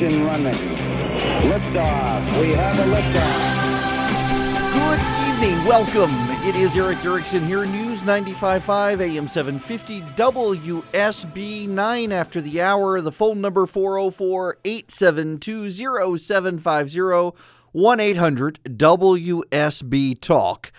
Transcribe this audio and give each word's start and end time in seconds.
Ignition 0.00 0.24
running. 0.24 0.54
Liftoff. 1.50 2.40
We 2.40 2.50
have 2.52 2.78
a 2.78 2.84
liftoff. 2.94 3.58
Good 4.72 5.00
evening. 5.28 5.64
Welcome. 5.64 6.12
It 6.46 6.54
is 6.54 6.76
Erick 6.76 7.04
Erickson 7.04 7.44
here, 7.44 7.66
News 7.66 8.02
95.5 8.02 9.00
AM 9.00 9.26
750 9.26 10.02
WSB 10.02 11.68
9 11.68 12.12
after 12.12 12.40
the 12.40 12.62
hour. 12.62 13.00
The 13.00 13.10
phone 13.10 13.40
number 13.40 13.66
404 13.66 14.58
872 14.64 15.70
0750 16.18 17.36
1 17.72 18.00
800 18.00 18.60
WSB 18.64 20.20
Talk. 20.20 20.70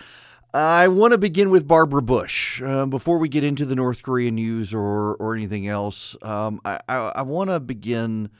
I 0.54 0.88
want 0.88 1.12
to 1.12 1.18
begin 1.18 1.50
with 1.50 1.68
Barbara 1.68 2.00
Bush. 2.00 2.62
Uh, 2.62 2.86
before 2.86 3.18
we 3.18 3.28
get 3.28 3.44
into 3.44 3.66
the 3.66 3.76
North 3.76 4.02
Korean 4.02 4.36
news 4.36 4.72
or, 4.72 5.14
or 5.16 5.36
anything 5.36 5.68
else, 5.68 6.16
um, 6.22 6.58
I, 6.64 6.80
I, 6.88 6.96
I 7.16 7.22
want 7.22 7.50
to 7.50 7.60
begin 7.60 8.30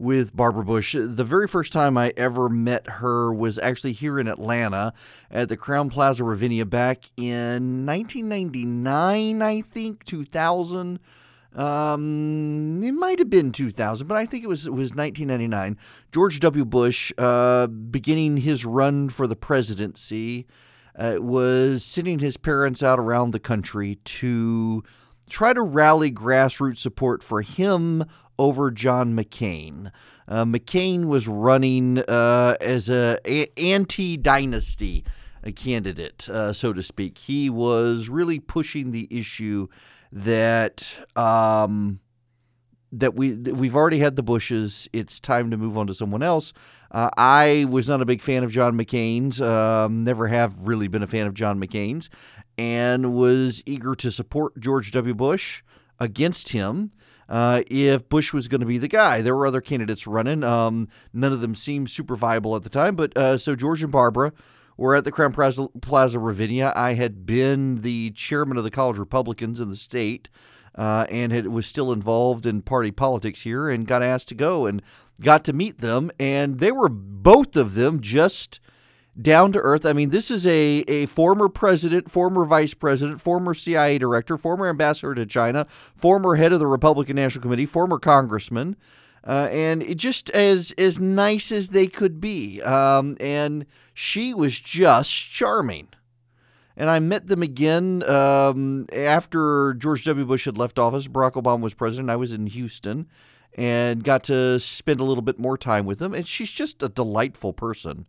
with 0.00 0.34
Barbara 0.34 0.64
Bush. 0.64 0.96
The 0.98 1.24
very 1.24 1.46
first 1.46 1.74
time 1.74 1.98
I 1.98 2.14
ever 2.16 2.48
met 2.48 2.88
her 2.88 3.34
was 3.34 3.58
actually 3.58 3.92
here 3.92 4.18
in 4.18 4.28
Atlanta 4.28 4.94
at 5.30 5.50
the 5.50 5.58
Crowne 5.58 5.90
Plaza 5.90 6.24
Ravinia 6.24 6.64
back 6.64 7.04
in 7.18 7.84
1999, 7.84 9.42
I 9.42 9.60
think, 9.60 10.04
2000. 10.04 10.98
Um, 11.54 12.82
it 12.82 12.92
might 12.92 13.18
have 13.18 13.28
been 13.28 13.52
2000, 13.52 14.06
but 14.06 14.16
I 14.16 14.24
think 14.24 14.42
it 14.42 14.46
was 14.46 14.66
it 14.66 14.70
was 14.70 14.94
1999. 14.94 15.76
George 16.12 16.40
W. 16.40 16.64
Bush, 16.64 17.12
uh, 17.18 17.66
beginning 17.66 18.38
his 18.38 18.64
run 18.64 19.10
for 19.10 19.26
the 19.26 19.36
presidency, 19.36 20.46
uh, 20.96 21.16
was 21.18 21.84
sending 21.84 22.20
his 22.20 22.38
parents 22.38 22.82
out 22.82 22.98
around 22.98 23.32
the 23.32 23.40
country 23.40 23.96
to 24.04 24.82
try 25.28 25.52
to 25.52 25.62
rally 25.62 26.10
grassroots 26.10 26.78
support 26.78 27.22
for 27.22 27.42
him 27.42 28.04
over 28.40 28.70
John 28.70 29.14
McCain. 29.14 29.92
Uh, 30.26 30.46
McCain 30.46 31.04
was 31.04 31.28
running 31.28 31.98
uh, 31.98 32.56
as 32.60 32.88
a, 32.88 33.18
a 33.26 33.46
anti-dynasty 33.58 35.04
candidate, 35.54 36.26
uh, 36.30 36.52
so 36.54 36.72
to 36.72 36.82
speak. 36.82 37.18
He 37.18 37.50
was 37.50 38.08
really 38.08 38.40
pushing 38.40 38.92
the 38.92 39.06
issue 39.10 39.68
that 40.10 40.86
um, 41.16 42.00
that 42.92 43.14
we 43.14 43.34
we've 43.34 43.76
already 43.76 43.98
had 43.98 44.16
the 44.16 44.22
Bushes. 44.22 44.88
It's 44.94 45.20
time 45.20 45.50
to 45.50 45.58
move 45.58 45.76
on 45.76 45.86
to 45.88 45.94
someone 45.94 46.22
else. 46.22 46.54
Uh, 46.90 47.10
I 47.18 47.66
was 47.68 47.88
not 47.88 48.00
a 48.00 48.06
big 48.06 48.22
fan 48.22 48.42
of 48.42 48.50
John 48.50 48.76
McCain's. 48.76 49.40
Um, 49.40 50.02
never 50.02 50.26
have 50.28 50.56
really 50.58 50.88
been 50.88 51.02
a 51.02 51.06
fan 51.06 51.26
of 51.26 51.34
John 51.34 51.60
McCain's, 51.60 52.08
and 52.56 53.12
was 53.12 53.62
eager 53.66 53.94
to 53.96 54.10
support 54.10 54.58
George 54.58 54.92
W. 54.92 55.14
Bush 55.14 55.62
against 55.98 56.48
him 56.50 56.92
uh, 57.30 57.62
if 57.70 58.08
Bush 58.08 58.32
was 58.32 58.48
going 58.48 58.60
to 58.60 58.66
be 58.66 58.76
the 58.76 58.88
guy. 58.88 59.22
There 59.22 59.36
were 59.36 59.46
other 59.46 59.60
candidates 59.60 60.06
running. 60.06 60.42
Um, 60.42 60.88
none 61.12 61.32
of 61.32 61.40
them 61.40 61.54
seemed 61.54 61.88
super 61.88 62.16
viable 62.16 62.56
at 62.56 62.64
the 62.64 62.68
time. 62.68 62.96
But 62.96 63.16
uh, 63.16 63.38
so 63.38 63.54
George 63.54 63.82
and 63.82 63.92
Barbara 63.92 64.32
were 64.76 64.96
at 64.96 65.04
the 65.04 65.12
Crowne 65.12 65.32
Plaza, 65.32 65.68
Plaza 65.80 66.18
Ravinia. 66.18 66.72
I 66.74 66.94
had 66.94 67.24
been 67.24 67.82
the 67.82 68.10
chairman 68.10 68.56
of 68.58 68.64
the 68.64 68.70
college 68.70 68.98
Republicans 68.98 69.60
in 69.60 69.70
the 69.70 69.76
state. 69.76 70.28
Uh, 70.76 71.04
and 71.10 71.32
had, 71.32 71.48
was 71.48 71.66
still 71.66 71.92
involved 71.92 72.46
in 72.46 72.62
party 72.62 72.92
politics 72.92 73.42
here 73.42 73.68
and 73.68 73.88
got 73.88 74.04
asked 74.04 74.28
to 74.28 74.36
go 74.36 74.66
and 74.66 74.80
got 75.20 75.42
to 75.42 75.52
meet 75.52 75.80
them. 75.80 76.12
And 76.20 76.60
they 76.60 76.70
were 76.70 76.88
both 76.88 77.56
of 77.56 77.74
them 77.74 78.00
just 78.00 78.60
down 79.20 79.52
to 79.52 79.58
earth. 79.58 79.84
I 79.86 79.92
mean, 79.92 80.10
this 80.10 80.30
is 80.30 80.46
a, 80.46 80.84
a 80.88 81.06
former 81.06 81.48
president, 81.48 82.10
former 82.10 82.44
vice 82.44 82.74
president, 82.74 83.20
former 83.20 83.54
CIA 83.54 83.98
director, 83.98 84.38
former 84.38 84.68
ambassador 84.68 85.14
to 85.14 85.26
China, 85.26 85.66
former 85.96 86.36
head 86.36 86.52
of 86.52 86.60
the 86.60 86.66
Republican 86.66 87.16
National 87.16 87.42
Committee, 87.42 87.66
former 87.66 87.98
congressman, 87.98 88.76
uh, 89.26 89.48
and 89.50 89.96
just 89.98 90.30
as 90.30 90.72
as 90.72 90.98
nice 90.98 91.52
as 91.52 91.70
they 91.70 91.86
could 91.86 92.20
be. 92.20 92.62
Um, 92.62 93.16
and 93.20 93.66
she 93.94 94.32
was 94.34 94.58
just 94.58 95.12
charming. 95.12 95.88
And 96.76 96.88
I 96.88 96.98
met 96.98 97.26
them 97.26 97.42
again 97.42 98.02
um, 98.04 98.86
after 98.90 99.74
George 99.74 100.04
W. 100.04 100.24
Bush 100.24 100.46
had 100.46 100.56
left 100.56 100.78
office. 100.78 101.08
Barack 101.08 101.32
Obama 101.32 101.60
was 101.60 101.74
president. 101.74 102.08
I 102.08 102.16
was 102.16 102.32
in 102.32 102.46
Houston 102.46 103.06
and 103.54 104.02
got 104.02 104.22
to 104.24 104.58
spend 104.60 105.00
a 105.00 105.04
little 105.04 105.22
bit 105.22 105.38
more 105.38 105.58
time 105.58 105.84
with 105.84 105.98
them. 105.98 106.14
And 106.14 106.26
she's 106.26 106.50
just 106.50 106.82
a 106.82 106.88
delightful 106.88 107.52
person 107.52 108.06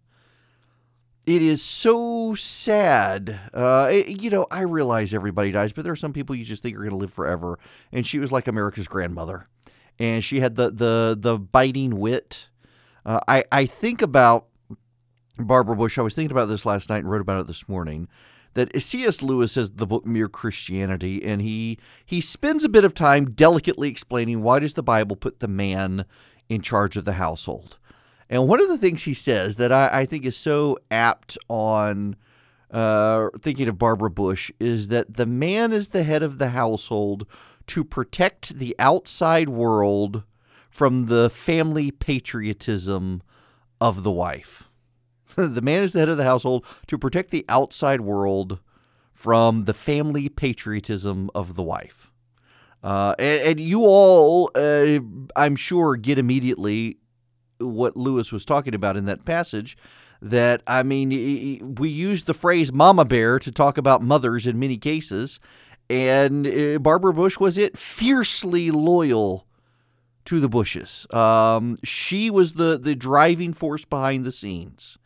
it 1.25 1.41
is 1.41 1.61
so 1.61 2.33
sad. 2.35 3.39
Uh, 3.53 3.89
it, 3.91 4.21
you 4.21 4.29
know, 4.29 4.47
I 4.49 4.61
realize 4.61 5.13
everybody 5.13 5.51
dies, 5.51 5.71
but 5.71 5.83
there 5.83 5.93
are 5.93 5.97
some 5.97 6.13
people 6.13 6.35
you 6.35 6.43
just 6.43 6.63
think 6.63 6.75
are 6.75 6.79
going 6.79 6.91
to 6.91 6.95
live 6.95 7.13
forever. 7.13 7.59
And 7.91 8.05
she 8.05 8.19
was 8.19 8.31
like 8.31 8.47
America's 8.47 8.87
grandmother, 8.87 9.47
and 9.99 10.23
she 10.23 10.39
had 10.39 10.55
the 10.55 10.71
the 10.71 11.17
the 11.19 11.37
biting 11.37 11.99
wit. 11.99 12.47
Uh, 13.05 13.19
I 13.27 13.43
I 13.51 13.65
think 13.65 14.01
about 14.01 14.47
Barbara 15.37 15.75
Bush. 15.75 15.97
I 15.97 16.01
was 16.01 16.15
thinking 16.15 16.31
about 16.31 16.47
this 16.47 16.65
last 16.65 16.89
night 16.89 16.99
and 16.99 17.11
wrote 17.11 17.21
about 17.21 17.41
it 17.41 17.47
this 17.47 17.69
morning. 17.69 18.07
That 18.53 18.81
C.S. 18.81 19.21
Lewis 19.21 19.55
has 19.55 19.71
the 19.71 19.87
book 19.87 20.05
Mere 20.05 20.27
Christianity, 20.27 21.23
and 21.23 21.41
he 21.41 21.77
he 22.05 22.19
spends 22.19 22.63
a 22.63 22.69
bit 22.69 22.83
of 22.83 22.93
time 22.93 23.31
delicately 23.31 23.87
explaining 23.87 24.41
why 24.41 24.59
does 24.59 24.73
the 24.73 24.83
Bible 24.83 25.15
put 25.15 25.39
the 25.39 25.47
man 25.47 26.05
in 26.49 26.61
charge 26.61 26.97
of 26.97 27.05
the 27.05 27.13
household. 27.13 27.77
And 28.31 28.47
one 28.47 28.61
of 28.61 28.69
the 28.69 28.77
things 28.77 29.03
he 29.03 29.13
says 29.13 29.57
that 29.57 29.73
I, 29.73 29.89
I 30.01 30.05
think 30.05 30.25
is 30.25 30.37
so 30.37 30.77
apt 30.89 31.37
on 31.49 32.15
uh, 32.71 33.27
thinking 33.41 33.67
of 33.67 33.77
Barbara 33.77 34.09
Bush 34.09 34.49
is 34.57 34.87
that 34.87 35.17
the 35.17 35.25
man 35.25 35.73
is 35.73 35.89
the 35.89 36.03
head 36.03 36.23
of 36.23 36.37
the 36.37 36.49
household 36.49 37.27
to 37.67 37.83
protect 37.83 38.57
the 38.57 38.73
outside 38.79 39.49
world 39.49 40.23
from 40.69 41.07
the 41.07 41.29
family 41.29 41.91
patriotism 41.91 43.21
of 43.81 44.03
the 44.03 44.11
wife. 44.11 44.69
the 45.35 45.61
man 45.61 45.83
is 45.83 45.91
the 45.91 45.99
head 45.99 46.09
of 46.09 46.17
the 46.17 46.23
household 46.23 46.65
to 46.87 46.97
protect 46.97 47.31
the 47.31 47.43
outside 47.49 47.99
world 47.99 48.59
from 49.13 49.63
the 49.63 49.73
family 49.73 50.29
patriotism 50.29 51.29
of 51.35 51.55
the 51.55 51.63
wife. 51.63 52.11
Uh, 52.81 53.13
and, 53.19 53.41
and, 53.41 53.59
you 53.59 53.81
all, 53.81 54.49
uh, 54.55 54.99
I'm 55.35 55.55
sure, 55.55 55.97
get 55.97 56.17
immediately 56.17 56.97
what 57.61 57.95
Lewis 57.95 58.31
was 58.31 58.45
talking 58.45 58.73
about 58.75 58.97
in 58.97 59.05
that 59.05 59.25
passage. 59.25 59.77
That, 60.21 60.61
I 60.67 60.83
mean, 60.83 61.75
we 61.75 61.89
use 61.89 62.23
the 62.25 62.33
phrase 62.33 62.71
mama 62.71 63.05
bear 63.05 63.39
to 63.39 63.51
talk 63.51 63.77
about 63.77 64.03
mothers 64.03 64.45
in 64.45 64.59
many 64.59 64.77
cases. 64.77 65.39
And 65.89 66.45
uh, 66.45 66.79
Barbara 66.79 67.13
Bush 67.13 67.39
was 67.39 67.57
it 67.57 67.77
fiercely 67.77 68.69
loyal 68.71 69.47
to 70.25 70.39
the 70.39 70.47
Bushes. 70.47 71.07
Um, 71.11 71.77
she 71.83 72.29
was 72.29 72.53
the, 72.53 72.79
the 72.81 72.95
driving 72.95 73.53
force 73.53 73.83
behind 73.83 74.23
the 74.23 74.31
scenes. 74.31 74.97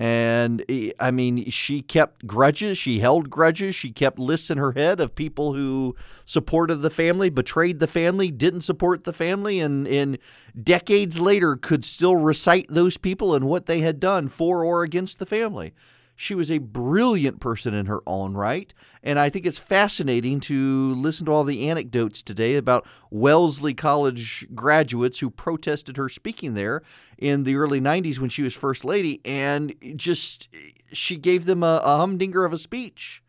And 0.00 0.64
eh, 0.70 0.92
I 0.98 1.10
mean, 1.10 1.50
she 1.50 1.82
kept 1.82 2.26
grudges. 2.26 2.78
She 2.78 3.00
held 3.00 3.28
grudges. 3.28 3.74
She 3.74 3.92
kept 3.92 4.18
lists 4.18 4.50
in 4.50 4.56
her 4.56 4.72
head 4.72 4.98
of 4.98 5.14
people 5.14 5.52
who 5.52 5.94
supported 6.24 6.76
the 6.76 6.88
family, 6.88 7.28
betrayed 7.28 7.80
the 7.80 7.86
family, 7.86 8.30
didn't 8.30 8.62
support 8.62 9.04
the 9.04 9.12
family, 9.12 9.60
and, 9.60 9.86
and 9.86 10.16
decades 10.60 11.20
later 11.20 11.54
could 11.54 11.84
still 11.84 12.16
recite 12.16 12.66
those 12.70 12.96
people 12.96 13.34
and 13.34 13.44
what 13.44 13.66
they 13.66 13.80
had 13.80 14.00
done 14.00 14.30
for 14.30 14.64
or 14.64 14.82
against 14.82 15.18
the 15.18 15.26
family. 15.26 15.74
She 16.16 16.34
was 16.34 16.50
a 16.50 16.58
brilliant 16.58 17.40
person 17.40 17.72
in 17.72 17.86
her 17.86 18.00
own 18.06 18.34
right. 18.34 18.72
And 19.02 19.18
I 19.18 19.30
think 19.30 19.46
it's 19.46 19.58
fascinating 19.58 20.40
to 20.40 20.94
listen 20.94 21.24
to 21.26 21.32
all 21.32 21.44
the 21.44 21.68
anecdotes 21.68 22.20
today 22.20 22.56
about 22.56 22.86
Wellesley 23.10 23.72
College 23.72 24.46
graduates 24.54 25.18
who 25.18 25.30
protested 25.30 25.96
her 25.96 26.10
speaking 26.10 26.52
there 26.52 26.82
in 27.20 27.44
the 27.44 27.56
early 27.56 27.80
90s 27.80 28.18
when 28.18 28.30
she 28.30 28.42
was 28.42 28.54
First 28.54 28.84
Lady. 28.84 29.20
And 29.24 29.74
just, 29.94 30.48
she 30.92 31.16
gave 31.16 31.44
them 31.44 31.62
a, 31.62 31.80
a 31.84 31.98
humdinger 31.98 32.44
of 32.44 32.52
a 32.52 32.58
speech 32.58 33.22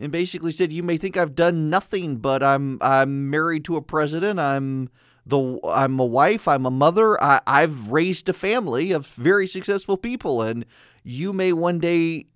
and 0.00 0.10
basically 0.10 0.50
said, 0.50 0.72
"You 0.72 0.82
may 0.82 0.96
think 0.96 1.16
I've 1.16 1.34
done 1.34 1.70
nothing, 1.70 2.16
but 2.16 2.42
I'm 2.42 2.78
I'm 2.80 3.30
married 3.30 3.64
to 3.66 3.76
a 3.76 3.82
president. 3.82 4.40
I'm 4.40 4.88
the 5.26 5.60
I'm 5.64 6.00
a 6.00 6.04
wife. 6.04 6.48
I'm 6.48 6.66
a 6.66 6.70
mother. 6.70 7.22
I, 7.22 7.40
I've 7.46 7.90
raised 7.90 8.28
a 8.28 8.32
family 8.32 8.92
of 8.92 9.06
very 9.08 9.46
successful 9.46 9.96
people, 9.96 10.42
and 10.42 10.64
you 11.04 11.32
may 11.32 11.52
one 11.52 11.78
day 11.78 12.26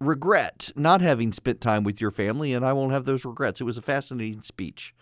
regret 0.00 0.72
not 0.76 1.00
having 1.00 1.32
spent 1.32 1.60
time 1.60 1.84
with 1.84 2.00
your 2.00 2.10
family, 2.10 2.54
and 2.54 2.64
I 2.64 2.72
won't 2.72 2.92
have 2.92 3.04
those 3.04 3.24
regrets. 3.24 3.60
It 3.60 3.64
was 3.64 3.78
a 3.78 3.82
fascinating 3.82 4.42
speech. 4.42 4.94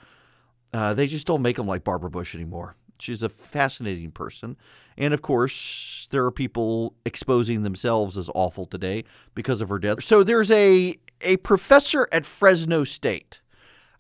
Uh, 0.73 0.93
they 0.93 1.07
just 1.07 1.27
don't 1.27 1.43
make 1.43 1.57
them 1.57 1.67
like 1.67 1.85
Barbara 1.85 2.11
Bush 2.11 2.35
anymore. 2.35 2.75
She's 2.99 3.23
a 3.23 3.29
fascinating 3.29 4.11
person. 4.11 4.57
And 4.99 5.13
of 5.13 5.23
course, 5.23 6.09
there 6.11 6.25
are 6.25 6.31
people 6.31 6.95
exposing 7.05 7.63
themselves 7.63 8.17
as 8.17 8.31
awful 8.35 8.67
today 8.67 9.05
because 9.35 9.61
of 9.61 9.69
her 9.69 9.79
death. 9.79 10.03
So 10.03 10.23
there's 10.23 10.51
a, 10.51 10.97
a 11.21 11.37
professor 11.39 12.09
at 12.13 12.25
Fresno 12.25 12.85
State. 12.85 13.41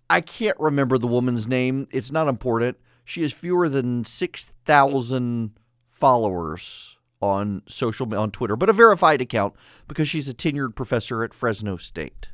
I 0.08 0.20
can't 0.20 0.58
remember 0.58 0.98
the 0.98 1.06
woman's 1.06 1.46
name. 1.46 1.88
It's 1.90 2.12
not 2.12 2.28
important. 2.28 2.78
She 3.04 3.22
has 3.22 3.32
fewer 3.32 3.68
than 3.68 4.04
6,000 4.04 5.50
followers 5.90 6.96
on 7.22 7.62
social 7.66 8.14
on 8.14 8.30
Twitter, 8.30 8.56
but 8.56 8.68
a 8.68 8.74
verified 8.74 9.20
account 9.20 9.54
because 9.88 10.08
she's 10.08 10.28
a 10.28 10.34
tenured 10.34 10.74
professor 10.74 11.24
at 11.24 11.32
Fresno 11.34 11.76
State. 11.76 12.28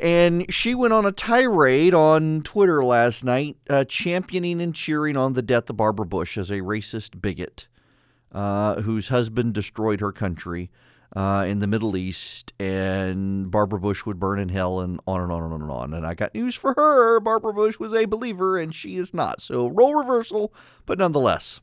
And 0.00 0.52
she 0.52 0.74
went 0.74 0.92
on 0.92 1.06
a 1.06 1.12
tirade 1.12 1.94
on 1.94 2.42
Twitter 2.42 2.84
last 2.84 3.22
night, 3.24 3.56
uh, 3.70 3.84
championing 3.84 4.60
and 4.60 4.74
cheering 4.74 5.16
on 5.16 5.34
the 5.34 5.42
death 5.42 5.70
of 5.70 5.76
Barbara 5.76 6.06
Bush 6.06 6.36
as 6.36 6.50
a 6.50 6.60
racist 6.60 7.22
bigot 7.22 7.68
uh, 8.34 8.82
whose 8.82 9.08
husband 9.08 9.54
destroyed 9.54 10.00
her 10.00 10.12
country 10.12 10.70
uh, 11.14 11.44
in 11.46 11.60
the 11.60 11.66
Middle 11.68 11.96
East, 11.96 12.52
and 12.58 13.50
Barbara 13.50 13.78
Bush 13.78 14.04
would 14.04 14.18
burn 14.18 14.40
in 14.40 14.48
hell, 14.48 14.80
and 14.80 15.00
on 15.06 15.20
and 15.20 15.30
on 15.30 15.44
and 15.44 15.52
on 15.54 15.62
and 15.62 15.70
on. 15.70 15.94
And 15.94 16.04
I 16.04 16.14
got 16.14 16.34
news 16.34 16.56
for 16.56 16.74
her 16.74 17.20
Barbara 17.20 17.54
Bush 17.54 17.78
was 17.78 17.94
a 17.94 18.04
believer, 18.06 18.58
and 18.58 18.74
she 18.74 18.96
is 18.96 19.14
not. 19.14 19.40
So, 19.40 19.68
role 19.68 19.94
reversal, 19.94 20.52
but 20.86 20.98
nonetheless. 20.98 21.60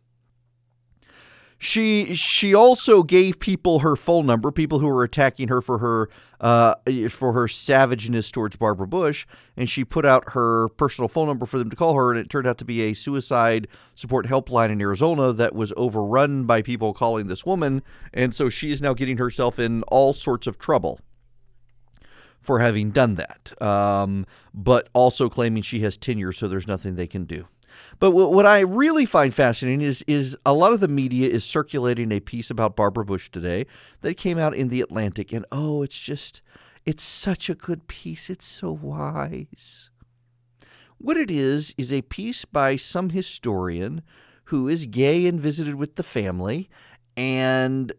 She 1.64 2.16
she 2.16 2.56
also 2.56 3.04
gave 3.04 3.38
people 3.38 3.80
her 3.80 3.96
phone 3.96 4.26
number, 4.26 4.50
people 4.50 4.80
who 4.80 4.88
were 4.88 5.04
attacking 5.04 5.50
her 5.50 5.62
for 5.62 5.78
her 5.78 6.10
uh, 6.40 6.74
for 7.08 7.34
her 7.34 7.48
savageness 7.48 8.32
towards 8.32 8.56
Barbara 8.56 8.88
Bush, 8.88 9.28
and 9.56 9.70
she 9.70 9.86
put 9.86 10.04
out 10.04 10.32
her 10.32 10.70
personal 10.70 11.08
phone 11.08 11.28
number 11.28 11.46
for 11.46 11.60
them 11.60 11.70
to 11.70 11.76
call 11.76 11.94
her, 11.94 12.10
and 12.10 12.20
it 12.20 12.32
turned 12.32 12.48
out 12.48 12.58
to 12.58 12.66
be 12.66 12.82
a 12.82 12.96
suicide 12.96 13.68
support 13.94 14.26
helpline 14.26 14.72
in 14.72 14.82
Arizona 14.82 15.32
that 15.34 15.54
was 15.54 15.72
overrun 15.78 16.46
by 16.46 16.64
people 16.64 16.96
calling 16.96 17.28
this 17.28 17.46
woman, 17.46 17.84
and 18.12 18.34
so 18.34 18.50
she 18.50 18.72
is 18.72 18.82
now 18.82 18.96
getting 18.96 19.18
herself 19.18 19.60
in 19.60 19.84
all 19.84 20.14
sorts 20.16 20.48
of 20.48 20.58
trouble 20.58 21.00
for 22.40 22.58
having 22.58 22.90
done 22.90 23.14
that, 23.14 23.54
um, 23.62 24.26
but 24.52 24.90
also 24.94 25.30
claiming 25.30 25.62
she 25.62 25.82
has 25.82 25.96
tenure, 25.96 26.32
so 26.32 26.48
there's 26.48 26.66
nothing 26.66 26.96
they 26.96 27.06
can 27.06 27.26
do. 27.26 27.48
But 28.00 28.12
what 28.12 28.46
I 28.46 28.62
really 28.62 29.06
find 29.06 29.34
fascinating 29.34 29.82
is 29.82 30.04
is 30.08 30.38
a 30.46 30.54
lot 30.54 30.74
of 30.74 30.80
the 30.80 30.88
media 30.88 31.30
is 31.30 31.44
circulating 31.44 32.12
a 32.12 32.20
piece 32.20 32.50
about 32.50 32.76
Barbara 32.76 33.06
Bush 33.06 33.30
today 33.30 33.66
that 34.02 34.18
came 34.18 34.38
out 34.38 34.56
in 34.56 34.70
the 34.70 34.82
Atlantic, 34.82 35.32
and 35.32 35.46
oh, 35.52 35.84
it's 35.84 36.00
just 36.00 36.42
it's 36.86 37.04
such 37.04 37.50
a 37.50 37.56
good 37.56 37.88
piece. 37.88 38.30
It's 38.30 38.46
so 38.46 38.72
wise. 38.72 39.90
What 40.98 41.18
it 41.18 41.32
is 41.32 41.74
is 41.78 41.92
a 41.92 42.04
piece 42.04 42.46
by 42.46 42.76
some 42.76 43.10
historian 43.10 44.02
who 44.46 44.68
is 44.68 44.86
gay 44.86 45.26
and 45.26 45.40
visited 45.40 45.76
with 45.76 45.96
the 45.96 46.04
family, 46.04 46.70
and 47.16 47.92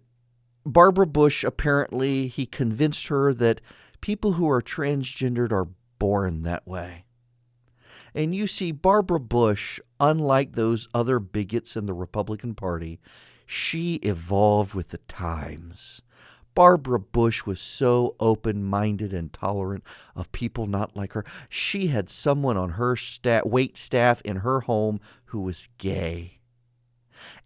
Barbara 0.64 1.06
Bush 1.06 1.44
apparently 1.44 2.28
he 2.28 2.46
convinced 2.46 3.08
her 3.08 3.34
that 3.34 3.60
people 4.00 4.34
who 4.34 4.48
are 4.48 4.62
transgendered 4.62 5.52
are 5.52 5.68
born 5.98 6.42
that 6.42 6.66
way. 6.66 7.01
And 8.14 8.34
you 8.34 8.46
see, 8.46 8.72
Barbara 8.72 9.20
Bush, 9.20 9.80
unlike 9.98 10.52
those 10.52 10.88
other 10.92 11.18
bigots 11.18 11.76
in 11.76 11.86
the 11.86 11.94
Republican 11.94 12.54
Party, 12.54 13.00
she 13.46 13.94
evolved 13.96 14.74
with 14.74 14.88
the 14.90 14.98
times. 14.98 16.02
Barbara 16.54 17.00
Bush 17.00 17.46
was 17.46 17.60
so 17.60 18.14
open 18.20 18.62
minded 18.62 19.14
and 19.14 19.32
tolerant 19.32 19.84
of 20.14 20.32
people 20.32 20.66
not 20.66 20.96
like 20.96 21.14
her. 21.14 21.24
She 21.48 21.86
had 21.86 22.10
someone 22.10 22.58
on 22.58 22.70
her 22.70 22.94
sta- 22.94 23.42
wait 23.44 23.78
staff 23.78 24.20
in 24.22 24.36
her 24.36 24.60
home 24.60 25.00
who 25.26 25.40
was 25.40 25.68
gay. 25.78 26.40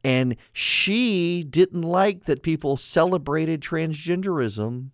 And 0.02 0.36
she 0.52 1.44
didn't 1.44 1.82
like 1.82 2.24
that 2.24 2.42
people 2.42 2.76
celebrated 2.76 3.60
transgenderism, 3.60 4.90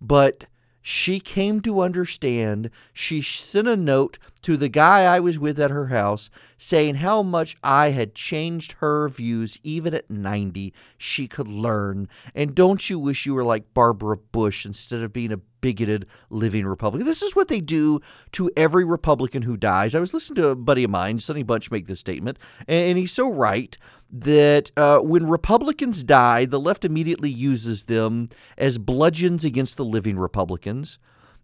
but 0.00 0.46
she 0.80 1.20
came 1.20 1.60
to 1.60 1.80
understand. 1.80 2.70
She 2.92 3.20
sent 3.20 3.68
a 3.68 3.76
note 3.76 4.18
to 4.40 4.56
the 4.56 4.68
guy 4.68 5.02
I 5.04 5.20
was 5.20 5.38
with 5.38 5.58
at 5.60 5.70
her 5.70 5.86
house 5.86 6.30
saying 6.58 6.96
how 6.96 7.22
much 7.22 7.56
I 7.62 7.90
had 7.90 8.14
changed 8.14 8.72
her 8.72 9.08
views, 9.08 9.58
even 9.62 9.94
at 9.94 10.10
90. 10.10 10.72
She 10.96 11.28
could 11.28 11.48
learn. 11.48 12.08
And 12.34 12.54
don't 12.54 12.90
you 12.90 12.98
wish 12.98 13.26
you 13.26 13.34
were 13.34 13.44
like 13.44 13.74
Barbara 13.74 14.16
Bush 14.16 14.66
instead 14.66 15.02
of 15.02 15.12
being 15.12 15.32
a 15.32 15.40
bigoted 15.60 16.06
living 16.30 16.66
Republican? 16.66 17.06
This 17.06 17.22
is 17.22 17.36
what 17.36 17.48
they 17.48 17.60
do 17.60 18.00
to 18.32 18.50
every 18.56 18.84
Republican 18.84 19.42
who 19.42 19.56
dies. 19.56 19.94
I 19.94 20.00
was 20.00 20.12
listening 20.12 20.42
to 20.42 20.50
a 20.50 20.56
buddy 20.56 20.84
of 20.84 20.90
mine, 20.90 21.20
Sonny 21.20 21.42
Bunch, 21.42 21.70
make 21.70 21.86
this 21.86 22.00
statement, 22.00 22.38
and 22.66 22.98
he's 22.98 23.12
so 23.12 23.30
right 23.30 23.76
that 24.10 24.70
uh, 24.76 24.98
when 24.98 25.28
Republicans 25.28 26.02
die, 26.02 26.46
the 26.46 26.60
left 26.60 26.84
immediately 26.84 27.30
uses 27.30 27.84
them 27.84 28.30
as 28.56 28.78
bludgeons 28.78 29.44
against 29.44 29.76
the 29.76 29.84
living 29.84 30.18
Republicans. 30.18 30.98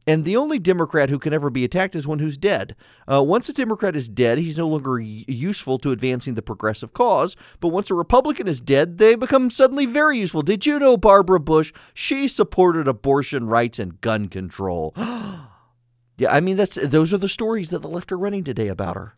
And 0.06 0.24
the 0.24 0.36
only 0.36 0.58
Democrat 0.58 1.08
who 1.08 1.18
can 1.18 1.32
ever 1.32 1.48
be 1.48 1.64
attacked 1.64 1.94
is 1.94 2.06
one 2.06 2.18
who's 2.18 2.36
dead. 2.36 2.76
Uh, 3.10 3.22
once 3.22 3.48
a 3.48 3.54
Democrat 3.54 3.96
is 3.96 4.08
dead, 4.08 4.36
he's 4.36 4.58
no 4.58 4.68
longer 4.68 4.98
useful 5.00 5.78
to 5.78 5.92
advancing 5.92 6.34
the 6.34 6.42
progressive 6.42 6.92
cause. 6.92 7.36
But 7.60 7.68
once 7.68 7.90
a 7.90 7.94
Republican 7.94 8.46
is 8.46 8.60
dead, 8.60 8.98
they 8.98 9.14
become 9.14 9.48
suddenly 9.48 9.86
very 9.86 10.18
useful. 10.18 10.42
Did 10.42 10.66
you 10.66 10.78
know 10.78 10.98
Barbara 10.98 11.40
Bush? 11.40 11.72
She 11.94 12.28
supported 12.28 12.86
abortion 12.86 13.46
rights 13.46 13.78
and 13.78 14.00
gun 14.02 14.28
control. 14.28 14.92
yeah, 14.96 16.30
I 16.30 16.40
mean 16.40 16.58
that's 16.58 16.74
those 16.74 17.14
are 17.14 17.18
the 17.18 17.28
stories 17.28 17.70
that 17.70 17.80
the 17.80 17.88
left 17.88 18.12
are 18.12 18.18
running 18.18 18.44
today 18.44 18.68
about 18.68 18.96
her. 18.96 19.14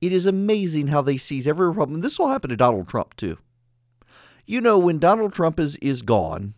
It 0.00 0.12
is 0.12 0.24
amazing 0.24 0.86
how 0.86 1.02
they 1.02 1.16
seize 1.16 1.48
every 1.48 1.74
problem. 1.74 2.00
This 2.00 2.18
will 2.18 2.28
happen 2.28 2.48
to 2.50 2.56
Donald 2.56 2.88
Trump 2.88 3.16
too. 3.16 3.38
You 4.46 4.60
know, 4.60 4.78
when 4.78 4.98
Donald 4.98 5.32
Trump 5.32 5.58
is 5.58 5.76
is 5.76 6.02
gone, 6.02 6.54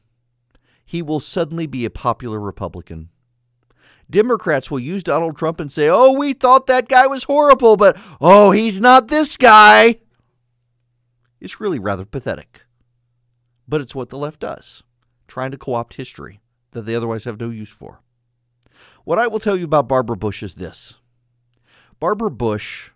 he 0.93 1.00
will 1.00 1.21
suddenly 1.21 1.67
be 1.67 1.87
a 1.87 1.91
popular 1.91 2.39
Republican. 2.39 3.09
Democrats 4.11 4.71
will 4.71 4.79
use 4.79 5.03
Donald 5.03 5.39
Trump 5.39 5.59
and 5.59 5.73
say, 5.73 5.89
"Oh, 5.89 6.12
we 6.12 6.35
thought 6.35 6.67
that 6.67 6.87
guy 6.87 7.06
was 7.06 7.25
horrible, 7.25 7.79
but 7.79 7.97
oh, 8.21 8.50
he's 8.50 8.79
not 8.79 9.09
this 9.09 9.39
guy." 9.39 10.00
It's 11.41 11.62
really 11.62 11.79
rather 11.79 12.05
pathetic. 12.05 12.67
But 13.67 13.81
it's 13.81 13.94
what 13.94 14.11
the 14.11 14.19
left 14.19 14.41
does, 14.41 14.83
trying 15.27 15.50
to 15.53 15.56
co-opt 15.56 15.94
history 15.94 16.43
that 16.73 16.83
they 16.83 16.94
otherwise 16.94 17.25
have 17.25 17.41
no 17.41 17.49
use 17.49 17.71
for. 17.71 18.03
What 19.05 19.19
I 19.19 19.29
will 19.29 19.39
tell 19.39 19.56
you 19.56 19.65
about 19.65 19.89
Barbara 19.89 20.19
Bush 20.19 20.43
is 20.43 20.56
this. 20.56 20.97
Barbara 22.00 22.31
Bush 22.31 22.91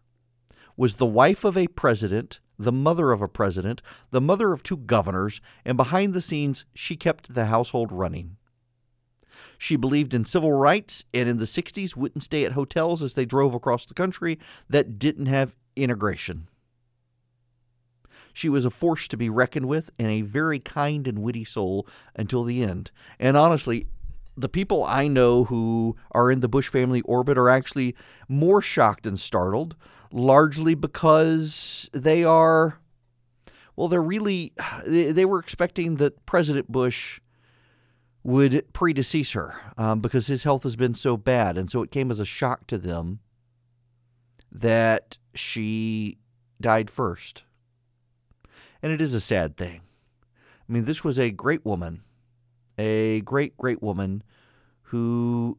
was 0.76 0.96
the 0.96 1.06
wife 1.06 1.44
of 1.44 1.56
a 1.56 1.66
president, 1.69 2.40
the 2.58 2.73
mother 2.73 3.12
of 3.12 3.23
a 3.23 3.29
president, 3.29 3.82
the 4.11 4.20
mother 4.20 4.53
of 4.53 4.62
two 4.62 4.76
governors, 4.76 5.41
and 5.64 5.76
behind 5.76 6.14
the 6.14 6.20
scenes, 6.20 6.64
she 6.75 6.97
kept 6.97 7.35
the 7.35 7.47
household 7.47 7.93
running. 7.93 8.37
She 9.58 9.76
believed 9.76 10.14
in 10.14 10.25
civil 10.25 10.53
rights 10.53 11.05
and 11.12 11.29
in 11.29 11.38
the 11.38 11.44
60s 11.44 11.97
wouldn't 11.97 12.25
stay 12.25 12.44
at 12.44 12.53
hotels 12.53 13.03
as 13.03 13.14
they 13.14 13.25
drove 13.25 13.55
across 13.55 13.87
the 13.87 13.94
country 13.94 14.38
that 14.69 14.99
didn't 14.99 15.26
have 15.26 15.56
integration. 15.75 16.49
She 18.32 18.49
was 18.50 18.67
a 18.67 18.70
force 18.70 19.08
to 19.08 19.17
be 19.17 19.31
reckoned 19.31 19.67
with 19.67 19.91
and 19.99 20.08
a 20.08 20.20
very 20.20 20.58
kind 20.58 21.08
and 21.08 21.20
witty 21.20 21.44
soul 21.44 21.87
until 22.14 22.44
the 22.44 22.62
end. 22.62 22.91
And 23.19 23.37
honestly, 23.37 23.87
the 24.37 24.49
people 24.49 24.85
I 24.85 25.08
know 25.08 25.44
who 25.44 25.96
are 26.13 26.31
in 26.31 26.41
the 26.41 26.48
Bush 26.48 26.69
family 26.69 27.01
orbit 27.03 27.39
are 27.39 27.48
actually 27.48 27.96
more 28.29 28.60
shocked 28.60 29.06
and 29.06 29.19
startled 29.19 29.75
largely 30.17 30.75
because 30.75 31.91
they 31.93 32.25
are, 32.25 32.79
well, 33.77 33.89
they're 33.89 34.03
really, 34.03 34.53
they 34.87 35.25
were 35.25 35.39
expecting 35.39 35.96
that 35.96 36.25
President 36.27 36.73
Bush 36.73 37.20
would 38.25 38.65
predecease 38.73 39.35
her 39.35 39.55
um, 39.77 40.01
because 40.01 40.27
his 40.27 40.43
health 40.43 40.65
has 40.65 40.75
been 40.75 40.94
so 40.94 41.17
bad. 41.17 41.56
And 41.56 41.70
so 41.70 41.82
it 41.82 41.93
came 41.93 42.11
as 42.11 42.19
a 42.19 42.25
shock 42.25 42.67
to 42.69 42.79
them 42.79 43.20
that 44.51 45.19
she 45.35 46.19
died 46.61 46.91
first. 46.91 47.44
And 48.82 48.93
it 48.93 49.01
is 49.01 49.15
a 49.15 49.20
sad 49.20 49.56
thing. 49.56 49.82
I 50.69 50.73
mean, 50.73 50.87
this 50.87 51.05
was 51.05 51.19
a 51.19 51.31
great 51.31 51.65
woman, 51.65 52.03
a 52.79 53.20
great, 53.20 53.56
great 53.58 53.82
woman 53.82 54.23
who 54.82 55.58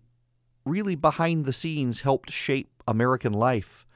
really 0.66 0.96
behind 0.96 1.46
the 1.46 1.54
scenes 1.54 2.02
helped 2.02 2.32
shape 2.32 2.70
American 2.88 3.34
life 3.34 3.87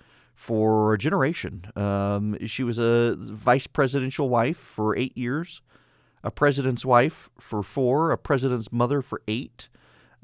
for 0.41 0.95
a 0.95 0.98
generation. 0.98 1.63
Um, 1.75 2.36
she 2.48 2.63
was 2.63 2.79
a 2.79 3.15
vice 3.19 3.67
presidential 3.67 4.27
wife 4.27 4.57
for 4.57 4.98
eight 4.98 5.15
years, 5.15 5.62
a 6.24 6.31
president's 6.31 6.83
wife 6.83 7.29
for 7.39 7.62
four, 7.62 8.12
a 8.12 8.17
president's 8.17 8.71
mother 8.71 9.03
for 9.03 9.21
eight, 9.27 9.69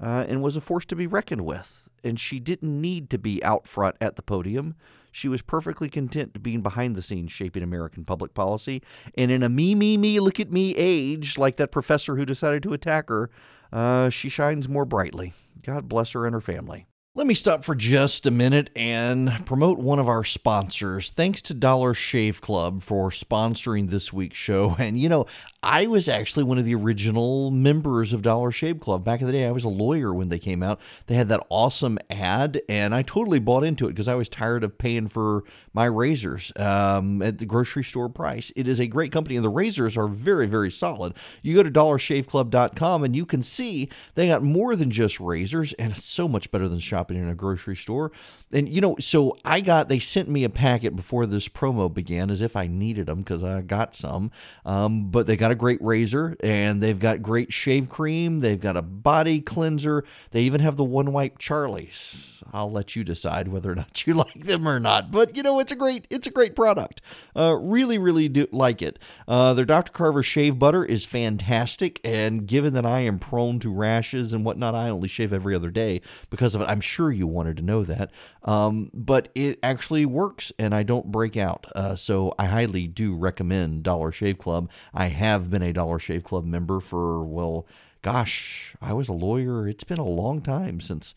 uh, 0.01 0.25
and 0.27 0.41
was 0.41 0.57
a 0.57 0.61
force 0.61 0.85
to 0.85 0.95
be 0.95 1.05
reckoned 1.05 1.45
with. 1.45 1.87
And 2.03 2.19
she 2.19 2.39
didn't 2.39 2.81
need 2.81 3.11
to 3.11 3.19
be 3.19 3.43
out 3.43 3.67
front 3.67 3.95
at 4.01 4.15
the 4.15 4.23
podium. 4.23 4.73
She 5.11 5.27
was 5.27 5.43
perfectly 5.43 5.87
content 5.87 6.33
to 6.33 6.39
being 6.39 6.63
behind 6.63 6.95
the 6.95 7.03
scenes 7.03 7.31
shaping 7.31 7.61
American 7.61 8.03
public 8.03 8.33
policy. 8.33 8.81
And 9.15 9.29
in 9.29 9.43
a 9.43 9.49
me, 9.49 9.75
me, 9.75 9.97
me, 9.97 10.19
look 10.19 10.39
at 10.39 10.51
me 10.51 10.73
age, 10.77 11.37
like 11.37 11.57
that 11.57 11.71
professor 11.71 12.15
who 12.15 12.25
decided 12.25 12.63
to 12.63 12.73
attack 12.73 13.09
her, 13.09 13.29
uh, 13.71 14.09
she 14.09 14.29
shines 14.29 14.67
more 14.67 14.85
brightly. 14.85 15.33
God 15.63 15.87
bless 15.87 16.13
her 16.13 16.25
and 16.25 16.33
her 16.33 16.41
family. 16.41 16.87
Let 17.17 17.25
me 17.25 17.33
stop 17.33 17.65
for 17.65 17.73
just 17.73 18.27
a 18.27 18.31
minute 18.31 18.69
and 18.75 19.43
promote 19.43 19.79
one 19.79 19.97
of 19.97 20.07
our 20.07 20.23
sponsors. 20.23 21.09
Thanks 21.09 21.41
to 21.41 21.55
Dollar 21.55 21.95
Shave 21.95 22.41
Club 22.41 22.83
for 22.83 23.09
sponsoring 23.09 23.89
this 23.89 24.13
week's 24.13 24.37
show. 24.37 24.75
And 24.87 24.99
you 24.99 25.09
know, 25.09 25.25
I 25.63 25.87
was 25.87 26.07
actually 26.07 26.43
one 26.43 26.59
of 26.59 26.65
the 26.65 26.75
original 26.75 27.49
members 27.49 28.13
of 28.13 28.21
Dollar 28.21 28.51
Shave 28.51 28.79
Club. 28.79 29.03
Back 29.03 29.21
in 29.21 29.25
the 29.25 29.33
day, 29.33 29.47
I 29.47 29.51
was 29.51 29.63
a 29.63 29.69
lawyer 29.69 30.13
when 30.13 30.29
they 30.29 30.37
came 30.37 30.61
out. 30.61 30.79
They 31.07 31.15
had 31.15 31.29
that 31.29 31.45
awesome 31.49 31.97
ad, 32.11 32.61
and 32.69 32.93
I 32.93 33.01
totally 33.01 33.39
bought 33.39 33.63
into 33.63 33.85
it 33.85 33.89
because 33.89 34.07
I 34.07 34.13
was 34.13 34.29
tired 34.29 34.63
of 34.63 34.77
paying 34.77 35.07
for 35.07 35.43
my 35.73 35.85
razors 35.85 36.51
um, 36.57 37.23
at 37.23 37.39
the 37.39 37.45
grocery 37.47 37.83
store 37.83 38.07
price. 38.07 38.51
It 38.55 38.67
is 38.67 38.79
a 38.79 38.85
great 38.85 39.11
company, 39.11 39.35
and 39.35 39.43
the 39.43 39.49
razors 39.49 39.97
are 39.97 40.07
very, 40.07 40.45
very 40.45 40.71
solid. 40.71 41.15
You 41.41 41.55
go 41.55 41.63
to 41.63 41.71
dollarshaveclub.com 41.71 43.03
and 43.03 43.15
you 43.15 43.25
can 43.25 43.41
see 43.41 43.89
they 44.13 44.27
got 44.27 44.43
more 44.43 44.75
than 44.75 44.91
just 44.91 45.19
razors, 45.19 45.73
and 45.73 45.91
it's 45.91 46.05
so 46.05 46.27
much 46.27 46.51
better 46.51 46.69
than 46.69 46.79
shopping 46.79 47.06
in 47.15 47.27
a 47.27 47.35
grocery 47.35 47.75
store. 47.75 48.11
And, 48.51 48.69
you 48.69 48.79
know, 48.79 48.95
so 48.99 49.37
I 49.43 49.61
got, 49.61 49.89
they 49.89 49.99
sent 49.99 50.29
me 50.29 50.43
a 50.43 50.49
packet 50.49 50.95
before 50.95 51.25
this 51.25 51.47
promo 51.47 51.91
began 51.91 52.29
as 52.29 52.41
if 52.41 52.55
I 52.55 52.67
needed 52.67 53.07
them 53.07 53.19
because 53.19 53.43
I 53.43 53.61
got 53.61 53.95
some, 53.95 54.31
um, 54.65 55.09
but 55.09 55.25
they 55.25 55.35
got 55.35 55.47
got 55.47 55.53
a 55.53 55.55
great 55.55 55.81
razor 55.81 56.35
and 56.41 56.83
they've 56.83 56.99
got 56.99 57.21
great 57.21 57.53
shave 57.53 57.87
cream. 57.87 58.41
They've 58.41 58.59
got 58.59 58.75
a 58.75 58.81
body 58.81 59.39
cleanser. 59.39 60.03
They 60.31 60.41
even 60.41 60.59
have 60.59 60.75
the 60.75 60.83
one 60.83 61.13
wipe 61.13 61.39
Charlies. 61.39 62.37
I'll 62.51 62.71
let 62.71 62.95
you 62.95 63.03
decide 63.03 63.47
whether 63.47 63.71
or 63.71 63.75
not 63.75 64.05
you 64.07 64.13
like 64.13 64.45
them 64.45 64.67
or 64.67 64.79
not. 64.79 65.11
But 65.11 65.37
you 65.37 65.43
know, 65.43 65.59
it's 65.59 65.71
a 65.71 65.75
great 65.75 66.05
it's 66.09 66.27
a 66.27 66.31
great 66.31 66.55
product. 66.55 67.01
Uh, 67.35 67.55
really, 67.59 67.97
really 67.97 68.27
do 68.27 68.47
like 68.51 68.81
it. 68.81 68.99
Uh, 69.27 69.53
their 69.53 69.65
Dr. 69.65 69.91
Carver 69.91 70.23
shave 70.23 70.59
butter 70.59 70.83
is 70.83 71.05
fantastic, 71.05 71.99
and 72.03 72.45
given 72.45 72.73
that 72.73 72.85
I 72.85 73.01
am 73.01 73.19
prone 73.19 73.59
to 73.59 73.71
rashes 73.71 74.33
and 74.33 74.43
whatnot, 74.43 74.75
I 74.75 74.89
only 74.89 75.07
shave 75.07 75.33
every 75.33 75.55
other 75.55 75.69
day 75.69 76.01
because 76.29 76.55
of 76.55 76.61
it. 76.61 76.67
I'm 76.67 76.81
sure 76.81 76.96
you 76.97 77.27
wanted 77.27 77.57
to 77.57 77.63
know 77.63 77.83
that. 77.83 78.11
Um, 78.43 78.91
but 78.93 79.29
it 79.35 79.59
actually 79.61 80.05
works, 80.05 80.51
and 80.57 80.73
I 80.73 80.83
don't 80.83 81.11
break 81.11 81.37
out. 81.37 81.67
Uh, 81.75 81.95
so 81.95 82.33
I 82.39 82.45
highly 82.45 82.87
do 82.87 83.15
recommend 83.15 83.83
Dollar 83.83 84.11
Shave 84.11 84.37
Club. 84.37 84.69
I 84.93 85.07
have 85.07 85.49
been 85.49 85.63
a 85.63 85.73
Dollar 85.73 85.99
Shave 85.99 86.23
Club 86.23 86.45
member 86.45 86.79
for 86.79 87.23
well, 87.23 87.67
gosh, 88.01 88.75
I 88.81 88.93
was 88.93 89.09
a 89.09 89.13
lawyer. 89.13 89.67
It's 89.67 89.83
been 89.83 89.99
a 89.99 90.03
long 90.03 90.41
time 90.41 90.79
since 90.79 91.13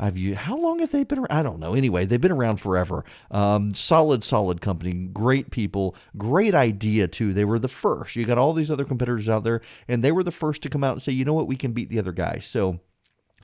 I've 0.00 0.16
used, 0.16 0.38
how 0.38 0.56
long 0.56 0.78
have 0.78 0.90
they 0.90 1.04
been 1.04 1.18
around? 1.18 1.30
I 1.30 1.42
don't 1.42 1.60
know. 1.60 1.74
Anyway, 1.74 2.06
they've 2.06 2.20
been 2.20 2.32
around 2.32 2.56
forever. 2.56 3.04
Um, 3.30 3.74
solid, 3.74 4.24
solid 4.24 4.62
company, 4.62 4.94
great 4.94 5.50
people, 5.50 5.94
great 6.16 6.54
idea 6.54 7.06
too. 7.06 7.34
They 7.34 7.44
were 7.44 7.58
the 7.58 7.68
first. 7.68 8.16
You 8.16 8.24
got 8.24 8.38
all 8.38 8.54
these 8.54 8.70
other 8.70 8.86
competitors 8.86 9.28
out 9.28 9.44
there, 9.44 9.60
and 9.86 10.02
they 10.02 10.10
were 10.10 10.22
the 10.22 10.30
first 10.30 10.62
to 10.62 10.70
come 10.70 10.82
out 10.82 10.92
and 10.92 11.02
say, 11.02 11.12
you 11.12 11.26
know 11.26 11.34
what, 11.34 11.46
we 11.46 11.56
can 11.56 11.72
beat 11.72 11.90
the 11.90 11.98
other 11.98 12.12
guy. 12.12 12.38
So 12.38 12.80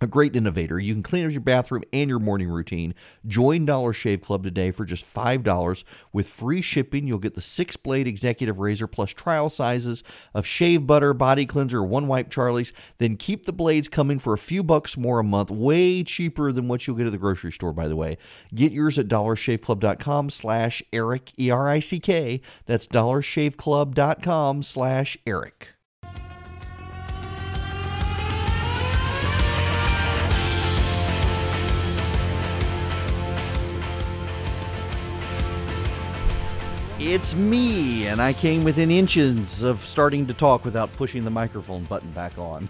a 0.00 0.06
great 0.06 0.36
innovator. 0.36 0.78
You 0.78 0.94
can 0.94 1.02
clean 1.02 1.24
up 1.24 1.32
your 1.32 1.40
bathroom 1.40 1.82
and 1.92 2.10
your 2.10 2.18
morning 2.18 2.48
routine. 2.48 2.94
Join 3.26 3.64
Dollar 3.64 3.92
Shave 3.92 4.20
Club 4.20 4.44
today 4.44 4.70
for 4.70 4.84
just 4.84 5.12
$5 5.12 5.84
with 6.12 6.28
free 6.28 6.60
shipping. 6.60 7.06
You'll 7.06 7.18
get 7.18 7.34
the 7.34 7.40
six 7.40 7.76
blade 7.76 8.06
executive 8.06 8.58
razor 8.58 8.86
plus 8.86 9.10
trial 9.10 9.48
sizes 9.48 10.02
of 10.34 10.46
shave 10.46 10.86
butter, 10.86 11.14
body 11.14 11.46
cleanser, 11.46 11.82
one 11.82 12.06
wipe 12.06 12.30
Charlie's. 12.30 12.72
Then 12.98 13.16
keep 13.16 13.46
the 13.46 13.52
blades 13.52 13.88
coming 13.88 14.18
for 14.18 14.34
a 14.34 14.38
few 14.38 14.62
bucks 14.62 14.96
more 14.96 15.18
a 15.18 15.24
month, 15.24 15.50
way 15.50 16.02
cheaper 16.02 16.52
than 16.52 16.68
what 16.68 16.86
you'll 16.86 16.96
get 16.96 17.06
at 17.06 17.12
the 17.12 17.18
grocery 17.18 17.52
store, 17.52 17.72
by 17.72 17.88
the 17.88 17.96
way. 17.96 18.18
Get 18.54 18.72
yours 18.72 18.98
at 18.98 19.08
dollarshaveclub.com 19.08 20.30
slash 20.30 20.82
Erick, 20.92 21.32
E 21.38 21.50
R 21.50 21.68
I 21.68 21.80
C 21.80 22.00
K. 22.00 22.40
That's 22.66 22.86
dollarshaveclub.com 22.86 24.62
slash 24.62 25.16
Erick. 25.26 25.75
It's 37.08 37.36
me, 37.36 38.08
and 38.08 38.20
I 38.20 38.32
came 38.32 38.64
within 38.64 38.90
inches 38.90 39.62
of 39.62 39.86
starting 39.86 40.26
to 40.26 40.34
talk 40.34 40.64
without 40.64 40.92
pushing 40.92 41.24
the 41.24 41.30
microphone 41.30 41.84
button 41.84 42.10
back 42.10 42.36
on. 42.36 42.68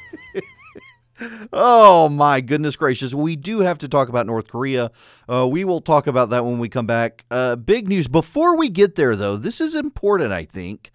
oh 1.52 2.10
my 2.10 2.42
goodness 2.42 2.76
gracious. 2.76 3.14
We 3.14 3.34
do 3.34 3.60
have 3.60 3.78
to 3.78 3.88
talk 3.88 4.10
about 4.10 4.26
North 4.26 4.48
Korea. 4.48 4.90
Uh, 5.30 5.48
we 5.50 5.64
will 5.64 5.80
talk 5.80 6.06
about 6.06 6.28
that 6.28 6.44
when 6.44 6.58
we 6.58 6.68
come 6.68 6.84
back. 6.84 7.24
Uh, 7.30 7.56
big 7.56 7.88
news. 7.88 8.06
Before 8.06 8.54
we 8.54 8.68
get 8.68 8.96
there, 8.96 9.16
though, 9.16 9.38
this 9.38 9.62
is 9.62 9.74
important, 9.74 10.32
I 10.32 10.44
think. 10.44 10.90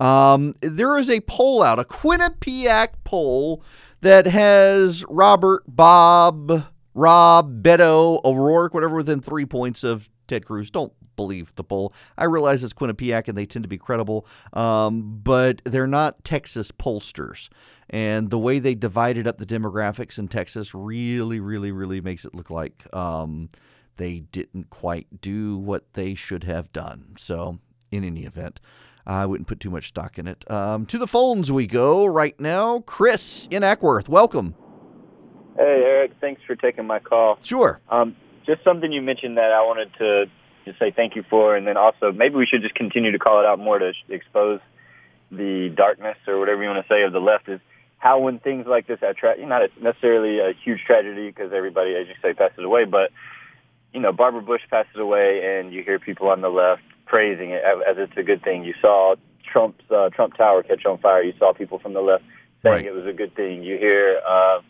Um, 0.00 0.54
there 0.62 0.96
is 0.96 1.10
a 1.10 1.20
poll 1.20 1.62
out, 1.62 1.78
a 1.78 1.84
Quinnipiac 1.84 2.94
poll 3.04 3.62
that 4.00 4.24
has 4.24 5.04
Robert, 5.10 5.62
Bob, 5.68 6.64
Rob, 6.94 7.62
Beto, 7.62 8.18
O'Rourke, 8.24 8.72
whatever, 8.72 8.96
within 8.96 9.20
three 9.20 9.44
points 9.44 9.84
of 9.84 10.08
Ted 10.26 10.46
Cruz. 10.46 10.70
Don't 10.70 10.94
believe 11.16 11.54
the 11.54 11.64
poll. 11.64 11.92
I 12.16 12.24
realize 12.24 12.62
it's 12.62 12.72
Quinnipiac 12.72 13.28
and 13.28 13.36
they 13.36 13.46
tend 13.46 13.64
to 13.64 13.68
be 13.68 13.78
credible, 13.78 14.26
um, 14.52 15.20
but 15.22 15.62
they're 15.64 15.86
not 15.86 16.24
Texas 16.24 16.70
pollsters. 16.70 17.48
And 17.88 18.30
the 18.30 18.38
way 18.38 18.58
they 18.58 18.74
divided 18.74 19.26
up 19.26 19.38
the 19.38 19.46
demographics 19.46 20.18
in 20.18 20.28
Texas 20.28 20.74
really, 20.74 21.40
really, 21.40 21.72
really 21.72 22.00
makes 22.00 22.24
it 22.24 22.34
look 22.34 22.50
like 22.50 22.84
um, 22.94 23.48
they 23.96 24.20
didn't 24.20 24.70
quite 24.70 25.20
do 25.20 25.56
what 25.56 25.92
they 25.94 26.14
should 26.14 26.44
have 26.44 26.72
done. 26.72 27.14
So, 27.18 27.58
in 27.92 28.02
any 28.02 28.24
event, 28.24 28.60
I 29.06 29.24
wouldn't 29.24 29.46
put 29.46 29.60
too 29.60 29.70
much 29.70 29.88
stock 29.88 30.18
in 30.18 30.26
it. 30.26 30.50
Um, 30.50 30.84
to 30.86 30.98
the 30.98 31.06
phones 31.06 31.52
we 31.52 31.66
go 31.66 32.06
right 32.06 32.38
now. 32.40 32.80
Chris 32.80 33.46
in 33.50 33.62
Acworth, 33.62 34.08
welcome. 34.08 34.54
Hey, 35.56 35.82
Erick. 35.84 36.12
Thanks 36.20 36.42
for 36.46 36.56
taking 36.56 36.86
my 36.86 36.98
call. 36.98 37.38
Sure. 37.42 37.80
Um, 37.88 38.16
just 38.44 38.62
something 38.64 38.92
you 38.92 39.00
mentioned 39.00 39.38
that 39.38 39.52
I 39.52 39.62
wanted 39.62 39.92
to 39.98 40.26
just 40.66 40.78
say 40.78 40.90
thank 40.90 41.16
you 41.16 41.22
for, 41.30 41.56
and 41.56 41.66
then 41.66 41.78
also 41.78 42.12
maybe 42.12 42.34
we 42.34 42.44
should 42.44 42.60
just 42.60 42.74
continue 42.74 43.12
to 43.12 43.18
call 43.18 43.40
it 43.40 43.46
out 43.46 43.58
more 43.58 43.78
to 43.78 43.92
expose 44.10 44.60
the 45.30 45.70
darkness 45.74 46.18
or 46.28 46.38
whatever 46.38 46.62
you 46.62 46.68
want 46.68 46.86
to 46.86 46.92
say 46.92 47.02
of 47.02 47.12
the 47.12 47.20
left 47.20 47.48
is 47.48 47.60
how 47.98 48.18
when 48.18 48.38
things 48.38 48.66
like 48.66 48.86
this 48.86 48.98
are 49.02 49.14
tra- 49.14 49.44
not 49.46 49.62
necessarily 49.80 50.38
a 50.40 50.52
huge 50.52 50.80
tragedy 50.86 51.28
because 51.28 51.52
everybody, 51.52 51.94
as 51.94 52.06
you 52.06 52.14
say, 52.20 52.34
passes 52.34 52.58
away, 52.62 52.84
but 52.84 53.10
you 53.94 54.00
know, 54.00 54.12
Barbara 54.12 54.42
Bush 54.42 54.60
passes 54.68 54.96
away, 54.96 55.58
and 55.58 55.72
you 55.72 55.82
hear 55.82 55.98
people 55.98 56.28
on 56.28 56.42
the 56.42 56.50
left 56.50 56.82
praising 57.06 57.50
it 57.50 57.62
as 57.64 57.96
it's 57.96 58.16
a 58.16 58.22
good 58.22 58.42
thing. 58.42 58.64
You 58.64 58.74
saw 58.80 59.14
Trump's 59.50 59.84
uh, 59.90 60.10
Trump 60.10 60.36
Tower 60.36 60.62
catch 60.62 60.84
on 60.84 60.98
fire. 60.98 61.22
You 61.22 61.32
saw 61.38 61.54
people 61.54 61.78
from 61.78 61.94
the 61.94 62.02
left 62.02 62.24
saying 62.62 62.74
Right. 62.74 62.84
it 62.84 62.92
was 62.92 63.06
a 63.06 63.12
good 63.12 63.34
thing. 63.34 63.62
You 63.62 63.78
hear, 63.78 64.20
uh, 64.28 64.60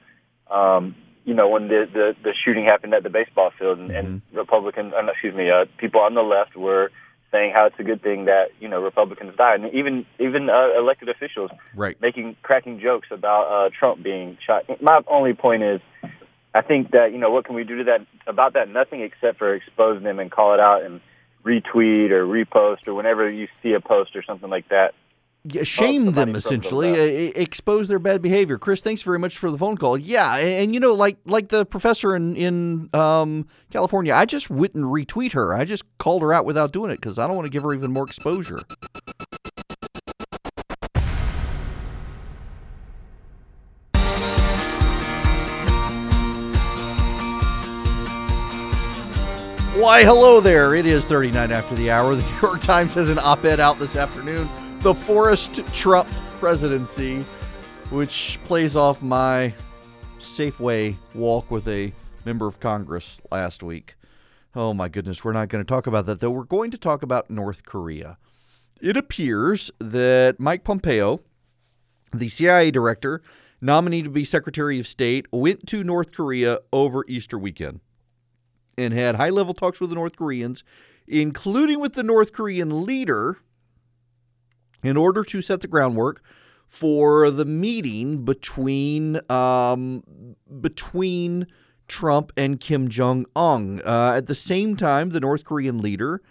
um, 0.55 0.95
you 1.27 1.35
know, 1.35 1.49
when 1.49 1.67
the, 1.67 1.89
the 1.93 2.17
the 2.23 2.33
shooting 2.33 2.65
happened 2.65 2.95
at 2.95 3.03
the 3.03 3.11
baseball 3.11 3.51
field, 3.59 3.81
and, 3.81 3.91
and 3.91 4.23
Republicans, 4.33 4.95
uh, 4.97 5.05
excuse 5.07 5.35
me, 5.35 5.51
uh, 5.51 5.67
people 5.77 6.01
on 6.01 6.15
the 6.15 6.23
left 6.23 6.57
were 6.57 6.93
saying 7.33 7.53
how 7.53 7.67
it's 7.67 7.79
a 7.81 7.83
good 7.83 8.01
thing 8.01 8.27
that 8.27 8.53
you 8.61 8.69
know 8.69 8.81
Republicans 8.81 9.37
died, 9.37 9.61
and 9.61 9.75
even 9.75 10.07
even 10.21 10.49
uh, 10.49 10.69
elected 10.79 11.09
officials 11.09 11.51
Right. 11.75 12.01
making 12.01 12.37
cracking 12.43 12.79
jokes 12.79 13.09
about 13.11 13.45
uh, 13.49 13.71
Trump 13.77 14.03
being 14.05 14.39
shot. 14.47 14.81
My 14.81 15.01
only 15.09 15.35
point 15.35 15.65
is, 15.65 15.81
I 16.55 16.63
think 16.63 16.93
that 16.93 17.11
you 17.11 17.19
know 17.19 17.31
what 17.31 17.45
can 17.45 17.57
we 17.57 17.65
do 17.65 17.79
to 17.79 17.85
that 17.85 18.07
about 18.29 18.53
that? 18.55 18.69
Nothing 18.69 19.01
except 19.01 19.39
for 19.39 19.53
expose 19.53 20.01
them 20.05 20.21
and 20.21 20.31
call 20.31 20.55
it 20.55 20.61
out 20.61 20.85
and 20.85 21.01
retweet 21.45 22.11
or 22.13 22.25
repost 22.25 22.87
or 22.87 22.95
whenever 22.95 23.29
you 23.29 23.49
see 23.65 23.73
a 23.73 23.81
post 23.81 24.15
or 24.15 24.23
something 24.23 24.49
like 24.49 24.69
that. 24.69 24.95
Shame 25.65 26.13
them 26.13 26.35
essentially, 26.35 26.91
uh, 26.91 27.05
e- 27.05 27.33
expose 27.35 27.89
their 27.89 27.99
bad 27.99 28.23
behavior. 28.23 28.59
Chris, 28.59 28.81
thanks 28.81 29.03
very 29.03 29.19
much 29.19 29.39
for 29.39 29.51
the 29.51 29.59
phone 29.59 29.77
call. 29.77 29.99
Yeah, 29.99 30.37
and, 30.37 30.49
and 30.49 30.75
you 30.75 30.81
know, 30.81 30.95
like 30.95 31.17
like 31.25 31.49
the 31.49 31.65
professor 31.67 32.15
in 32.17 32.37
in 32.37 32.91
um, 32.95 33.47
California, 33.71 34.15
I 34.15 34.25
just 34.27 34.51
wouldn't 34.51 34.85
retweet 34.85 35.33
her. 35.33 35.55
I 35.55 35.65
just 35.65 35.85
called 35.99 36.23
her 36.23 36.33
out 36.33 36.45
without 36.45 36.73
doing 36.73 36.91
it 36.91 36.97
because 36.97 37.19
I 37.19 37.27
don't 37.27 37.37
want 37.37 37.47
to 37.47 37.51
give 37.51 37.63
her 37.63 37.73
even 37.73 37.93
more 37.93 38.05
exposure. 38.05 38.59
Why, 49.77 50.05
hello 50.05 50.41
there. 50.41 50.75
It 50.75 50.87
is 50.87 51.05
39 51.05 51.53
after 51.53 51.75
the 51.75 51.91
hour. 51.91 52.15
The 52.15 52.23
New 52.23 52.41
York 52.41 52.63
Times 52.63 52.95
has 52.95 53.11
an 53.11 53.19
op 53.19 53.45
ed 53.45 53.61
out 53.61 53.79
this 53.79 53.95
afternoon. 53.95 54.49
The 54.81 54.95
Forrest 54.95 55.57
Trump 55.73 56.09
presidency, 56.39 57.27
which 57.91 58.39
plays 58.45 58.77
off 58.77 59.03
my 59.03 59.53
Safeway 60.19 60.97
walk 61.15 61.51
with 61.51 61.67
a 61.67 61.93
member 62.25 62.47
of 62.47 62.61
Congress 62.61 63.21
last 63.33 63.63
week. 63.63 63.97
Oh, 64.55 64.73
my 64.73 64.89
goodness. 64.89 65.25
We're 65.25 65.33
not 65.33 65.49
going 65.49 65.65
to 65.65 65.69
talk 65.69 65.87
about 65.87 66.07
that, 66.07 66.21
though. 66.21 66.31
We're 66.31 66.45
going 66.45 66.71
to 66.71 66.79
talk 66.79 67.03
about 67.03 67.31
North 67.31 67.65
Korea. 67.65 68.17
It 68.81 68.97
appears 68.97 69.71
that 69.81 70.39
Mike 70.39 70.63
Pompeo, 70.63 71.21
the 72.15 72.29
CIA 72.29 72.71
director, 72.71 73.23
nominee 73.61 74.03
to 74.03 74.11
be 74.11 74.25
Secretary 74.25 74.79
of 74.79 74.87
State, 74.87 75.27
went 75.33 75.67
to 75.67 75.83
North 75.83 76.13
Korea 76.13 76.61
over 76.73 77.05
Easter 77.09 77.39
weekend 77.39 77.81
and 78.79 78.95
had 78.95 79.17
high 79.17 79.31
level 79.31 79.55
talks 79.55 79.81
with 79.81 79.91
the 79.91 79.97
North 79.97 80.17
Koreans, 80.17 80.63
including 81.09 81.81
with 81.81 81.95
the 81.95 82.03
North 82.03 82.33
Korean 82.33 82.85
leader, 82.85 83.39
in 84.87 84.97
order 84.97 85.25
to 85.25 85.43
set 85.43 85.61
the 85.61 85.69
groundwork 85.69 86.23
for 86.69 87.31
the 87.31 87.45
meeting 87.45 88.25
between 88.25 89.21
um, 89.31 90.03
between 90.61 91.47
Trump 91.89 92.33
and 92.37 92.61
Kim 92.61 92.89
Jong 92.89 93.27
un. 93.37 93.81
Uh, 93.85 94.15
at 94.17 94.27
the 94.27 94.35
same 94.35 94.77
time, 94.77 95.11
the 95.11 95.21
North 95.21 95.45
Korean 95.45 95.79
leader 95.79 96.23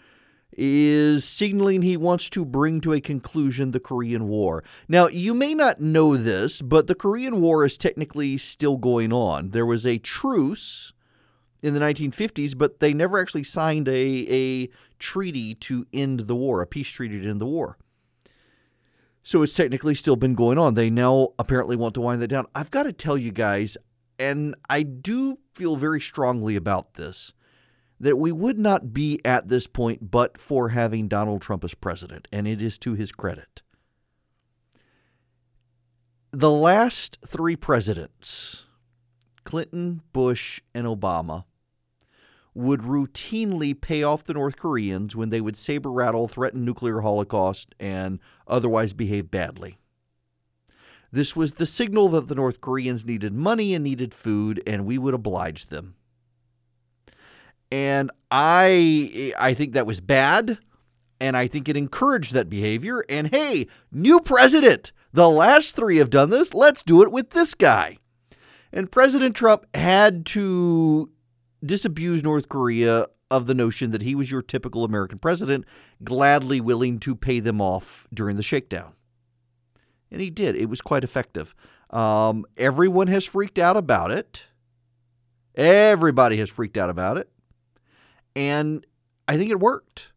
is 0.58 1.26
signaling 1.26 1.82
he 1.82 1.98
wants 1.98 2.30
to 2.30 2.46
bring 2.46 2.80
to 2.82 2.94
a 2.94 3.02
conclusion 3.02 3.72
the 3.72 3.80
Korean 3.80 4.28
War. 4.28 4.64
Now, 4.88 5.08
you 5.08 5.34
may 5.34 5.54
not 5.54 5.82
know 5.82 6.16
this, 6.16 6.62
but 6.62 6.88
the 6.88 6.96
Korean 6.96 7.42
War 7.42 7.66
is 7.66 7.78
technically 7.78 8.38
still 8.38 8.78
going 8.78 9.12
on. 9.12 9.50
There 9.50 9.66
was 9.66 9.86
a 9.86 9.98
truce 9.98 10.94
in 11.62 11.74
the 11.74 11.80
1950s, 11.80 12.58
but 12.58 12.80
they 12.80 12.94
never 12.94 13.20
actually 13.20 13.44
signed 13.44 13.88
a, 13.88 13.92
a 13.92 14.70
treaty 15.00 15.56
to 15.56 15.86
end 15.92 16.22
the 16.22 16.36
war, 16.36 16.62
a 16.62 16.68
peace 16.68 16.88
treaty 16.88 17.20
to 17.20 17.30
end 17.30 17.42
the 17.42 17.46
war. 17.46 17.78
So 19.26 19.42
it's 19.42 19.56
technically 19.56 19.96
still 19.96 20.16
been 20.16 20.36
going 20.36 20.60
on. 20.60 20.76
They 20.76 20.92
now 20.92 21.30
apparently 21.40 21.76
want 21.76 21.96
to 21.96 22.02
wind 22.02 22.22
that 22.22 22.28
down. 22.28 22.46
I've 22.54 22.70
got 22.70 22.84
to 22.84 22.94
tell 22.94 23.18
you 23.18 23.32
guys, 23.32 23.76
and 24.20 24.54
I 24.70 24.84
do 24.84 25.40
feel 25.56 25.76
very 25.76 26.00
strongly 26.00 26.56
about 26.56 26.94
this 26.94 27.34
that 28.00 28.18
we 28.18 28.32
would 28.32 28.60
not 28.60 28.94
be 28.94 29.20
at 29.26 29.48
this 29.48 29.66
point 29.66 30.12
but 30.12 30.38
for 30.38 30.70
having 30.70 31.08
Donald 31.08 31.42
Trump 31.42 31.64
as 31.64 31.74
president, 31.74 32.28
and 32.32 32.48
it 32.48 32.62
is 32.62 32.78
to 32.78 32.94
his 32.94 33.12
credit. 33.12 33.64
The 36.32 36.52
last 36.52 37.18
three 37.26 37.56
presidents, 37.56 38.66
Clinton, 39.44 40.02
Bush, 40.14 40.62
and 40.76 40.86
Obama, 40.86 41.46
would 42.56 42.82
routinely 42.82 43.80
pay 43.80 44.02
off 44.02 44.24
the 44.24 44.34
North 44.34 44.58
Koreans 44.58 45.16
when 45.16 45.30
they 45.30 45.42
would 45.42 45.58
saber 45.58 45.92
rattle, 45.92 46.28
threaten 46.28 46.66
nuclear 46.66 47.02
holocaust, 47.02 47.76
and 47.80 48.20
otherwise 48.48 48.94
behave 48.94 49.30
badly. 49.30 49.78
This 51.12 51.36
was 51.36 51.54
the 51.54 51.66
signal 51.68 52.10
that 52.10 52.28
the 52.28 52.36
North 52.36 52.62
Koreans 52.62 53.06
needed 53.06 53.34
money 53.34 53.76
and 53.76 53.84
needed 53.84 54.14
food, 54.14 54.64
and 54.66 54.86
we 54.86 54.98
would 54.98 55.14
oblige 55.14 55.68
them 55.68 55.96
and 57.72 58.12
I 58.32 59.34
I 59.38 59.54
think 59.54 59.74
that 59.74 59.86
was 59.86 60.00
bad 60.02 60.58
and 61.20 61.36
I 61.36 61.48
think 61.48 61.68
it 61.68 61.78
encouraged 61.78 62.34
that 62.34 62.50
behavior 62.50 63.04
and 63.10 63.28
hey, 63.28 63.68
new 63.92 64.20
president. 64.20 64.92
The 65.14 65.30
last 65.30 65.76
3 65.76 65.98
have 65.98 66.10
done 66.10 66.30
this. 66.30 66.54
Let's 66.54 66.84
do 66.84 67.02
it 67.02 67.12
with 67.12 67.30
this 67.32 67.54
guy. 67.54 67.98
And 68.74 68.92
President 68.92 69.36
Trump 69.36 69.66
had 69.74 70.26
to 70.28 71.10
disabuse 71.66 72.24
North 72.24 72.50
Korea 72.50 73.08
of 73.32 73.48
the 73.48 73.54
notion 73.54 73.92
that 73.92 74.02
he 74.02 74.16
was 74.16 74.30
your 74.30 74.42
typical 74.42 74.84
American 74.84 75.18
president, 75.18 75.66
gladly 76.04 76.62
willing 76.62 77.00
to 77.00 77.16
pay 77.16 77.40
them 77.40 77.60
off 77.60 78.08
during 78.14 78.38
the 78.38 78.44
shakedown. 78.44 78.94
And 80.12 80.22
he 80.22 80.30
did. 80.30 80.56
It 80.56 80.70
was 80.70 80.82
quite 80.82 81.04
effective. 81.04 81.56
Um, 81.90 82.46
everyone 82.58 83.08
has 83.08 83.26
freaked 83.26 83.60
out 83.60 83.78
about 83.78 84.12
it. 84.12 84.44
Everybody 85.56 86.38
has 86.38 86.50
freaked 86.50 86.78
out 86.78 86.90
about 86.90 87.18
it. 87.18 87.30
And 88.36 88.86
I 89.28 89.38
think 89.38 89.50
it 89.50 89.60
worked. 89.60 90.12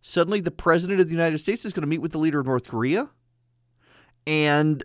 Suddenly, 0.00 0.40
the 0.40 0.50
president 0.50 1.00
of 1.00 1.06
the 1.06 1.14
United 1.14 1.38
States 1.38 1.64
is 1.64 1.72
going 1.72 1.82
to 1.82 1.88
meet 1.88 2.00
with 2.00 2.12
the 2.12 2.18
leader 2.18 2.40
of 2.40 2.46
North 2.46 2.68
Korea. 2.68 3.10
And 4.26 4.84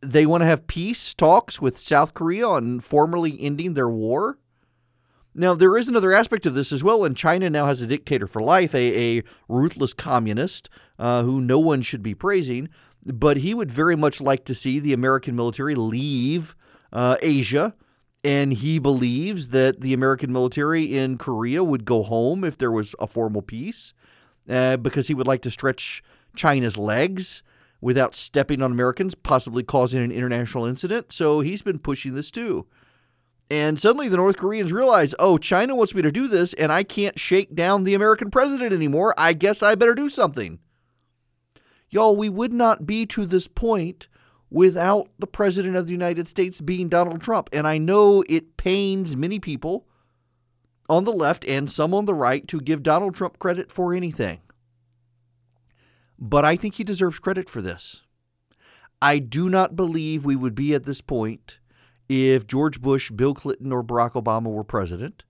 they 0.00 0.26
want 0.26 0.42
to 0.42 0.46
have 0.46 0.66
peace 0.66 1.14
talks 1.14 1.60
with 1.60 1.78
South 1.78 2.14
Korea 2.14 2.46
on 2.48 2.80
formally 2.80 3.36
ending 3.40 3.74
their 3.74 3.88
war. 3.88 4.38
Now, 5.34 5.54
there 5.54 5.76
is 5.76 5.88
another 5.88 6.12
aspect 6.12 6.46
of 6.46 6.54
this 6.54 6.72
as 6.72 6.84
well, 6.84 7.04
and 7.04 7.16
China 7.16 7.50
now 7.50 7.66
has 7.66 7.80
a 7.80 7.86
dictator 7.86 8.26
for 8.26 8.40
life, 8.40 8.74
a, 8.74 9.18
a 9.18 9.22
ruthless 9.48 9.92
communist 9.92 10.70
uh, 10.98 11.22
who 11.22 11.40
no 11.40 11.58
one 11.58 11.82
should 11.82 12.02
be 12.02 12.14
praising, 12.14 12.68
but 13.04 13.38
he 13.38 13.52
would 13.52 13.70
very 13.70 13.96
much 13.96 14.20
like 14.20 14.44
to 14.44 14.54
see 14.54 14.78
the 14.78 14.92
American 14.92 15.34
military 15.34 15.74
leave 15.74 16.54
uh, 16.92 17.16
Asia 17.20 17.74
and 18.24 18.54
he 18.54 18.78
believes 18.78 19.48
that 19.48 19.82
the 19.82 19.92
American 19.92 20.32
military 20.32 20.96
in 20.96 21.18
Korea 21.18 21.62
would 21.62 21.84
go 21.84 22.02
home 22.02 22.42
if 22.42 22.56
there 22.56 22.72
was 22.72 22.94
a 22.98 23.06
formal 23.06 23.42
peace 23.42 23.92
uh, 24.48 24.78
because 24.78 25.08
he 25.08 25.14
would 25.14 25.26
like 25.26 25.42
to 25.42 25.50
stretch 25.50 26.02
China's 26.34 26.78
legs 26.78 27.42
without 27.82 28.14
stepping 28.14 28.62
on 28.62 28.72
Americans, 28.72 29.14
possibly 29.14 29.62
causing 29.62 30.02
an 30.02 30.10
international 30.10 30.64
incident. 30.64 31.12
So 31.12 31.40
he's 31.40 31.60
been 31.60 31.78
pushing 31.78 32.14
this 32.14 32.30
too. 32.30 32.66
And 33.50 33.78
suddenly 33.78 34.08
the 34.08 34.16
North 34.16 34.36
Koreans 34.36 34.72
realize, 34.72 35.14
oh, 35.18 35.36
China 35.36 35.76
wants 35.76 35.94
me 35.94 36.02
to 36.02 36.10
do 36.10 36.28
this, 36.28 36.54
and 36.54 36.72
I 36.72 36.82
can't 36.82 37.18
shake 37.18 37.54
down 37.54 37.84
the 37.84 37.94
American 37.94 38.30
president 38.30 38.72
anymore. 38.72 39.14
I 39.18 39.32
guess 39.34 39.62
I 39.62 39.74
better 39.74 39.94
do 39.94 40.08
something. 40.08 40.58
Y'all, 41.90 42.16
we 42.16 42.28
would 42.28 42.52
not 42.52 42.86
be 42.86 43.06
to 43.06 43.26
this 43.26 43.46
point 43.46 44.08
without 44.50 45.08
the 45.18 45.26
President 45.26 45.76
of 45.76 45.86
the 45.86 45.92
United 45.92 46.26
States 46.26 46.60
being 46.60 46.88
Donald 46.88 47.20
Trump. 47.20 47.50
And 47.52 47.66
I 47.66 47.78
know 47.78 48.24
it 48.28 48.56
pains 48.56 49.16
many 49.16 49.38
people 49.38 49.86
on 50.88 51.04
the 51.04 51.12
left 51.12 51.44
and 51.46 51.70
some 51.70 51.94
on 51.94 52.04
the 52.04 52.14
right 52.14 52.46
to 52.48 52.60
give 52.60 52.82
Donald 52.82 53.14
Trump 53.14 53.38
credit 53.38 53.70
for 53.70 53.92
anything. 53.92 54.40
But 56.18 56.44
I 56.44 56.56
think 56.56 56.76
he 56.76 56.84
deserves 56.84 57.18
credit 57.18 57.50
for 57.50 57.60
this. 57.60 58.02
I 59.02 59.18
do 59.18 59.50
not 59.50 59.76
believe 59.76 60.24
we 60.24 60.36
would 60.36 60.54
be 60.54 60.72
at 60.74 60.84
this 60.84 61.00
point 61.00 61.58
if 62.08 62.46
George 62.46 62.80
Bush, 62.80 63.10
Bill 63.10 63.34
Clinton, 63.34 63.72
or 63.72 63.82
Barack 63.82 64.12
Obama 64.12 64.52
were 64.52 64.64
president, 64.64 65.24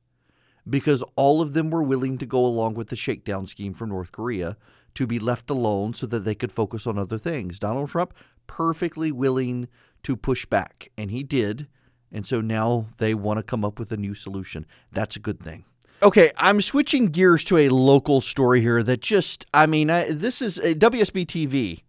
because 0.69 1.03
all 1.17 1.41
of 1.41 1.55
them 1.55 1.71
were 1.71 1.83
willing 1.83 2.19
to 2.19 2.27
go 2.27 2.45
along 2.45 2.75
with 2.75 2.89
the 2.89 2.97
shakedown 2.97 3.47
scheme 3.47 3.75
from 3.75 3.91
North 3.91 4.13
Korea 4.13 4.57
to 4.95 5.07
be 5.07 5.19
left 5.19 5.51
alone 5.51 5.93
so 5.93 6.07
that 6.07 6.21
they 6.21 6.35
could 6.35 6.53
focus 6.53 6.87
on 6.87 6.99
other 6.99 7.19
things. 7.19 7.59
Donald 7.59 7.91
Trump 7.91 8.15
perfectly 8.47 9.13
willing 9.13 9.69
to 10.03 10.17
push 10.17 10.47
back, 10.47 10.91
and 10.97 11.11
he 11.11 11.23
did. 11.23 11.67
And 12.13 12.25
so 12.25 12.41
now 12.41 12.87
they 12.99 13.15
want 13.15 13.39
to 13.39 13.43
come 13.43 13.65
up 13.65 13.79
with 13.79 13.91
a 13.91 13.97
new 13.97 14.15
solution. 14.15 14.67
That's 14.93 15.17
a 15.17 15.21
good 15.21 15.41
thing. 15.41 15.65
Okay, 16.03 16.31
I'm 16.37 16.61
switching 16.61 17.07
gears 17.07 17.45
to 17.45 17.57
a 17.57 17.71
local 17.71 18.21
story 18.21 18.61
here 18.61 18.83
that 18.83 19.01
just, 19.01 19.47
I 19.55 19.67
mean, 19.67 19.91
I, 19.91 20.11
this 20.11 20.43
is 20.43 20.59
a 20.59 20.75
WSB 20.75 21.27
TV 21.27 21.83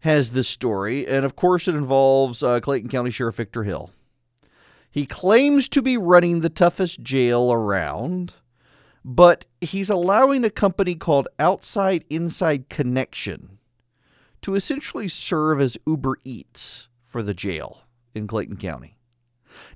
has 0.00 0.30
this 0.30 0.48
story, 0.48 1.06
and 1.06 1.24
of 1.24 1.36
course 1.36 1.68
it 1.68 1.74
involves 1.74 2.42
uh, 2.42 2.60
Clayton 2.60 2.90
County 2.90 3.10
Sheriff 3.10 3.36
Victor 3.36 3.64
Hill. 3.64 3.90
He 4.98 5.06
claims 5.06 5.68
to 5.68 5.80
be 5.80 5.96
running 5.96 6.40
the 6.40 6.48
toughest 6.48 7.04
jail 7.04 7.52
around, 7.52 8.32
but 9.04 9.44
he's 9.60 9.90
allowing 9.90 10.42
a 10.42 10.50
company 10.50 10.96
called 10.96 11.28
Outside 11.38 12.04
Inside 12.10 12.68
Connection 12.68 13.58
to 14.42 14.56
essentially 14.56 15.08
serve 15.08 15.60
as 15.60 15.78
Uber 15.86 16.16
Eats 16.24 16.88
for 17.06 17.22
the 17.22 17.32
jail 17.32 17.82
in 18.12 18.26
Clayton 18.26 18.56
County. 18.56 18.97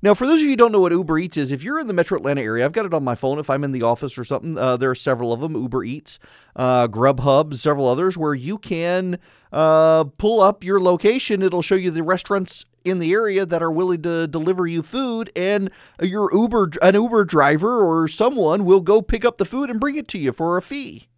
Now, 0.03 0.15
for 0.15 0.27
those 0.27 0.41
of 0.41 0.45
you 0.45 0.51
who 0.51 0.57
don't 0.57 0.73
know 0.73 0.81
what 0.81 0.93
Uber 0.93 1.19
Eats 1.19 1.37
is, 1.37 1.53
if 1.53 1.63
you're 1.63 1.79
in 1.79 1.87
the 1.87 1.93
metro 1.93 2.19
Atlanta 2.19 2.43
area, 2.43 2.65
I've 2.65 2.73
got 2.73 2.87
it 2.87 2.95
on 2.95 3.05
my 3.05 3.15
phone. 3.15 3.39
If 3.39 3.51
I'm 3.51 3.65
in 3.65 3.73
the 3.73 3.83
office 3.83 4.19
or 4.19 4.25
something, 4.25 4.59
uh, 4.59 4.77
there 4.77 4.91
are 4.91 4.95
several 4.95 5.33
of 5.33 5.41
them 5.41 5.55
Uber 5.55 5.85
Eats, 5.85 6.19
uh, 6.57 6.89
Grubhub, 6.89 7.55
several 7.57 7.89
others 7.89 8.17
where 8.17 8.35
you 8.35 8.59
can 8.59 9.19
uh, 9.53 10.05
pull 10.19 10.41
up 10.41 10.65
your 10.65 10.81
location. 10.81 11.43
It'll 11.43 11.63
show 11.63 11.75
you 11.75 11.91
the 11.91 12.03
restaurants 12.03 12.65
in 12.85 12.99
the 12.99 13.13
area 13.13 13.47
that 13.47 13.63
are 13.63 13.71
willing 13.71 14.03
to 14.03 14.27
deliver 14.27 14.67
you 14.67 14.83
food, 14.83 15.31
and 15.37 15.71
your 16.01 16.33
Uber, 16.33 16.73
an 16.83 16.95
Uber 16.95 17.25
driver 17.25 17.85
or 17.85 18.09
someone 18.09 18.65
will 18.65 18.81
go 18.81 19.01
pick 19.01 19.25
up 19.25 19.39
the 19.39 19.45
food 19.45 19.71
and 19.71 19.81
bring 19.81 19.97
it 19.97 20.09
to 20.09 20.19
you 20.19 20.33
for 20.33 20.57
a 20.57 20.63
fee. 20.63 21.09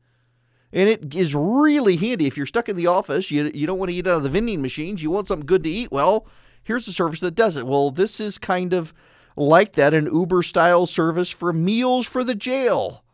And 0.72 0.88
it 0.88 1.14
is 1.14 1.35
really 1.35 1.96
handy 1.96 2.27
if 2.27 2.37
you're 2.37 2.46
stuck 2.46 2.68
in 2.68 2.74
the 2.77 2.88
office, 2.88 3.31
you, 3.31 3.50
you 3.55 3.66
don't 3.66 3.79
want 3.79 3.90
to 3.90 3.96
eat 3.96 4.09
out 4.09 4.16
of 4.16 4.22
the 4.24 4.29
vending 4.29 4.61
machines, 4.61 5.03
you 5.03 5.11
want 5.11 5.29
something 5.29 5.46
good 5.46 5.62
to 5.64 5.70
eat. 5.70 5.92
Well, 5.92 6.27
here's 6.64 6.88
a 6.88 6.92
service 6.92 7.20
that 7.20 7.35
does 7.35 7.57
it. 7.57 7.66
Well, 7.66 7.90
this 7.90 8.18
is 8.18 8.38
kind 8.38 8.72
of 8.72 8.92
like 9.37 9.74
that 9.74 9.94
an 9.94 10.07
Uber 10.07 10.42
style 10.42 10.87
service 10.87 11.31
for 11.31 11.53
meals 11.53 12.07
for 12.07 12.24
the 12.24 12.35
jail. 12.35 13.05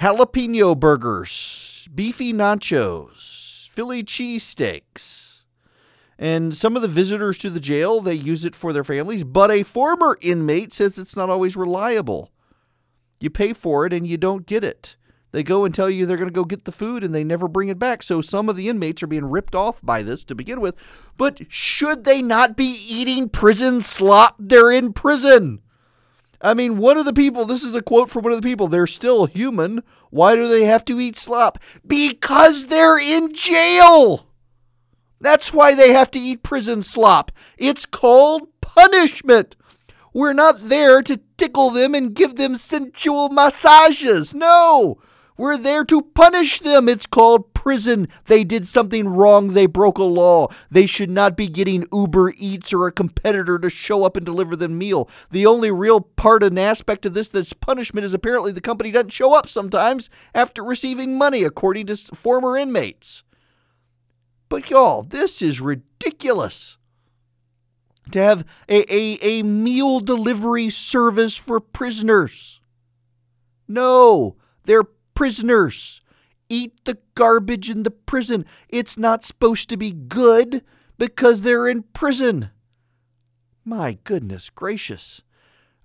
Jalapeno 0.00 0.78
burgers, 0.78 1.88
beefy 1.94 2.32
nachos, 2.32 3.68
Philly 3.70 4.02
cheesesteaks. 4.02 5.42
And 6.18 6.54
some 6.54 6.76
of 6.76 6.82
the 6.82 6.88
visitors 6.88 7.38
to 7.38 7.50
the 7.50 7.60
jail, 7.60 8.00
they 8.00 8.14
use 8.14 8.44
it 8.44 8.54
for 8.54 8.72
their 8.72 8.84
families, 8.84 9.24
but 9.24 9.50
a 9.50 9.62
former 9.62 10.18
inmate 10.20 10.72
says 10.72 10.98
it's 10.98 11.16
not 11.16 11.30
always 11.30 11.56
reliable. 11.56 12.30
You 13.20 13.30
pay 13.30 13.52
for 13.52 13.86
it 13.86 13.92
and 13.92 14.06
you 14.06 14.16
don't 14.16 14.46
get 14.46 14.64
it. 14.64 14.96
They 15.32 15.42
go 15.42 15.64
and 15.64 15.74
tell 15.74 15.88
you 15.88 16.06
they're 16.06 16.16
going 16.16 16.28
to 16.28 16.34
go 16.34 16.44
get 16.44 16.64
the 16.64 16.72
food 16.72 17.04
and 17.04 17.14
they 17.14 17.22
never 17.22 17.46
bring 17.46 17.68
it 17.68 17.78
back. 17.78 18.02
So 18.02 18.20
some 18.20 18.48
of 18.48 18.56
the 18.56 18.68
inmates 18.68 19.02
are 19.02 19.06
being 19.06 19.24
ripped 19.24 19.54
off 19.54 19.80
by 19.82 20.02
this 20.02 20.24
to 20.24 20.34
begin 20.34 20.60
with. 20.60 20.74
But 21.16 21.40
should 21.48 22.04
they 22.04 22.20
not 22.20 22.56
be 22.56 22.76
eating 22.88 23.28
prison 23.28 23.80
slop? 23.80 24.34
They're 24.38 24.72
in 24.72 24.92
prison. 24.92 25.60
I 26.42 26.54
mean, 26.54 26.78
one 26.78 26.96
of 26.96 27.04
the 27.04 27.12
people, 27.12 27.44
this 27.44 27.62
is 27.62 27.74
a 27.74 27.82
quote 27.82 28.10
from 28.10 28.24
one 28.24 28.32
of 28.32 28.40
the 28.40 28.48
people, 28.48 28.66
they're 28.66 28.86
still 28.86 29.26
human. 29.26 29.82
Why 30.08 30.34
do 30.34 30.48
they 30.48 30.64
have 30.64 30.84
to 30.86 30.98
eat 30.98 31.16
slop? 31.16 31.58
Because 31.86 32.66
they're 32.66 32.98
in 32.98 33.32
jail. 33.34 34.26
That's 35.20 35.52
why 35.52 35.74
they 35.74 35.92
have 35.92 36.10
to 36.12 36.18
eat 36.18 36.42
prison 36.42 36.80
slop. 36.82 37.30
It's 37.58 37.84
called 37.84 38.48
punishment. 38.62 39.54
We're 40.14 40.32
not 40.32 40.68
there 40.68 41.02
to 41.02 41.20
tickle 41.36 41.70
them 41.70 41.94
and 41.94 42.14
give 42.14 42.36
them 42.36 42.56
sensual 42.56 43.28
massages. 43.28 44.34
No, 44.34 44.98
we're 45.40 45.56
there 45.56 45.84
to 45.86 46.02
punish 46.02 46.60
them. 46.60 46.86
It's 46.86 47.06
called 47.06 47.54
prison. 47.54 48.08
They 48.26 48.44
did 48.44 48.68
something 48.68 49.08
wrong. 49.08 49.54
They 49.54 49.64
broke 49.64 49.96
a 49.96 50.02
law. 50.02 50.48
They 50.70 50.84
should 50.84 51.08
not 51.08 51.34
be 51.34 51.48
getting 51.48 51.86
Uber 51.90 52.34
Eats 52.36 52.74
or 52.74 52.86
a 52.86 52.92
competitor 52.92 53.58
to 53.58 53.70
show 53.70 54.04
up 54.04 54.18
and 54.18 54.26
deliver 54.26 54.54
them 54.54 54.76
meal. 54.76 55.08
The 55.30 55.46
only 55.46 55.70
real 55.70 56.02
part 56.02 56.42
and 56.42 56.58
aspect 56.58 57.06
of 57.06 57.14
this 57.14 57.28
that's 57.28 57.54
punishment 57.54 58.04
is 58.04 58.12
apparently 58.12 58.52
the 58.52 58.60
company 58.60 58.90
doesn't 58.90 59.14
show 59.14 59.32
up 59.32 59.48
sometimes 59.48 60.10
after 60.34 60.62
receiving 60.62 61.16
money, 61.16 61.42
according 61.42 61.86
to 61.86 61.96
former 61.96 62.58
inmates. 62.58 63.24
But 64.50 64.68
y'all, 64.68 65.02
this 65.02 65.40
is 65.40 65.58
ridiculous 65.58 66.76
to 68.10 68.18
have 68.20 68.44
a, 68.68 68.94
a, 68.94 69.18
a 69.22 69.42
meal 69.42 70.00
delivery 70.00 70.68
service 70.68 71.34
for 71.34 71.60
prisoners. 71.60 72.60
No, 73.66 74.36
they're 74.66 74.84
prisoners. 75.14 76.00
Eat 76.48 76.84
the 76.84 76.98
garbage 77.14 77.70
in 77.70 77.84
the 77.84 77.90
prison. 77.90 78.44
It's 78.68 78.98
not 78.98 79.24
supposed 79.24 79.68
to 79.68 79.76
be 79.76 79.92
good 79.92 80.64
because 80.98 81.42
they're 81.42 81.68
in 81.68 81.84
prison. 81.92 82.50
My 83.64 83.98
goodness 84.04 84.50
gracious. 84.50 85.22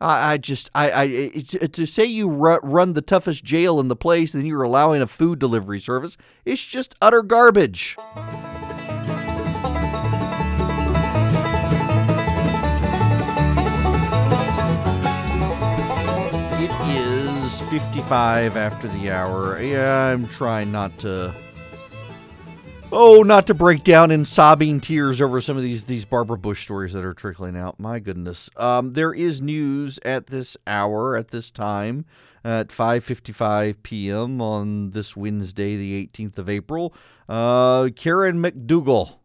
I, 0.02 0.34
I 0.34 0.38
just, 0.38 0.70
I, 0.74 0.90
I, 0.90 1.32
uh, 1.62 1.68
to 1.68 1.86
say 1.86 2.06
you 2.06 2.30
run 2.30 2.94
the 2.94 3.02
toughest 3.02 3.44
jail 3.44 3.80
in 3.80 3.88
the 3.88 3.96
place 3.96 4.34
and 4.34 4.48
you're 4.48 4.64
allowing 4.64 5.02
a 5.02 5.08
food 5.08 5.40
delivery 5.40 5.80
service, 5.80 6.18
it's 6.46 6.64
just 6.64 6.96
utter 7.02 7.22
garbage. 7.22 7.96
55 17.80 18.56
after 18.56 18.88
the 18.88 19.12
hour. 19.12 19.62
Yeah, 19.62 20.06
I'm 20.06 20.30
trying 20.30 20.72
not 20.72 20.98
to. 21.00 21.34
Oh, 22.90 23.22
not 23.22 23.48
to 23.48 23.54
break 23.54 23.84
down 23.84 24.12
in 24.12 24.24
sobbing 24.24 24.80
tears 24.80 25.20
over 25.20 25.42
some 25.42 25.58
of 25.58 25.64
these 25.64 25.84
these 25.84 26.06
Barbara 26.06 26.38
Bush 26.38 26.64
stories 26.64 26.94
that 26.94 27.04
are 27.04 27.14
trickling 27.14 27.58
out. 27.58 27.78
My 27.78 28.00
goodness. 28.00 28.50
Um, 28.56 28.94
there 28.94 29.14
is 29.14 29.42
news 29.42 30.00
at 30.06 30.28
this 30.28 30.56
hour, 30.66 31.18
at 31.18 31.32
this 31.32 31.52
time, 31.52 32.06
at 32.46 32.70
5:55 32.70 33.84
p.m. 33.84 34.42
on 34.42 34.92
this 34.92 35.18
Wednesday, 35.18 35.76
the 35.76 36.08
18th 36.08 36.38
of 36.38 36.48
April. 36.48 36.94
Uh, 37.28 37.90
Karen 37.94 38.42
McDougal 38.42 39.16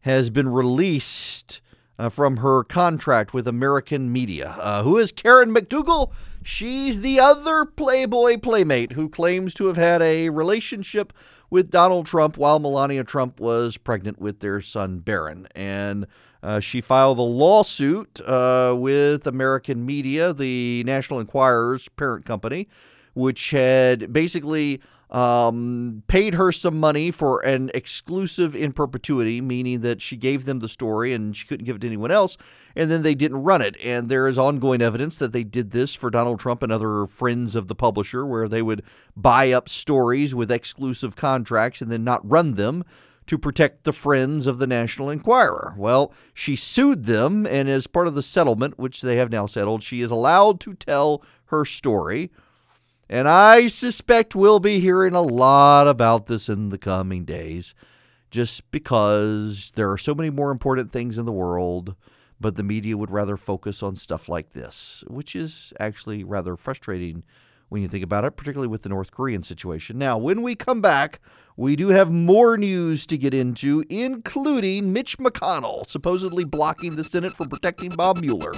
has 0.00 0.30
been 0.30 0.48
released 0.48 1.60
uh, 2.00 2.08
from 2.08 2.38
her 2.38 2.64
contract 2.64 3.34
with 3.34 3.46
American 3.46 4.10
media. 4.10 4.56
Uh, 4.58 4.82
who 4.82 4.96
is 4.96 5.12
Karen 5.12 5.54
McDougal? 5.54 6.10
She's 6.42 7.02
the 7.02 7.20
other 7.20 7.66
Playboy 7.66 8.38
playmate 8.38 8.92
who 8.92 9.10
claims 9.10 9.52
to 9.54 9.66
have 9.66 9.76
had 9.76 10.00
a 10.00 10.30
relationship 10.30 11.12
with 11.50 11.70
Donald 11.70 12.06
Trump 12.06 12.38
while 12.38 12.58
Melania 12.58 13.04
Trump 13.04 13.38
was 13.38 13.76
pregnant 13.76 14.18
with 14.18 14.40
their 14.40 14.62
son 14.62 15.00
Barron. 15.00 15.46
And 15.54 16.06
uh, 16.42 16.60
she 16.60 16.80
filed 16.80 17.18
a 17.18 17.22
lawsuit 17.22 18.18
uh, 18.22 18.74
with 18.78 19.26
American 19.26 19.84
Media, 19.84 20.32
the 20.32 20.82
National 20.86 21.20
Enquirer's 21.20 21.86
parent 21.90 22.24
company, 22.24 22.66
which 23.12 23.50
had 23.50 24.10
basically 24.10 24.80
um, 25.10 26.02
paid 26.06 26.34
her 26.34 26.52
some 26.52 26.78
money 26.78 27.10
for 27.10 27.40
an 27.40 27.70
exclusive 27.74 28.54
in 28.54 28.72
perpetuity, 28.72 29.40
meaning 29.40 29.80
that 29.80 30.00
she 30.00 30.16
gave 30.16 30.44
them 30.44 30.60
the 30.60 30.68
story 30.68 31.12
and 31.12 31.36
she 31.36 31.46
couldn't 31.46 31.66
give 31.66 31.76
it 31.76 31.80
to 31.80 31.86
anyone 31.86 32.12
else, 32.12 32.36
and 32.76 32.90
then 32.90 33.02
they 33.02 33.14
didn't 33.14 33.42
run 33.42 33.60
it. 33.60 33.76
And 33.82 34.08
there 34.08 34.28
is 34.28 34.38
ongoing 34.38 34.80
evidence 34.80 35.16
that 35.16 35.32
they 35.32 35.42
did 35.42 35.72
this 35.72 35.94
for 35.94 36.10
Donald 36.10 36.38
Trump 36.38 36.62
and 36.62 36.70
other 36.70 37.06
friends 37.06 37.56
of 37.56 37.66
the 37.66 37.74
publisher, 37.74 38.24
where 38.24 38.48
they 38.48 38.62
would 38.62 38.82
buy 39.16 39.50
up 39.50 39.68
stories 39.68 40.34
with 40.34 40.52
exclusive 40.52 41.16
contracts 41.16 41.80
and 41.80 41.90
then 41.90 42.04
not 42.04 42.28
run 42.28 42.54
them 42.54 42.84
to 43.26 43.38
protect 43.38 43.84
the 43.84 43.92
friends 43.92 44.46
of 44.46 44.58
the 44.58 44.66
National 44.66 45.10
Enquirer. 45.10 45.74
Well, 45.76 46.12
she 46.34 46.56
sued 46.56 47.04
them, 47.04 47.46
and 47.46 47.68
as 47.68 47.86
part 47.86 48.08
of 48.08 48.14
the 48.14 48.22
settlement, 48.22 48.78
which 48.78 49.02
they 49.02 49.16
have 49.16 49.30
now 49.30 49.46
settled, 49.46 49.82
she 49.82 50.00
is 50.00 50.10
allowed 50.10 50.60
to 50.60 50.74
tell 50.74 51.22
her 51.46 51.64
story. 51.64 52.30
And 53.12 53.26
I 53.26 53.66
suspect 53.66 54.36
we'll 54.36 54.60
be 54.60 54.78
hearing 54.78 55.14
a 55.14 55.20
lot 55.20 55.88
about 55.88 56.26
this 56.26 56.48
in 56.48 56.68
the 56.68 56.78
coming 56.78 57.24
days, 57.24 57.74
just 58.30 58.70
because 58.70 59.72
there 59.74 59.90
are 59.90 59.98
so 59.98 60.14
many 60.14 60.30
more 60.30 60.52
important 60.52 60.92
things 60.92 61.18
in 61.18 61.26
the 61.26 61.32
world, 61.32 61.96
but 62.40 62.54
the 62.54 62.62
media 62.62 62.96
would 62.96 63.10
rather 63.10 63.36
focus 63.36 63.82
on 63.82 63.96
stuff 63.96 64.28
like 64.28 64.52
this, 64.52 65.02
which 65.08 65.34
is 65.34 65.72
actually 65.80 66.22
rather 66.22 66.56
frustrating 66.56 67.24
when 67.68 67.82
you 67.82 67.88
think 67.88 68.04
about 68.04 68.24
it, 68.24 68.36
particularly 68.36 68.68
with 68.68 68.82
the 68.82 68.88
North 68.88 69.10
Korean 69.10 69.42
situation. 69.42 69.98
Now, 69.98 70.16
when 70.16 70.42
we 70.42 70.54
come 70.54 70.80
back, 70.80 71.18
we 71.56 71.74
do 71.74 71.88
have 71.88 72.12
more 72.12 72.56
news 72.56 73.06
to 73.06 73.18
get 73.18 73.34
into, 73.34 73.84
including 73.90 74.92
Mitch 74.92 75.18
McConnell 75.18 75.90
supposedly 75.90 76.44
blocking 76.44 76.94
the 76.94 77.02
Senate 77.02 77.32
for 77.32 77.48
protecting 77.48 77.90
Bob 77.90 78.20
Mueller. 78.20 78.52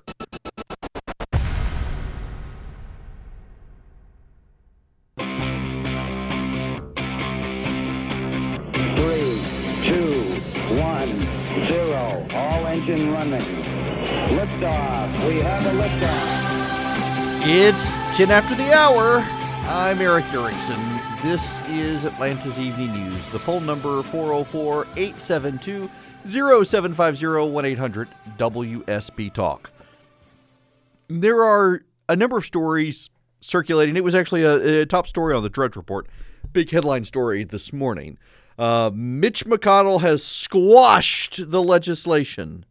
Engine 12.83 13.13
running. 13.13 13.41
Liftoff. 13.41 15.29
We 15.29 15.37
have 15.37 15.65
a 15.65 15.71
liftoff. 15.81 17.47
It's 17.47 17.97
10 18.17 18.33
after 18.33 18.57
the 18.57 18.73
hour. 18.73 19.25
I'm 19.69 20.01
Erick 20.01 20.25
Erickson. 20.35 20.81
This 21.23 21.61
is 21.69 22.05
Atlanta's 22.05 22.59
Evening 22.59 22.93
News. 22.93 23.29
The 23.29 23.39
phone 23.39 23.65
number 23.65 24.03
404 24.03 24.89
872 24.97 25.89
0750 26.27 27.53
1 27.53 27.65
800 27.65 28.09
WSB 28.37 29.33
Talk. 29.33 29.71
There 31.07 31.45
are 31.45 31.85
a 32.09 32.17
number 32.17 32.37
of 32.37 32.45
stories 32.45 33.11
circulating. 33.41 33.97
It 33.97 34.03
was 34.03 34.17
actually 34.17 34.43
a, 34.43 34.81
a 34.81 34.87
top 34.87 35.07
story 35.07 35.37
on 35.37 35.45
the 35.45 35.51
Drudge 35.51 35.77
Report, 35.77 36.09
big 36.53 36.69
headline 36.73 37.05
story 37.05 37.45
this 37.45 37.73
morning. 37.73 38.19
Uh, 38.59 38.91
Mitch 38.93 39.47
McConnell 39.47 40.01
has 40.01 40.25
squashed 40.25 41.49
the 41.53 41.63
legislation 41.63 42.65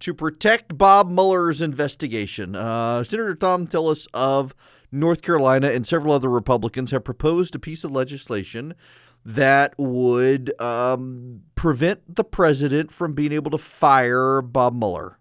to 0.00 0.14
protect 0.14 0.78
Bob 0.78 1.10
Mueller's 1.10 1.60
investigation. 1.60 2.54
Uh, 2.54 3.02
Senator 3.04 3.34
Thom 3.34 3.66
Tillis 3.66 4.06
of 4.14 4.54
North 4.90 5.22
Carolina 5.22 5.70
and 5.70 5.86
several 5.86 6.12
other 6.12 6.30
Republicans 6.30 6.90
have 6.90 7.04
proposed 7.04 7.54
a 7.54 7.58
piece 7.58 7.84
of 7.84 7.90
legislation 7.90 8.74
that 9.24 9.74
would 9.78 10.58
um, 10.60 11.42
prevent 11.54 12.16
the 12.16 12.24
president 12.24 12.90
from 12.90 13.12
being 13.12 13.32
able 13.32 13.50
to 13.50 13.58
fire 13.58 14.40
Bob 14.40 14.74
Mueller. 14.74 15.18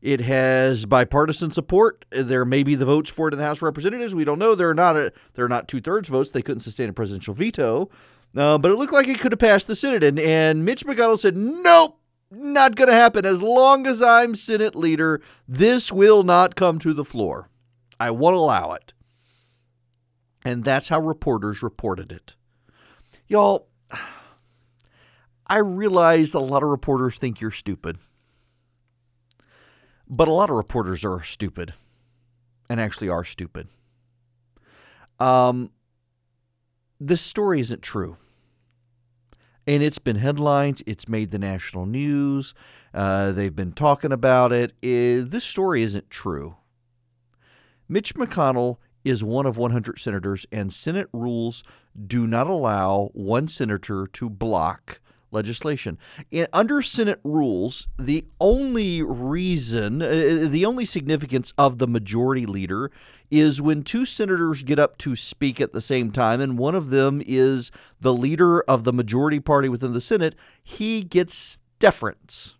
It 0.00 0.20
has 0.20 0.84
bipartisan 0.84 1.52
support. 1.52 2.04
There 2.10 2.44
may 2.44 2.64
be 2.64 2.74
the 2.74 2.84
votes 2.84 3.08
for 3.08 3.28
it 3.28 3.34
in 3.34 3.38
the 3.38 3.46
House 3.46 3.58
of 3.58 3.62
Representatives. 3.62 4.14
We 4.14 4.24
don't 4.24 4.38
know. 4.38 4.54
There 4.54 4.68
are 4.68 4.74
not 4.74 4.96
a, 4.96 5.12
there 5.34 5.44
are 5.44 5.48
not 5.48 5.68
two 5.68 5.80
thirds 5.80 6.08
votes. 6.08 6.30
They 6.30 6.42
couldn't 6.42 6.60
sustain 6.60 6.88
a 6.88 6.92
presidential 6.92 7.34
veto. 7.34 7.88
Uh, 8.36 8.58
but 8.58 8.70
it 8.70 8.76
looked 8.76 8.92
like 8.92 9.08
it 9.08 9.20
could 9.20 9.32
have 9.32 9.38
passed 9.38 9.68
the 9.68 9.76
Senate. 9.76 10.02
And, 10.02 10.18
and 10.18 10.64
Mitch 10.64 10.84
McConnell 10.84 11.18
said, 11.18 11.36
nope, 11.36 12.00
not 12.32 12.76
going 12.76 12.88
to 12.88 12.94
happen. 12.94 13.26
As 13.26 13.42
long 13.42 13.86
as 13.86 14.00
I'm 14.00 14.34
Senate 14.34 14.74
leader, 14.74 15.20
this 15.46 15.92
will 15.92 16.22
not 16.22 16.56
come 16.56 16.78
to 16.80 16.92
the 16.92 17.04
floor. 17.04 17.48
I 18.00 18.10
won't 18.10 18.36
allow 18.36 18.72
it. 18.72 18.92
And 20.44 20.64
that's 20.64 20.88
how 20.88 21.00
reporters 21.00 21.62
reported 21.62 22.10
it. 22.10 22.34
Y'all, 23.28 23.68
I 25.46 25.58
realize 25.58 26.34
a 26.34 26.40
lot 26.40 26.62
of 26.62 26.70
reporters 26.70 27.18
think 27.18 27.40
you're 27.40 27.50
stupid. 27.50 27.98
But 30.08 30.28
a 30.28 30.32
lot 30.32 30.50
of 30.50 30.56
reporters 30.56 31.04
are 31.04 31.22
stupid 31.22 31.74
and 32.68 32.80
actually 32.80 33.08
are 33.08 33.24
stupid. 33.24 33.68
Um, 35.20 35.70
this 36.98 37.20
story 37.20 37.60
isn't 37.60 37.82
true 37.82 38.16
and 39.66 39.82
it's 39.82 39.98
been 39.98 40.16
headlines. 40.16 40.82
It's 40.86 41.08
made 41.08 41.30
the 41.30 41.38
national 41.38 41.86
news. 41.86 42.54
Uh, 42.94 43.32
they've 43.32 43.54
been 43.54 43.72
talking 43.72 44.12
about 44.12 44.52
it. 44.52 44.72
it. 44.82 45.30
This 45.30 45.44
story 45.44 45.82
isn't 45.82 46.10
true. 46.10 46.56
Mitch 47.88 48.14
McConnell 48.14 48.78
is 49.04 49.24
one 49.24 49.46
of 49.46 49.56
100 49.56 49.98
senators, 49.98 50.46
and 50.52 50.72
Senate 50.72 51.08
rules 51.12 51.62
do 52.06 52.26
not 52.26 52.46
allow 52.46 53.10
one 53.12 53.48
senator 53.48 54.06
to 54.06 54.30
block 54.30 55.00
legislation. 55.32 55.98
In, 56.30 56.46
under 56.52 56.82
Senate 56.82 57.20
rules, 57.24 57.88
the 57.98 58.26
only 58.40 59.02
reason, 59.02 60.02
uh, 60.02 60.06
uh, 60.06 60.48
the 60.48 60.64
only 60.64 60.84
significance 60.84 61.52
of 61.58 61.78
the 61.78 61.88
majority 61.88 62.46
leader 62.46 62.90
is 63.30 63.62
when 63.62 63.82
two 63.82 64.04
senators 64.04 64.62
get 64.62 64.78
up 64.78 64.98
to 64.98 65.16
speak 65.16 65.60
at 65.60 65.72
the 65.72 65.80
same 65.80 66.10
time, 66.10 66.40
and 66.40 66.58
one 66.58 66.74
of 66.74 66.90
them 66.90 67.22
is 67.26 67.70
the 68.00 68.12
leader 68.12 68.60
of 68.62 68.84
the 68.84 68.92
majority 68.92 69.40
party 69.40 69.68
within 69.68 69.92
the 69.92 70.00
Senate, 70.00 70.34
he 70.62 71.02
gets 71.02 71.58
deference. 71.78 72.56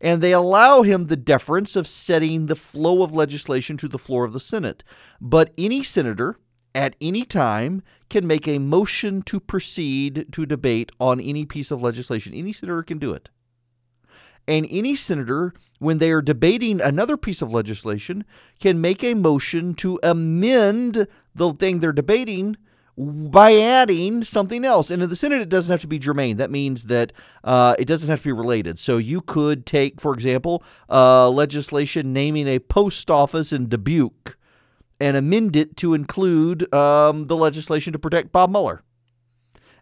And 0.00 0.22
they 0.22 0.32
allow 0.32 0.82
him 0.82 1.06
the 1.06 1.16
deference 1.16 1.74
of 1.74 1.88
setting 1.88 2.46
the 2.46 2.56
flow 2.56 3.02
of 3.02 3.14
legislation 3.14 3.76
to 3.78 3.88
the 3.88 3.98
floor 3.98 4.24
of 4.24 4.32
the 4.32 4.40
Senate. 4.40 4.84
But 5.20 5.52
any 5.56 5.82
senator 5.82 6.38
at 6.76 6.94
any 7.00 7.24
time 7.24 7.82
can 8.10 8.26
make 8.26 8.46
a 8.46 8.58
motion 8.58 9.22
to 9.22 9.40
proceed 9.40 10.26
to 10.30 10.46
debate 10.46 10.92
on 11.00 11.18
any 11.20 11.44
piece 11.46 11.70
of 11.70 11.82
legislation. 11.82 12.34
Any 12.34 12.52
senator 12.52 12.82
can 12.82 12.98
do 12.98 13.12
it. 13.14 13.30
And 14.46 14.66
any 14.70 14.94
senator, 14.94 15.54
when 15.80 15.98
they 15.98 16.12
are 16.12 16.22
debating 16.22 16.80
another 16.80 17.16
piece 17.16 17.42
of 17.42 17.52
legislation, 17.52 18.24
can 18.60 18.80
make 18.80 19.02
a 19.02 19.14
motion 19.14 19.74
to 19.76 19.98
amend 20.02 21.08
the 21.34 21.52
thing 21.54 21.80
they're 21.80 21.92
debating 21.92 22.56
by 22.96 23.56
adding 23.56 24.22
something 24.22 24.64
else. 24.64 24.90
And 24.90 25.02
in 25.02 25.08
the 25.08 25.16
Senate, 25.16 25.40
it 25.40 25.48
doesn't 25.48 25.72
have 25.72 25.80
to 25.80 25.86
be 25.86 25.98
germane. 25.98 26.36
That 26.36 26.50
means 26.50 26.84
that 26.84 27.12
uh, 27.42 27.74
it 27.78 27.86
doesn't 27.86 28.08
have 28.08 28.20
to 28.20 28.28
be 28.28 28.32
related. 28.32 28.78
So 28.78 28.98
you 28.98 29.20
could 29.20 29.66
take, 29.66 30.00
for 30.00 30.14
example, 30.14 30.62
uh, 30.88 31.28
legislation 31.30 32.12
naming 32.12 32.46
a 32.46 32.58
post 32.58 33.10
office 33.10 33.52
in 33.52 33.68
Dubuque 33.68 34.36
and 35.00 35.16
amend 35.16 35.56
it 35.56 35.76
to 35.78 35.94
include 35.94 36.72
um, 36.74 37.26
the 37.26 37.36
legislation 37.36 37.92
to 37.92 37.98
protect 37.98 38.32
Bob 38.32 38.50
Mueller. 38.50 38.82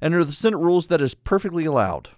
And 0.01 0.15
under 0.15 0.25
the 0.25 0.33
Senate 0.33 0.59
rules, 0.59 0.89
that 0.89 1.01
is 1.01 1.15
perfectly 1.15 1.65
allowed. 1.65 2.11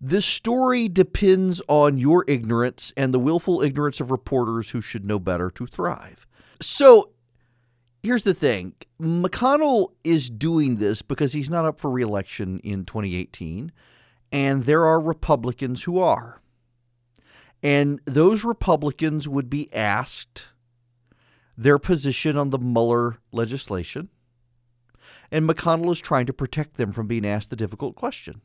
This 0.00 0.24
story 0.24 0.88
depends 0.88 1.60
on 1.68 1.98
your 1.98 2.24
ignorance 2.26 2.92
and 2.96 3.12
the 3.12 3.18
willful 3.18 3.60
ignorance 3.60 4.00
of 4.00 4.10
reporters 4.10 4.70
who 4.70 4.80
should 4.80 5.04
know 5.04 5.18
better 5.18 5.50
to 5.50 5.66
thrive. 5.66 6.26
So 6.60 7.10
here's 8.02 8.22
the 8.22 8.34
thing 8.34 8.74
McConnell 9.00 9.92
is 10.02 10.30
doing 10.30 10.76
this 10.76 11.02
because 11.02 11.32
he's 11.34 11.50
not 11.50 11.66
up 11.66 11.78
for 11.78 11.90
reelection 11.90 12.60
in 12.60 12.86
2018, 12.86 13.72
and 14.32 14.64
there 14.64 14.86
are 14.86 15.00
Republicans 15.00 15.82
who 15.82 15.98
are. 15.98 16.40
And 17.62 18.00
those 18.06 18.42
Republicans 18.42 19.28
would 19.28 19.50
be 19.50 19.72
asked 19.74 20.46
their 21.60 21.78
position 21.78 22.38
on 22.38 22.48
the 22.48 22.58
Mueller 22.58 23.18
legislation. 23.32 24.08
And 25.30 25.48
McConnell 25.48 25.92
is 25.92 26.00
trying 26.00 26.24
to 26.26 26.32
protect 26.32 26.76
them 26.76 26.90
from 26.90 27.06
being 27.06 27.26
asked 27.26 27.50
the 27.50 27.56
difficult 27.56 27.96
question. 27.96 28.40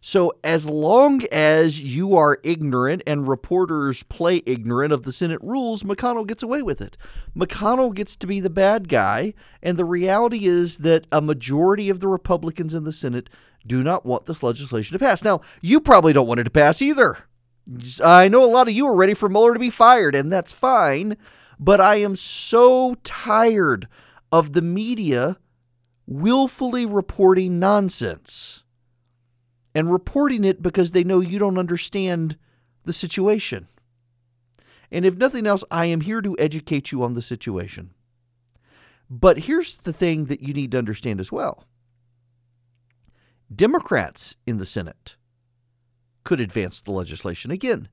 So, 0.00 0.32
as 0.44 0.64
long 0.64 1.24
as 1.32 1.80
you 1.80 2.16
are 2.16 2.38
ignorant 2.44 3.02
and 3.04 3.26
reporters 3.26 4.04
play 4.04 4.42
ignorant 4.46 4.92
of 4.92 5.02
the 5.02 5.12
Senate 5.12 5.40
rules, 5.42 5.82
McConnell 5.82 6.24
gets 6.24 6.44
away 6.44 6.62
with 6.62 6.80
it. 6.80 6.96
McConnell 7.36 7.92
gets 7.92 8.14
to 8.14 8.28
be 8.28 8.38
the 8.38 8.48
bad 8.48 8.88
guy. 8.88 9.34
And 9.60 9.76
the 9.76 9.84
reality 9.84 10.46
is 10.46 10.78
that 10.78 11.08
a 11.10 11.20
majority 11.20 11.90
of 11.90 11.98
the 11.98 12.06
Republicans 12.06 12.74
in 12.74 12.84
the 12.84 12.92
Senate 12.92 13.28
do 13.66 13.82
not 13.82 14.06
want 14.06 14.26
this 14.26 14.44
legislation 14.44 14.96
to 14.96 15.04
pass. 15.04 15.24
Now, 15.24 15.40
you 15.62 15.80
probably 15.80 16.12
don't 16.12 16.28
want 16.28 16.38
it 16.38 16.44
to 16.44 16.50
pass 16.50 16.80
either. 16.80 17.18
I 18.02 18.28
know 18.28 18.44
a 18.44 18.46
lot 18.46 18.68
of 18.68 18.74
you 18.74 18.86
are 18.86 18.94
ready 18.94 19.14
for 19.14 19.28
Mueller 19.28 19.52
to 19.52 19.60
be 19.60 19.68
fired, 19.68 20.14
and 20.14 20.32
that's 20.32 20.52
fine. 20.52 21.16
But 21.58 21.80
I 21.80 21.96
am 21.96 22.16
so 22.16 22.94
tired 23.02 23.88
of 24.30 24.52
the 24.52 24.62
media 24.62 25.38
willfully 26.06 26.86
reporting 26.86 27.58
nonsense 27.58 28.64
and 29.74 29.92
reporting 29.92 30.44
it 30.44 30.62
because 30.62 30.92
they 30.92 31.04
know 31.04 31.20
you 31.20 31.38
don't 31.38 31.58
understand 31.58 32.36
the 32.84 32.92
situation. 32.92 33.68
And 34.90 35.04
if 35.04 35.16
nothing 35.16 35.46
else, 35.46 35.64
I 35.70 35.86
am 35.86 36.00
here 36.00 36.22
to 36.22 36.36
educate 36.38 36.92
you 36.92 37.02
on 37.02 37.14
the 37.14 37.22
situation. 37.22 37.92
But 39.10 39.40
here's 39.40 39.78
the 39.78 39.92
thing 39.92 40.26
that 40.26 40.40
you 40.40 40.54
need 40.54 40.72
to 40.72 40.78
understand 40.78 41.20
as 41.20 41.32
well 41.32 41.64
Democrats 43.54 44.36
in 44.46 44.58
the 44.58 44.66
Senate 44.66 45.16
could 46.24 46.40
advance 46.40 46.80
the 46.80 46.92
legislation. 46.92 47.50
Again, 47.50 47.88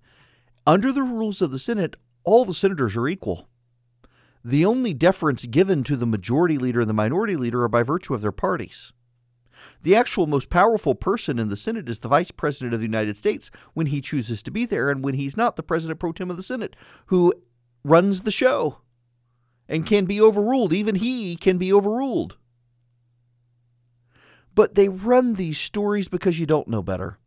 under 0.68 0.92
the 0.92 1.04
rules 1.04 1.42
of 1.42 1.52
the 1.52 1.60
Senate, 1.60 1.96
all 2.24 2.44
the 2.44 2.54
senators 2.54 2.98
are 2.98 3.08
equal. 3.08 3.48
The 4.48 4.64
only 4.64 4.94
deference 4.94 5.48
given 5.48 5.84
to 5.86 5.98
the 5.98 6.06
majority 6.06 6.60
leader 6.60 6.82
and 6.82 6.88
the 6.88 6.94
minority 6.94 7.36
leader 7.36 7.64
are 7.64 7.68
by 7.68 7.82
virtue 7.82 8.14
of 8.14 8.22
their 8.22 8.32
parties. 8.32 8.94
The 9.82 9.96
actual 9.96 10.28
most 10.28 10.52
powerful 10.52 10.94
person 10.94 11.40
in 11.40 11.50
the 11.50 11.58
Senate 11.58 11.90
is 11.90 11.98
the 11.98 12.10
Vice 12.10 12.30
President 12.30 12.72
of 12.72 12.80
the 12.80 12.86
United 12.86 13.18
States 13.18 13.50
when 13.74 13.88
he 13.88 14.02
chooses 14.02 14.44
to 14.44 14.52
be 14.52 14.68
there, 14.68 14.92
and 14.92 15.04
when 15.04 15.16
he's 15.16 15.36
not, 15.36 15.56
the 15.56 15.64
President 15.64 16.00
pro 16.00 16.12
tem 16.12 16.30
of 16.30 16.38
the 16.38 16.44
Senate, 16.44 16.76
who 17.08 17.34
runs 17.84 18.22
the 18.22 18.30
show 18.30 18.78
and 19.68 19.88
can 19.88 20.06
be 20.06 20.22
overruled. 20.22 20.74
Even 20.74 20.94
he 20.94 21.36
can 21.36 21.58
be 21.58 21.74
overruled. 21.74 22.38
But 24.54 24.76
they 24.76 24.90
run 24.90 25.34
these 25.34 25.58
stories 25.58 26.08
because 26.08 26.40
you 26.40 26.46
don't 26.46 26.68
know 26.68 26.84
better. 26.84 27.18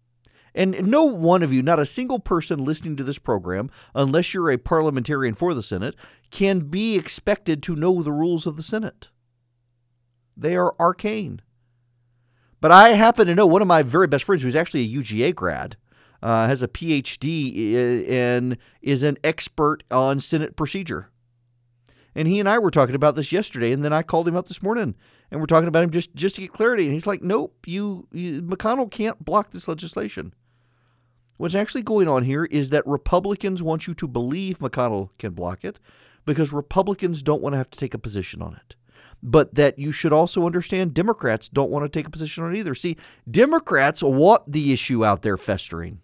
And 0.55 0.87
no 0.87 1.05
one 1.05 1.43
of 1.43 1.53
you, 1.53 1.63
not 1.63 1.79
a 1.79 1.87
single 1.87 2.19
person 2.19 2.65
listening 2.65 2.97
to 2.97 3.05
this 3.05 3.19
program, 3.19 3.71
unless 3.95 4.33
you're 4.33 4.51
a 4.51 4.59
parliamentarian 4.59 5.35
for 5.35 5.55
the 5.55 5.63
Senate, 5.63 5.95
can 6.31 6.61
be 6.61 6.97
expected 6.97 7.63
to 7.63 7.77
know 7.77 8.03
the 8.03 8.13
rules 8.13 8.47
of 8.47 8.57
the 8.57 8.63
Senate. 8.63 9.09
They 10.37 10.57
are 10.57 10.75
arcane. 10.79 11.43
But 12.61 12.73
I 12.73 12.91
happen 12.91 13.27
to 13.27 13.35
know 13.35 13.47
one 13.47 13.63
of 13.63 13.69
my 13.69 13.83
very 13.83 14.07
best 14.07 14.25
friends, 14.25 14.43
who's 14.43 14.57
actually 14.57 14.83
a 14.83 15.01
UGA 15.01 15.35
grad, 15.35 15.77
uh, 16.23 16.49
has 16.49 16.63
a 16.63 16.69
PhD 16.69 18.09
and 18.09 18.59
is 18.83 19.03
an 19.03 19.17
expert 19.23 19.85
on 19.91 20.21
Senate 20.21 20.57
procedure. 20.57 21.11
And 22.15 22.27
he 22.27 22.41
and 22.41 22.49
I 22.49 22.59
were 22.59 22.71
talking 22.71 22.97
about 22.97 23.15
this 23.15 23.31
yesterday, 23.31 23.73
and 23.73 23.85
then 23.85 23.93
I 23.93 24.03
called 24.03 24.27
him 24.27 24.37
up 24.37 24.49
this 24.49 24.63
morning, 24.63 24.97
and 25.31 25.41
we're 25.41 25.47
talking 25.47 25.69
about 25.69 25.85
him 25.85 25.91
just 25.91 26.15
just 26.15 26.35
to 26.37 26.41
get 26.41 26.53
clarity. 26.53 26.85
And 26.85 26.95
he's 26.95 27.07
like, 27.07 27.23
"Nope, 27.23 27.67
you, 27.67 28.07
you 28.13 28.43
McConnell 28.43 28.91
can't 28.91 29.23
block 29.25 29.51
this 29.51 29.69
legislation." 29.69 30.35
What's 31.37 31.55
actually 31.55 31.83
going 31.83 32.09
on 32.09 32.25
here 32.25 32.45
is 32.47 32.71
that 32.71 32.87
Republicans 32.87 33.63
want 33.63 33.87
you 33.87 33.95
to 33.95 34.09
believe 34.09 34.59
McConnell 34.59 35.11
can 35.19 35.33
block 35.33 35.65
it 35.65 35.79
because 36.25 36.53
Republicans 36.53 37.23
don't 37.23 37.41
want 37.41 37.53
to 37.53 37.59
have 37.59 37.71
to 37.71 37.79
take 37.79 37.95
a 37.95 37.99
position 37.99 38.43
on 38.43 38.55
it. 38.55 38.75
But 39.23 39.55
that 39.55 39.79
you 39.79 39.93
should 39.93 40.13
also 40.13 40.47
understand 40.47 40.95
Democrats 40.95 41.49
don't 41.49 41.71
want 41.71 41.85
to 41.85 41.89
take 41.89 42.07
a 42.07 42.11
position 42.11 42.43
on 42.43 42.55
it 42.55 42.59
either. 42.59 42.75
See, 42.75 42.97
Democrats 43.31 44.03
want 44.03 44.51
the 44.51 44.73
issue 44.73 45.05
out 45.05 45.23
there 45.23 45.37
festering. 45.37 46.01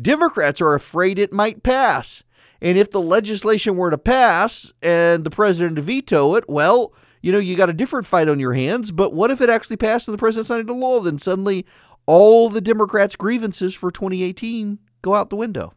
Democrats 0.00 0.60
are 0.60 0.74
afraid 0.74 1.18
it 1.18 1.32
might 1.32 1.62
pass. 1.64 2.22
And 2.60 2.78
if 2.78 2.90
the 2.90 3.00
legislation 3.00 3.76
were 3.76 3.90
to 3.90 3.98
pass 3.98 4.72
and 4.82 5.24
the 5.24 5.30
president 5.30 5.76
to 5.76 5.82
veto 5.82 6.34
it, 6.36 6.44
well, 6.48 6.92
you 7.22 7.32
know, 7.32 7.38
you 7.38 7.56
got 7.56 7.70
a 7.70 7.74
different 7.74 8.06
fight 8.06 8.28
on 8.28 8.40
your 8.40 8.54
hands. 8.54 8.90
But 8.90 9.12
what 9.12 9.30
if 9.30 9.40
it 9.40 9.50
actually 9.50 9.76
passed 9.76 10.08
and 10.08 10.14
the 10.14 10.18
president 10.18 10.46
signed 10.46 10.60
into 10.60 10.74
law? 10.74 11.00
Then 11.00 11.18
suddenly 11.18 11.66
all 12.06 12.48
the 12.48 12.60
Democrats' 12.60 13.16
grievances 13.16 13.74
for 13.74 13.90
2018 13.90 14.78
go 15.02 15.14
out 15.14 15.30
the 15.30 15.36
window. 15.36 15.74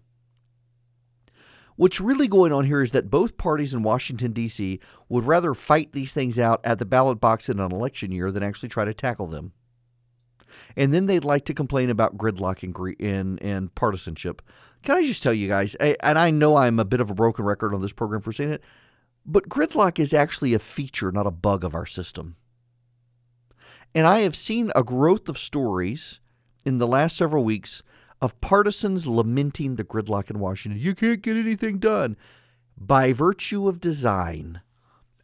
What's 1.76 2.00
really 2.00 2.28
going 2.28 2.54
on 2.54 2.66
here 2.66 2.82
is 2.82 2.92
that 2.92 3.10
both 3.10 3.38
parties 3.38 3.74
in 3.74 3.82
Washington, 3.82 4.34
D.C. 4.34 4.80
would 5.10 5.26
rather 5.26 5.54
fight 5.54 5.94
these 5.94 6.14
things 6.14 6.38
out 6.38 6.62
at 6.64 6.78
the 6.80 6.86
ballot 6.86 7.20
box 7.20 7.50
in 7.50 7.60
an 7.60 7.72
election 7.72 8.12
year 8.12 8.32
than 8.32 8.44
actually 8.44 8.70
try 8.70 8.86
to 8.86 8.94
tackle 8.94 9.26
them. 9.26 9.52
And 10.76 10.94
then 10.94 11.06
they'd 11.08 11.26
like 11.26 11.46
to 11.46 11.54
complain 11.54 11.90
about 11.90 12.18
gridlock 12.18 12.64
and, 12.64 12.96
and, 13.00 13.42
and 13.42 13.74
partisanship. 13.74 14.42
Can 14.84 14.96
I 14.96 15.04
just 15.04 15.24
tell 15.24 15.34
you 15.34 15.48
guys, 15.48 15.76
I, 15.80 15.96
and 16.04 16.18
I 16.18 16.32
know 16.32 16.56
I'm 16.56 16.80
a 16.80 16.86
bit 16.86 17.02
of 17.02 17.10
a 17.10 17.16
broken 17.16 17.46
record 17.46 17.74
on 17.74 17.82
this 17.82 17.94
program 17.94 18.22
for 18.22 18.32
saying 18.32 18.52
it, 18.52 18.64
but 19.26 19.50
gridlock 19.50 20.00
is 20.00 20.14
actually 20.14 20.54
a 20.54 20.60
feature, 20.60 21.12
not 21.12 21.28
a 21.28 21.32
bug 21.32 21.64
of 21.64 21.76
our 21.76 21.86
system. 21.86 22.36
And 23.94 24.08
I 24.08 24.22
have 24.22 24.36
seen 24.36 24.72
a 24.76 24.84
growth 24.84 25.28
of 25.28 25.38
stories 25.38 26.20
in 26.66 26.78
the 26.78 26.88
last 26.88 27.18
several 27.18 27.44
weeks 27.44 27.84
of 28.22 28.40
partisans 28.40 29.08
lamenting 29.08 29.76
the 29.76 29.84
gridlock 29.84 30.30
in 30.30 30.40
Washington. 30.40 30.80
You 30.80 30.96
can't 30.96 31.22
get 31.22 31.36
anything 31.36 31.80
done. 31.80 32.16
By 32.78 33.14
virtue 33.14 33.68
of 33.68 33.80
design, 33.80 34.62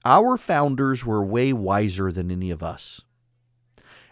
our 0.04 0.38
founders 0.38 1.06
were 1.06 1.24
way 1.24 1.54
wiser 1.54 2.12
than 2.12 2.32
any 2.32 2.52
of 2.52 2.64
us. 2.64 3.02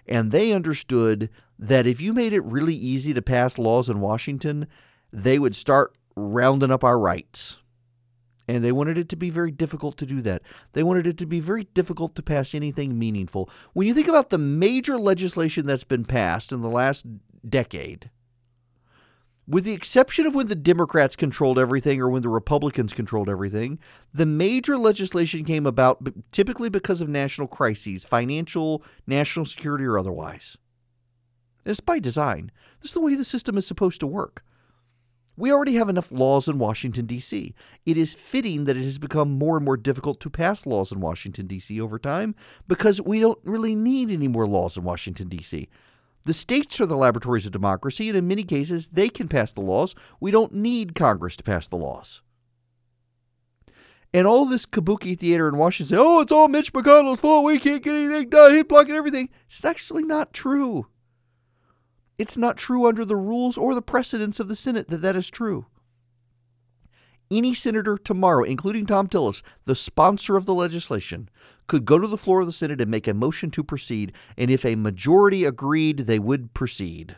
And 0.08 0.32
they 0.32 0.52
understood 0.52 1.30
that 1.58 1.88
if 1.88 2.00
you 2.00 2.14
made 2.14 2.34
it 2.34 2.44
really 2.44 2.76
easy 2.76 3.14
to 3.14 3.22
pass 3.22 3.58
laws 3.58 3.90
in 3.90 4.00
Washington, 4.02 4.68
they 5.12 5.40
would 5.40 5.56
start 5.56 5.96
rounding 6.16 6.72
up 6.72 6.84
our 6.84 7.00
rights. 7.00 7.58
And 8.48 8.64
they 8.64 8.72
wanted 8.72 8.98
it 8.98 9.10
to 9.10 9.16
be 9.16 9.30
very 9.30 9.52
difficult 9.52 9.98
to 9.98 10.06
do 10.06 10.22
that. 10.22 10.44
They 10.74 10.84
wanted 10.84 11.08
it 11.08 11.18
to 11.18 11.26
be 11.26 11.40
very 11.40 11.64
difficult 11.74 12.16
to 12.16 12.22
pass 12.22 12.54
anything 12.54 13.00
meaningful. 13.00 13.50
When 13.74 13.88
you 13.88 13.94
think 13.94 14.08
about 14.08 14.30
the 14.30 14.38
major 14.38 15.00
legislation 15.00 15.66
that's 15.66 15.84
been 15.84 16.06
passed 16.06 16.52
in 16.52 16.62
the 16.62 16.70
last 16.70 17.06
decade, 17.50 18.12
with 19.48 19.64
the 19.64 19.74
exception 19.74 20.26
of 20.26 20.34
when 20.34 20.48
the 20.48 20.56
Democrats 20.56 21.16
controlled 21.16 21.60
everything 21.60 22.02
or 22.02 22.10
when 22.10 22.24
the 22.24 22.30
Republicans 22.30 22.94
controlled 22.94 23.30
everything, 23.30 23.78
the 24.14 24.26
major 24.26 24.78
legislation 24.78 25.44
came 25.44 25.68
about 25.68 26.08
typically 26.32 26.70
because 26.70 27.00
of 27.02 27.10
national 27.10 27.48
crises, 27.48 28.06
financial, 28.06 28.84
national 29.06 29.46
security, 29.46 29.86
or 29.86 30.00
otherwise. 30.00 30.58
it's 31.64 31.80
by 31.80 32.00
design. 32.00 32.52
This 32.82 32.90
is 32.90 32.94
the 32.94 33.02
way 33.02 33.16
the 33.16 33.24
system 33.24 33.58
is 33.58 33.68
supposed 33.68 34.00
to 34.00 34.08
work. 34.08 34.44
We 35.38 35.52
already 35.52 35.76
have 35.76 35.90
enough 35.90 36.12
laws 36.12 36.48
in 36.48 36.60
Washington, 36.60 37.06
D.C. 37.06 37.54
It 37.86 37.98
is 37.98 38.14
fitting 38.14 38.66
that 38.66 38.78
it 38.78 38.84
has 38.84 38.98
become 38.98 39.38
more 39.38 39.58
and 39.58 39.66
more 39.66 39.78
difficult 39.78 40.20
to 40.22 40.30
pass 40.30 40.66
laws 40.66 40.92
in 40.92 41.02
Washington, 41.02 41.48
D.C. 41.48 41.80
over 41.82 42.00
time 42.00 42.36
because 42.68 43.02
we 43.02 43.20
don't 43.20 43.40
really 43.44 43.76
need 43.76 44.10
any 44.10 44.28
more 44.28 44.48
laws 44.48 44.78
in 44.78 44.84
Washington, 44.84 45.28
D.C. 45.28 45.68
The 46.24 46.34
states 46.34 46.80
are 46.82 46.86
the 46.86 46.98
laboratories 46.98 47.46
of 47.46 47.52
democracy, 47.52 48.10
and 48.10 48.18
in 48.18 48.28
many 48.28 48.44
cases, 48.44 48.88
they 48.88 49.10
can 49.10 49.28
pass 49.28 49.52
the 49.52 49.62
laws. 49.62 49.94
We 50.20 50.32
don't 50.32 50.54
need 50.54 50.96
Congress 50.96 51.36
to 51.38 51.44
pass 51.44 51.68
the 51.68 51.76
laws. 51.76 52.22
And 54.12 54.26
all 54.26 54.46
this 54.46 54.66
kabuki 54.66 55.20
theater 55.20 55.50
in 55.50 55.58
Washington, 55.58 55.98
oh, 56.00 56.22
it's 56.22 56.32
all 56.32 56.48
Mitch 56.48 56.72
McConnell's 56.72 57.20
fault. 57.20 57.44
We 57.44 57.60
can't 57.60 57.84
get 57.84 57.94
anything 57.94 58.30
done. 58.30 58.56
He's 58.56 58.64
blocking 58.64 58.96
everything. 58.96 59.30
It's 59.48 59.66
actually 59.66 60.04
not 60.04 60.34
true. 60.34 60.88
It's 62.18 62.38
not 62.38 62.58
true 62.58 62.88
under 62.88 63.04
the 63.04 63.16
rules 63.16 63.58
or 63.58 63.76
the 63.76 63.82
precedents 63.82 64.40
of 64.40 64.48
the 64.48 64.56
Senate 64.56 64.90
that 64.90 65.02
that 65.02 65.16
is 65.16 65.30
true. 65.30 65.66
Any 67.30 67.54
senator 67.54 67.98
tomorrow, 67.98 68.44
including 68.44 68.86
Thom 68.86 69.08
Tillis, 69.08 69.42
the 69.66 69.76
sponsor 69.76 70.38
of 70.38 70.46
the 70.46 70.54
legislation, 70.54 71.30
could 71.68 71.84
go 71.84 71.98
to 71.98 72.08
the 72.08 72.18
floor 72.18 72.42
of 72.42 72.48
the 72.48 72.54
Senate 72.54 72.80
and 72.80 72.92
make 72.92 73.08
a 73.08 73.14
motion 73.14 73.50
to 73.52 73.64
proceed, 73.64 74.14
and 74.38 74.52
if 74.52 74.64
a 74.64 74.76
majority 74.76 75.44
agreed, 75.44 76.00
they 76.00 76.20
would 76.20 76.54
proceed. 76.54 77.16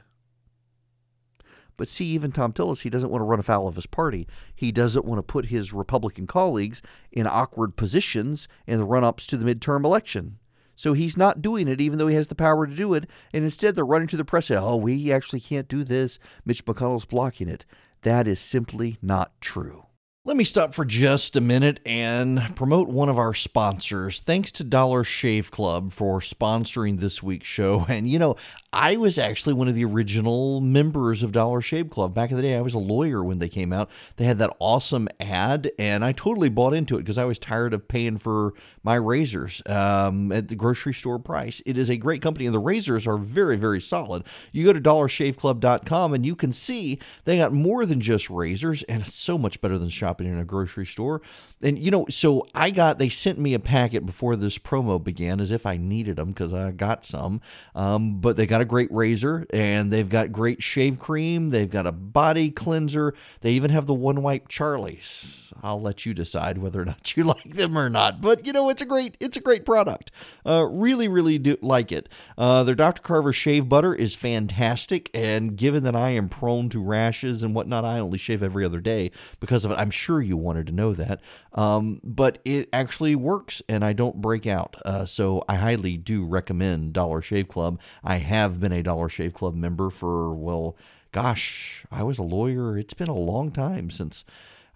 But 1.75 1.89
see, 1.89 2.05
even 2.05 2.31
Thom 2.31 2.53
Tillis, 2.53 2.81
he 2.81 2.89
doesn't 2.89 3.11
want 3.11 3.21
to 3.21 3.25
run 3.25 3.39
afoul 3.39 3.67
of 3.67 3.75
his 3.75 3.85
party. 3.85 4.27
He 4.55 4.71
doesn't 4.71 5.05
want 5.05 5.19
to 5.19 5.23
put 5.23 5.45
his 5.45 5.73
Republican 5.73 6.25
colleagues 6.25 6.81
in 7.11 7.27
awkward 7.27 7.75
positions 7.75 8.47
in 8.65 8.79
the 8.79 8.85
run 8.85 9.03
ups 9.03 9.27
to 9.27 9.37
the 9.37 9.45
midterm 9.45 9.85
election. 9.85 10.39
So 10.77 10.93
he's 10.93 11.17
not 11.17 11.41
doing 11.41 11.67
it, 11.67 11.81
even 11.81 11.97
though 11.97 12.07
he 12.07 12.15
has 12.15 12.27
the 12.27 12.35
power 12.35 12.65
to 12.65 12.73
do 12.73 12.93
it. 12.93 13.09
And 13.33 13.43
instead, 13.43 13.75
they're 13.75 13.85
running 13.85 14.07
to 14.09 14.17
the 14.17 14.23
press 14.23 14.49
and, 14.49 14.59
oh, 14.59 14.77
we 14.77 15.11
actually 15.11 15.41
can't 15.41 15.67
do 15.67 15.83
this. 15.83 16.19
Mitch 16.45 16.63
McConnell's 16.63 17.03
blocking 17.03 17.49
it. 17.49 17.65
That 18.03 18.27
is 18.27 18.39
simply 18.39 18.97
not 19.01 19.31
true. 19.41 19.86
Let 20.27 20.35
me 20.35 20.43
stop 20.43 20.73
for 20.73 20.83
just 20.83 21.37
a 21.37 21.41
minute 21.41 21.79
and 21.85 22.53
promote 22.53 22.89
one 22.89 23.07
of 23.07 23.17
our 23.17 23.33
sponsors. 23.33 24.19
Thanks 24.19 24.51
to 24.51 24.65
Dollar 24.65 25.05
Shave 25.05 25.51
Club 25.51 25.93
for 25.93 26.19
sponsoring 26.19 26.99
this 26.99 27.23
week's 27.23 27.47
show. 27.47 27.85
And 27.97 28.09
you 28.09 28.19
know, 28.19 28.35
I 28.73 28.97
was 28.97 29.17
actually 29.17 29.53
one 29.53 29.69
of 29.69 29.75
the 29.75 29.85
original 29.85 30.59
members 30.59 31.23
of 31.23 31.31
Dollar 31.31 31.61
Shave 31.61 31.89
Club. 31.89 32.13
Back 32.13 32.31
in 32.31 32.35
the 32.35 32.43
day, 32.43 32.57
I 32.57 32.61
was 32.61 32.73
a 32.73 32.79
lawyer 32.79 33.23
when 33.23 33.39
they 33.39 33.47
came 33.47 33.71
out. 33.71 33.89
They 34.17 34.25
had 34.25 34.39
that 34.39 34.55
awesome 34.59 35.07
ad, 35.21 35.71
and 35.79 36.03
I 36.03 36.11
totally 36.11 36.49
bought 36.49 36.73
into 36.73 36.95
it 36.95 36.99
because 36.99 37.17
I 37.17 37.23
was 37.23 37.39
tired 37.39 37.73
of 37.73 37.87
paying 37.87 38.17
for 38.17 38.53
my 38.83 38.95
razors 38.95 39.61
um, 39.67 40.33
at 40.33 40.49
the 40.49 40.55
grocery 40.55 40.93
store 40.93 41.17
price. 41.17 41.61
It 41.65 41.77
is 41.77 41.89
a 41.89 41.95
great 41.95 42.21
company, 42.21 42.45
and 42.45 42.53
the 42.53 42.59
razors 42.59 43.07
are 43.07 43.17
very, 43.17 43.55
very 43.55 43.79
solid. 43.79 44.25
You 44.51 44.65
go 44.65 44.73
to 44.73 44.81
dollarshaveclub.com 44.81 46.13
and 46.13 46.25
you 46.25 46.35
can 46.35 46.51
see 46.51 46.99
they 47.23 47.37
got 47.37 47.53
more 47.53 47.85
than 47.85 48.01
just 48.01 48.29
razors, 48.29 48.83
and 48.83 49.01
it's 49.01 49.15
so 49.15 49.37
much 49.37 49.61
better 49.61 49.77
than 49.77 49.87
shopping 49.87 50.16
in 50.25 50.37
a 50.37 50.45
grocery 50.45 50.85
store. 50.85 51.21
And, 51.61 51.79
you 51.79 51.89
know, 51.89 52.05
so 52.09 52.47
I 52.53 52.69
got, 52.69 52.99
they 52.99 53.09
sent 53.09 53.39
me 53.39 53.53
a 53.53 53.59
packet 53.59 54.05
before 54.05 54.35
this 54.35 54.57
promo 54.57 55.01
began 55.01 55.39
as 55.39 55.51
if 55.51 55.65
I 55.65 55.77
needed 55.77 56.17
them 56.17 56.29
because 56.29 56.53
I 56.53 56.71
got 56.71 57.05
some, 57.05 57.39
um, 57.73 58.19
but 58.19 58.35
they 58.35 58.45
got 58.45 58.57
got 58.57 58.63
a 58.63 58.65
great 58.65 58.91
razor 58.91 59.45
and 59.51 59.93
they've 59.93 60.09
got 60.09 60.31
great 60.31 60.63
shave 60.63 60.97
cream. 60.97 61.51
They've 61.51 61.69
got 61.69 61.85
a 61.85 61.91
body 61.91 62.49
cleanser. 62.49 63.13
They 63.41 63.51
even 63.51 63.69
have 63.69 63.85
the 63.85 63.93
one 63.93 64.23
wipe 64.23 64.47
Charlies. 64.47 65.47
I'll 65.61 65.81
let 65.81 66.05
you 66.05 66.13
decide 66.13 66.57
whether 66.57 66.81
or 66.81 66.85
not 66.85 67.15
you 67.17 67.23
like 67.23 67.53
them 67.53 67.77
or 67.77 67.89
not. 67.89 68.21
But 68.21 68.45
you 68.45 68.53
know, 68.53 68.69
it's 68.69 68.81
a 68.81 68.85
great 68.85 69.15
it's 69.19 69.37
a 69.37 69.41
great 69.41 69.65
product. 69.65 70.11
Uh, 70.45 70.65
really, 70.69 71.07
really 71.07 71.37
do 71.37 71.57
like 71.61 71.91
it. 71.91 72.09
Uh, 72.37 72.63
their 72.63 72.75
Dr. 72.75 73.01
Carver 73.01 73.33
shave 73.33 73.69
butter 73.69 73.93
is 73.93 74.15
fantastic, 74.15 75.09
and 75.13 75.55
given 75.55 75.83
that 75.83 75.95
I 75.95 76.11
am 76.11 76.29
prone 76.29 76.69
to 76.69 76.81
rashes 76.81 77.43
and 77.43 77.53
whatnot, 77.53 77.85
I 77.85 77.99
only 77.99 78.17
shave 78.17 78.43
every 78.43 78.65
other 78.65 78.79
day 78.79 79.11
because 79.39 79.65
of 79.65 79.71
it. 79.71 79.77
I'm 79.77 79.91
sure 79.97 80.21
you 80.21 80.37
wanted 80.37 80.67
to 80.67 80.73
know 80.73 80.93
that. 80.93 81.21
Um, 81.53 81.99
but 82.03 82.39
it 82.45 82.69
actually 82.71 83.15
works, 83.15 83.61
and 83.67 83.83
I 83.83 83.93
don't 83.93 84.21
break 84.21 84.47
out. 84.47 84.77
Uh, 84.85 85.05
so 85.05 85.43
I 85.49 85.55
highly 85.55 85.97
do 85.97 86.25
recommend 86.25 86.93
Dollar 86.93 87.21
Shave 87.21 87.47
Club. 87.47 87.79
I 88.03 88.17
have 88.17 88.59
been 88.59 88.71
a 88.71 88.83
Dollar 88.83 89.09
Shave 89.09 89.33
Club 89.33 89.55
member 89.55 89.89
for 89.89 90.33
well, 90.33 90.77
gosh, 91.11 91.85
I 91.91 92.03
was 92.03 92.19
a 92.19 92.23
lawyer. 92.23 92.77
It's 92.77 92.93
been 92.93 93.07
a 93.09 93.13
long 93.13 93.51
time 93.51 93.89
since 93.89 94.23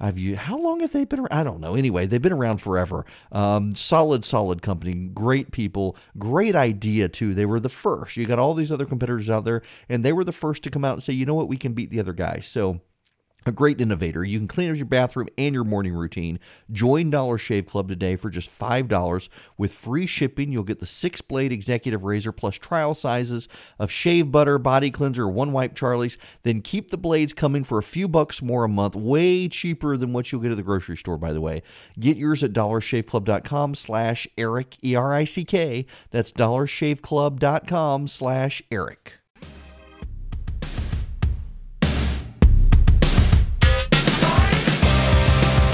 I've 0.02 0.18
used, 0.18 0.40
how 0.40 0.58
long 0.58 0.80
have 0.80 0.92
they 0.92 1.06
been 1.06 1.20
around? 1.20 1.32
I 1.32 1.44
don't 1.44 1.62
know. 1.62 1.76
Anyway, 1.76 2.08
they've 2.08 2.22
been 2.22 2.34
around 2.34 2.58
forever. 2.58 3.06
Um, 3.32 3.76
solid, 3.76 4.26
solid 4.26 4.64
company, 4.64 4.96
great 4.96 5.52
people, 5.52 5.96
great 6.18 6.56
idea 6.56 7.08
too. 7.08 7.36
They 7.36 7.46
were 7.46 7.60
the 7.60 7.70
first. 7.70 8.18
You 8.18 8.26
got 8.26 8.40
all 8.40 8.56
these 8.56 8.72
other 8.72 8.86
competitors 8.86 9.30
out 9.30 9.46
there, 9.46 9.62
and 9.88 10.04
they 10.04 10.12
were 10.12 10.24
the 10.24 10.32
first 10.32 10.64
to 10.64 10.72
come 10.72 10.84
out 10.84 10.94
and 10.94 11.04
say, 11.04 11.14
you 11.14 11.28
know 11.28 11.36
what, 11.36 11.48
we 11.48 11.58
can 11.58 11.74
beat 11.74 11.92
the 11.92 12.00
other 12.00 12.14
guy. 12.14 12.40
So 12.40 12.82
a 13.46 13.52
great 13.52 13.82
innovator. 13.82 14.24
You 14.24 14.38
can 14.38 14.48
clean 14.48 14.70
up 14.70 14.78
your 14.78 14.86
bathroom 14.86 15.28
and 15.38 15.54
your 15.54 15.64
morning 15.64 15.94
routine. 15.94 16.40
Join 16.72 17.10
Dollar 17.10 17.38
Shave 17.38 17.66
Club 17.66 17.88
today 17.88 18.16
for 18.16 18.30
just 18.30 18.58
$5 18.58 19.30
with 19.58 19.74
free 19.74 20.06
shipping. 20.06 20.52
You'll 20.52 20.64
get 20.64 20.80
the 20.80 20.86
six 20.86 21.22
blade 21.22 21.52
executive 21.52 22.04
razor 22.04 22.32
plus 22.32 22.56
trial 22.56 22.94
sizes 22.94 23.48
of 23.80 23.92
shave 23.92 24.32
butter, 24.32 24.58
body 24.58 24.92
cleanser, 24.92 25.28
one 25.28 25.52
wipe 25.52 25.76
Charlie's. 25.76 26.18
Then 26.44 26.62
keep 26.62 26.92
the 26.92 26.98
blades 26.98 27.34
coming 27.34 27.64
for 27.64 27.78
a 27.78 27.84
few 27.84 28.08
bucks 28.08 28.42
more 28.42 28.64
a 28.64 28.70
month, 28.70 28.96
way 28.96 29.48
cheaper 29.48 29.98
than 29.98 30.14
what 30.14 30.32
you'll 30.32 30.42
get 30.42 30.52
at 30.52 30.58
the 30.58 30.64
grocery 30.64 30.98
store, 30.98 31.18
by 31.18 31.34
the 31.34 31.42
way. 31.42 31.64
Get 32.00 32.18
yours 32.18 32.44
at 32.44 32.54
dollarshaveclub.com 32.54 33.76
slash 33.76 34.28
Erick, 34.38 34.78
E 34.84 34.96
R 34.96 35.14
I 35.14 35.26
C 35.26 35.44
K. 35.44 35.86
That's 36.12 36.32
dollarshaveclub.com 36.32 38.08
slash 38.08 38.62
Erick. 38.72 39.21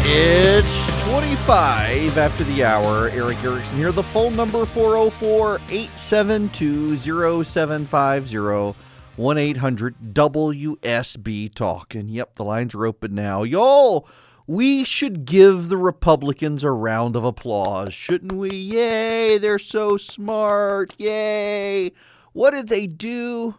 It's 0.09 1.03
25 1.03 2.17
after 2.17 2.45
the 2.45 2.63
hour. 2.63 3.09
Erick 3.09 3.43
Erickson 3.43 3.77
here. 3.77 3.91
The 3.91 4.03
phone 4.03 4.37
number 4.37 4.63
404 4.63 5.55
872 5.67 7.43
0750 7.43 8.79
1 9.17 9.37
800 9.37 9.95
WSB 10.13 11.53
Talk. 11.53 11.93
And 11.93 12.09
yep, 12.09 12.35
the 12.35 12.45
lines 12.45 12.73
are 12.73 12.85
open 12.85 13.15
now. 13.15 13.43
Y'all, 13.43 14.07
we 14.47 14.85
should 14.85 15.25
give 15.25 15.67
the 15.67 15.75
Republicans 15.75 16.63
a 16.63 16.71
round 16.71 17.17
of 17.17 17.25
applause, 17.25 17.93
shouldn't 17.93 18.31
we? 18.31 18.49
Yay, 18.51 19.37
they're 19.39 19.59
so 19.59 19.97
smart. 19.97 20.93
Yay. 20.97 21.91
What 22.31 22.51
did 22.51 22.69
they 22.69 22.87
do? 22.87 23.55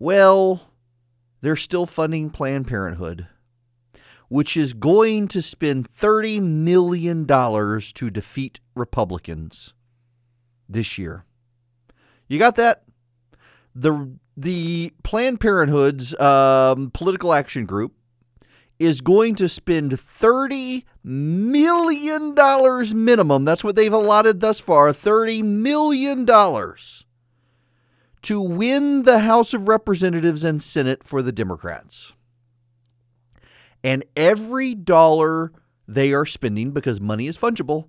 Well, 0.00 0.62
they're 1.42 1.54
still 1.54 1.86
funding 1.86 2.30
Planned 2.30 2.66
Parenthood 2.66 3.28
which 4.28 4.56
is 4.56 4.72
going 4.72 5.28
to 5.28 5.42
spend 5.42 5.92
$30 5.92 6.40
million 6.40 7.26
to 7.26 8.10
defeat 8.10 8.60
Republicans 8.74 9.74
this 10.68 10.98
year. 10.98 11.24
You 12.28 12.38
got 12.38 12.56
that? 12.56 12.84
The, 13.74 14.16
the 14.36 14.92
Planned 15.02 15.40
Parenthood's 15.40 16.18
um, 16.18 16.90
political 16.92 17.32
action 17.32 17.66
group 17.66 17.92
is 18.78 19.00
going 19.00 19.34
to 19.36 19.48
spend 19.48 19.92
$30 19.92 20.84
million 21.02 22.34
minimum. 23.04 23.44
That's 23.44 23.62
what 23.62 23.76
they've 23.76 23.92
allotted 23.92 24.40
thus 24.40 24.60
far 24.60 24.92
$30 24.92 25.44
million 25.44 26.26
to 28.22 28.40
win 28.40 29.02
the 29.02 29.18
House 29.20 29.52
of 29.52 29.68
Representatives 29.68 30.42
and 30.44 30.62
Senate 30.62 31.04
for 31.04 31.22
the 31.22 31.32
Democrats. 31.32 32.13
And 33.84 34.02
every 34.16 34.74
dollar 34.74 35.52
they 35.86 36.14
are 36.14 36.24
spending, 36.24 36.70
because 36.70 37.02
money 37.02 37.26
is 37.26 37.36
fungible, 37.36 37.88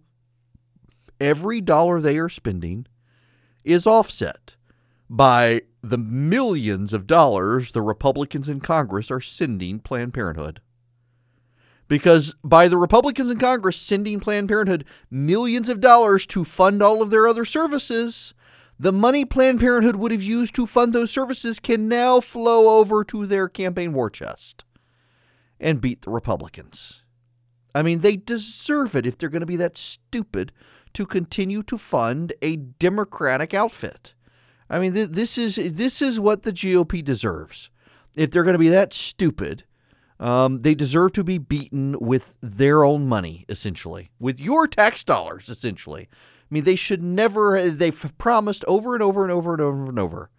every 1.21 1.61
dollar 1.61 2.01
they 2.01 2.17
are 2.17 2.27
spending 2.27 2.85
is 3.63 3.87
offset 3.87 4.57
by 5.09 5.61
the 5.81 5.97
millions 5.97 6.91
of 6.91 7.07
dollars 7.07 7.71
the 7.71 7.81
Republicans 7.81 8.49
in 8.49 8.59
Congress 8.59 9.09
are 9.09 9.21
sending 9.21 9.79
Planned 9.79 10.13
Parenthood. 10.13 10.59
Because 11.87 12.35
by 12.43 12.67
the 12.67 12.77
Republicans 12.77 13.29
in 13.29 13.39
Congress 13.39 13.77
sending 13.77 14.19
Planned 14.19 14.49
Parenthood 14.49 14.83
millions 15.09 15.69
of 15.69 15.79
dollars 15.79 16.25
to 16.27 16.43
fund 16.43 16.81
all 16.81 17.01
of 17.01 17.09
their 17.09 17.25
other 17.25 17.45
services, 17.45 18.33
the 18.77 18.91
money 18.91 19.23
Planned 19.23 19.61
Parenthood 19.61 19.95
would 19.95 20.11
have 20.11 20.23
used 20.23 20.55
to 20.55 20.65
fund 20.65 20.91
those 20.91 21.11
services 21.11 21.57
can 21.57 21.87
now 21.87 22.19
flow 22.19 22.79
over 22.79 23.05
to 23.05 23.25
their 23.25 23.47
campaign 23.47 23.93
war 23.93 24.09
chest 24.09 24.64
and 25.59 25.81
beat 25.81 26.01
the 26.01 26.11
Republicans. 26.11 27.03
I 27.73 27.81
mean, 27.81 27.99
they 27.99 28.15
deserve 28.15 28.95
it 28.95 29.05
if 29.05 29.17
they're 29.17 29.29
going 29.29 29.41
to 29.41 29.45
be 29.45 29.57
that 29.57 29.77
stupid 29.77 30.51
to 30.93 31.05
continue 31.05 31.61
to 31.63 31.77
fund 31.77 32.33
a 32.41 32.55
Democratic 32.55 33.53
outfit. 33.53 34.13
I 34.69 34.79
mean, 34.79 34.93
th- 34.93 35.09
this 35.09 35.37
is 35.37 35.55
this 35.55 36.01
is 36.01 36.19
what 36.19 36.43
the 36.43 36.53
GOP 36.53 37.03
deserves. 37.03 37.69
If 38.15 38.31
they're 38.31 38.43
going 38.43 38.53
to 38.53 38.59
be 38.59 38.69
that 38.69 38.93
stupid, 38.93 39.65
um, 40.19 40.61
they 40.61 40.73
deserve 40.73 41.11
to 41.13 41.23
be 41.23 41.37
beaten 41.37 41.97
with 41.99 42.33
their 42.41 42.83
own 42.83 43.07
money, 43.07 43.45
essentially, 43.49 44.09
with 44.19 44.39
your 44.39 44.67
tax 44.67 45.03
dollars, 45.03 45.49
essentially. 45.49 46.07
I 46.09 46.53
mean, 46.53 46.63
they 46.63 46.75
should 46.75 47.03
never. 47.03 47.69
They've 47.69 48.17
promised 48.17 48.63
over 48.65 48.93
and 48.93 49.03
over 49.03 49.23
and 49.23 49.31
over 49.31 49.53
and 49.53 49.61
over 49.61 49.85
and 49.89 49.99
over 49.99 50.29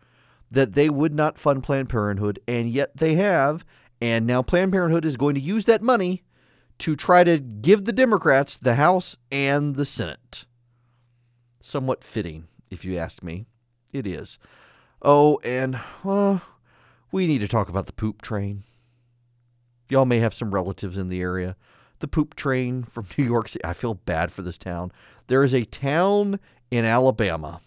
that 0.50 0.74
they 0.74 0.88
would 0.88 1.14
not 1.14 1.38
fund 1.38 1.62
Planned 1.62 1.88
Parenthood, 1.88 2.38
and 2.46 2.70
yet 2.70 2.96
they 2.96 3.16
have, 3.16 3.64
and 4.00 4.26
now 4.26 4.42
Planned 4.42 4.72
Parenthood 4.72 5.04
is 5.04 5.16
going 5.16 5.34
to 5.34 5.40
use 5.40 5.64
that 5.66 5.82
money 5.82 6.22
to 6.78 6.96
try 6.96 7.24
to 7.24 7.38
give 7.38 7.84
the 7.84 7.92
Democrats 7.92 8.58
the 8.58 8.74
House 8.74 9.16
and 9.30 9.76
the 9.76 9.86
Senate. 9.86 10.44
Somewhat 11.60 12.04
fitting, 12.04 12.46
if 12.70 12.84
you 12.84 12.98
ask 12.98 13.22
me. 13.22 13.46
It 13.92 14.06
is. 14.06 14.38
Oh, 15.02 15.38
and 15.42 15.78
well, 16.04 16.42
we 17.10 17.26
need 17.26 17.38
to 17.38 17.48
talk 17.48 17.68
about 17.68 17.86
the 17.86 17.92
poop 17.92 18.22
train. 18.22 18.64
Y'all 19.88 20.04
may 20.04 20.18
have 20.18 20.34
some 20.34 20.52
relatives 20.52 20.98
in 20.98 21.08
the 21.08 21.20
area 21.20 21.56
the 22.00 22.08
poop 22.08 22.34
train 22.34 22.82
from 22.84 23.06
New 23.18 23.24
York 23.24 23.48
City. 23.48 23.64
I 23.64 23.72
feel 23.72 23.94
bad 23.94 24.30
for 24.30 24.42
this 24.42 24.58
town. 24.58 24.92
There 25.28 25.44
is 25.44 25.54
a 25.54 25.64
town 25.64 26.38
in 26.70 26.84
Alabama, 26.84 27.60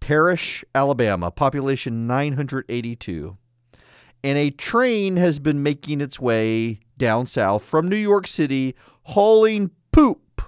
Parrish, 0.00 0.64
Alabama, 0.74 1.30
population 1.30 2.06
982. 2.06 3.36
And 4.22 4.36
a 4.36 4.50
train 4.50 5.16
has 5.16 5.38
been 5.38 5.62
making 5.62 6.00
its 6.00 6.20
way 6.20 6.80
down 6.98 7.26
south 7.26 7.64
from 7.64 7.88
New 7.88 7.96
York 7.96 8.26
City 8.26 8.74
hauling 9.04 9.70
poop. 9.92 10.42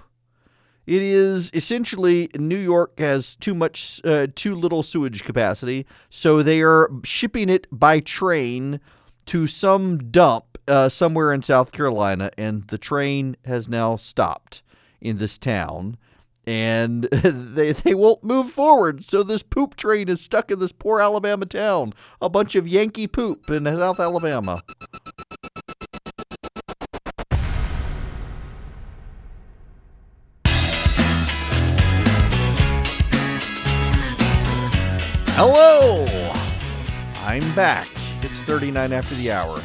It 0.85 1.01
is 1.01 1.49
essentially 1.53 2.29
New 2.35 2.57
York 2.57 2.99
has 2.99 3.35
too 3.35 3.55
much, 3.55 4.01
uh, 4.03 4.27
too 4.35 4.55
little 4.55 4.83
sewage 4.83 5.23
capacity, 5.23 5.85
so 6.09 6.43
they 6.43 6.61
are 6.61 6.89
shipping 7.03 7.49
it 7.49 7.67
by 7.71 8.01
train 8.01 8.81
to 9.27 9.47
some 9.47 10.11
dump 10.11 10.57
uh, 10.67 10.89
somewhere 10.89 11.31
in 11.33 11.41
South 11.41 11.71
Carolina, 11.71 12.31
and 12.37 12.67
the 12.67 12.77
train 12.77 13.37
has 13.45 13.69
now 13.69 13.95
stopped 13.95 14.61
in 14.99 15.17
this 15.17 15.37
town, 15.37 15.97
and 16.45 17.03
they 17.23 17.71
they 17.71 17.93
won't 17.93 18.23
move 18.23 18.51
forward. 18.51 19.05
So 19.05 19.23
this 19.23 19.43
poop 19.43 19.75
train 19.75 20.09
is 20.09 20.21
stuck 20.21 20.51
in 20.51 20.59
this 20.59 20.71
poor 20.71 20.99
Alabama 20.99 21.45
town, 21.45 21.93
a 22.21 22.29
bunch 22.29 22.55
of 22.55 22.67
Yankee 22.67 23.07
poop 23.07 23.49
in 23.49 23.65
South 23.65 23.99
Alabama. 23.99 24.61
Hello! 35.35 36.05
I'm 37.25 37.55
back. 37.55 37.87
It's 38.21 38.37
39 38.41 38.93
after 38.93 39.15
the 39.15 39.31
hour. 39.31 39.59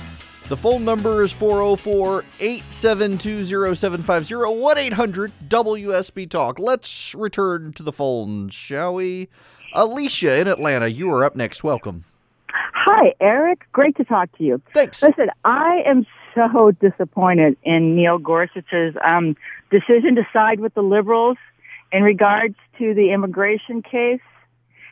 The 0.48 0.56
phone 0.56 0.82
number 0.82 1.22
is 1.22 1.30
404 1.30 2.24
872 2.40 3.44
0750 3.44 4.34
1 4.34 4.78
800 4.78 5.32
WSB 5.46 6.30
Talk. 6.30 6.58
Let's 6.58 7.14
return 7.14 7.74
to 7.74 7.82
the 7.82 7.92
phone, 7.92 8.48
shall 8.48 8.94
we? 8.94 9.28
Alicia 9.74 10.40
in 10.40 10.48
Atlanta, 10.48 10.88
you 10.88 11.12
are 11.12 11.22
up 11.22 11.36
next. 11.36 11.62
Welcome. 11.62 12.04
Hi, 12.48 13.12
Erick. 13.20 13.66
Great 13.72 13.94
to 13.98 14.04
talk 14.04 14.34
to 14.38 14.44
you. 14.44 14.62
Thanks. 14.72 15.02
Listen, 15.02 15.28
I 15.44 15.82
am 15.84 16.06
so 16.34 16.70
disappointed 16.70 17.58
in 17.64 17.94
Neil 17.94 18.16
Gorsuch's 18.16 18.96
um, 19.06 19.36
decision 19.70 20.14
to 20.14 20.26
side 20.32 20.60
with 20.60 20.72
the 20.72 20.82
liberals 20.82 21.36
in 21.92 22.02
regards 22.02 22.56
to 22.78 22.94
the 22.94 23.12
immigration 23.12 23.82
case. 23.82 24.20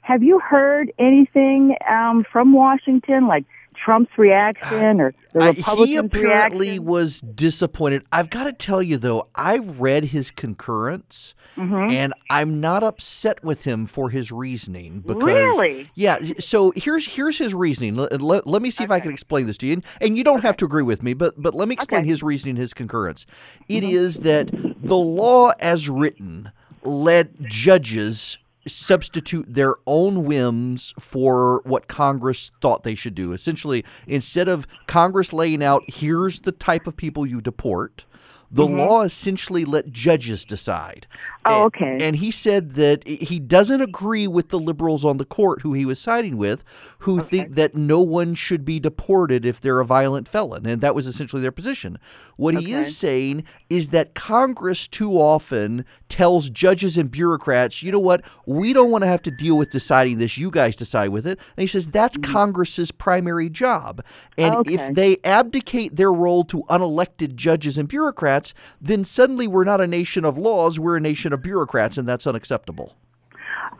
Have 0.03 0.23
you 0.23 0.39
heard 0.39 0.93
anything 0.99 1.77
um, 1.91 2.25
from 2.25 2.53
Washington, 2.53 3.27
like 3.27 3.47
Trump's 3.85 4.11
reaction 4.17 5.01
or 5.01 5.13
the 5.33 5.41
Republicans' 5.41 5.89
he 5.89 5.97
apparently 5.97 6.67
reaction? 6.69 6.85
was 6.85 7.21
disappointed. 7.21 8.05
I've 8.13 8.31
got 8.31 8.45
to 8.45 8.53
tell 8.53 8.83
you, 8.83 8.97
though, 8.99 9.29
I've 9.35 9.79
read 9.81 10.05
his 10.07 10.31
concurrence. 10.31 11.35
Mhm. 11.57 11.91
And 11.91 12.13
I'm 12.29 12.61
not 12.61 12.83
upset 12.83 13.43
with 13.43 13.65
him 13.65 13.87
for 13.87 14.11
his 14.11 14.31
reasoning 14.31 15.01
because 15.01 15.23
Really? 15.23 15.89
yeah. 15.95 16.19
So 16.39 16.73
here's 16.77 17.07
here's 17.07 17.39
his 17.39 17.55
reasoning. 17.55 17.97
Let, 17.97 18.21
let, 18.21 18.47
let 18.47 18.61
me 18.61 18.71
see 18.71 18.85
if 18.85 18.91
I 18.91 19.01
can 19.01 19.11
explain 19.11 19.47
this 19.47 19.57
to 19.59 19.67
you, 19.67 19.73
and, 19.75 19.85
and 20.03 20.19
you 20.19 20.25
don't 20.25 20.43
have 20.43 20.57
to 20.59 20.65
agree 20.67 20.83
with 20.83 21.03
me, 21.03 21.15
but 21.15 21.35
but 21.41 21.55
let 21.55 21.69
me 21.69 21.73
explain 21.73 22.01
Okay. 22.03 22.09
his 22.11 22.23
reasoning, 22.23 22.57
his 22.57 22.75
concurrence. 22.75 23.25
It 23.69 23.83
Mm-hmm. 23.85 23.91
is 23.97 24.17
that 24.19 24.51
the 24.83 24.97
law 24.97 25.53
as 25.61 25.89
written 25.89 26.51
let 26.83 27.43
judges 27.45 28.37
substitute 28.67 29.47
their 29.53 29.75
own 29.87 30.25
whims 30.25 30.93
for 30.99 31.63
what 31.65 31.89
Congress 31.89 32.51
thought 32.61 32.83
they 32.83 32.95
should 32.95 33.15
do. 33.15 33.33
Essentially, 33.33 33.85
instead 34.07 34.49
of 34.49 34.67
Congress 34.87 35.33
laying 35.33 35.63
out, 35.63 35.83
here's 35.87 36.41
the 36.41 36.53
type 36.53 36.87
of 36.87 36.97
people 36.97 37.27
you 37.27 37.41
deport, 37.41 38.05
the 38.51 38.67
law 38.67 39.03
essentially 39.03 39.65
let 39.65 39.91
judges 39.93 40.45
decide. 40.45 41.07
Mm-hmm. 41.11 41.53
Oh, 41.53 41.55
And- 41.57 41.65
okay. 41.67 41.99
And 42.01 42.17
he 42.17 42.31
said 42.31 42.75
that 42.75 43.07
he 43.07 43.39
doesn't 43.39 43.81
agree 43.81 44.27
with 44.27 44.49
the 44.49 44.59
liberals 44.59 45.05
on 45.05 45.17
the 45.19 45.25
court 45.25 45.63
who 45.63 45.73
he 45.75 45.85
was 45.85 45.99
siding 46.01 46.37
with, 46.37 46.65
who 47.01 47.21
think 47.21 47.55
that 47.55 47.75
no 47.75 48.01
one 48.01 48.35
should 48.35 48.65
be 48.65 48.81
deported 48.81 49.45
if 49.47 49.61
they're 49.61 49.79
a 49.81 49.85
violent 49.85 50.27
felon. 50.29 50.67
And 50.67 50.81
that 50.81 50.95
was 50.95 51.07
essentially 51.07 51.41
their 51.43 51.53
position. 51.53 51.99
What 52.37 52.57
he 52.57 52.73
is 52.73 52.97
saying 52.97 53.45
is 53.71 53.91
that 53.91 54.15
Congress 54.15 54.89
too 54.89 55.13
often 55.13 55.85
tells 56.09 56.51
judges 56.51 56.97
and 56.99 57.11
bureaucrats, 57.11 57.83
you 57.83 57.93
know 57.93 57.99
what, 58.01 58.23
we 58.47 58.73
don't 58.73 58.91
want 58.91 59.03
to 59.03 59.09
have 59.09 59.23
to 59.23 59.31
deal 59.31 59.57
with 59.57 59.71
deciding 59.71 60.19
this. 60.19 60.37
You 60.37 60.51
guys 60.51 60.75
decide 60.77 61.11
with 61.11 61.27
it. 61.27 61.39
And 61.57 61.63
he 61.63 61.67
says 61.69 61.87
that's 61.87 62.17
Congress's 62.19 62.91
primary 62.91 63.49
job. 63.49 64.03
And 64.37 64.55
Mm-hmm. 64.57 64.61
Okay. 64.75 64.75
if 64.89 64.95
they 64.95 65.17
abdicate 65.25 65.97
their 65.97 66.13
role 66.13 66.45
to 66.45 66.63
unelected 66.71 67.35
judges 67.37 67.77
and 67.79 67.89
bureaucrats, 67.89 68.36
then 68.81 69.05
suddenly 69.05 69.47
we're 69.47 69.65
not 69.65 69.81
a 69.81 69.87
nation 69.87 70.25
of 70.25 70.39
laws, 70.39 70.79
we're 70.79 70.97
a 70.97 71.01
nation 71.01 71.33
of 71.33 71.43
bureaucrats, 71.43 71.97
and 71.97 72.09
that's 72.09 72.27
unacceptable. 72.27 72.95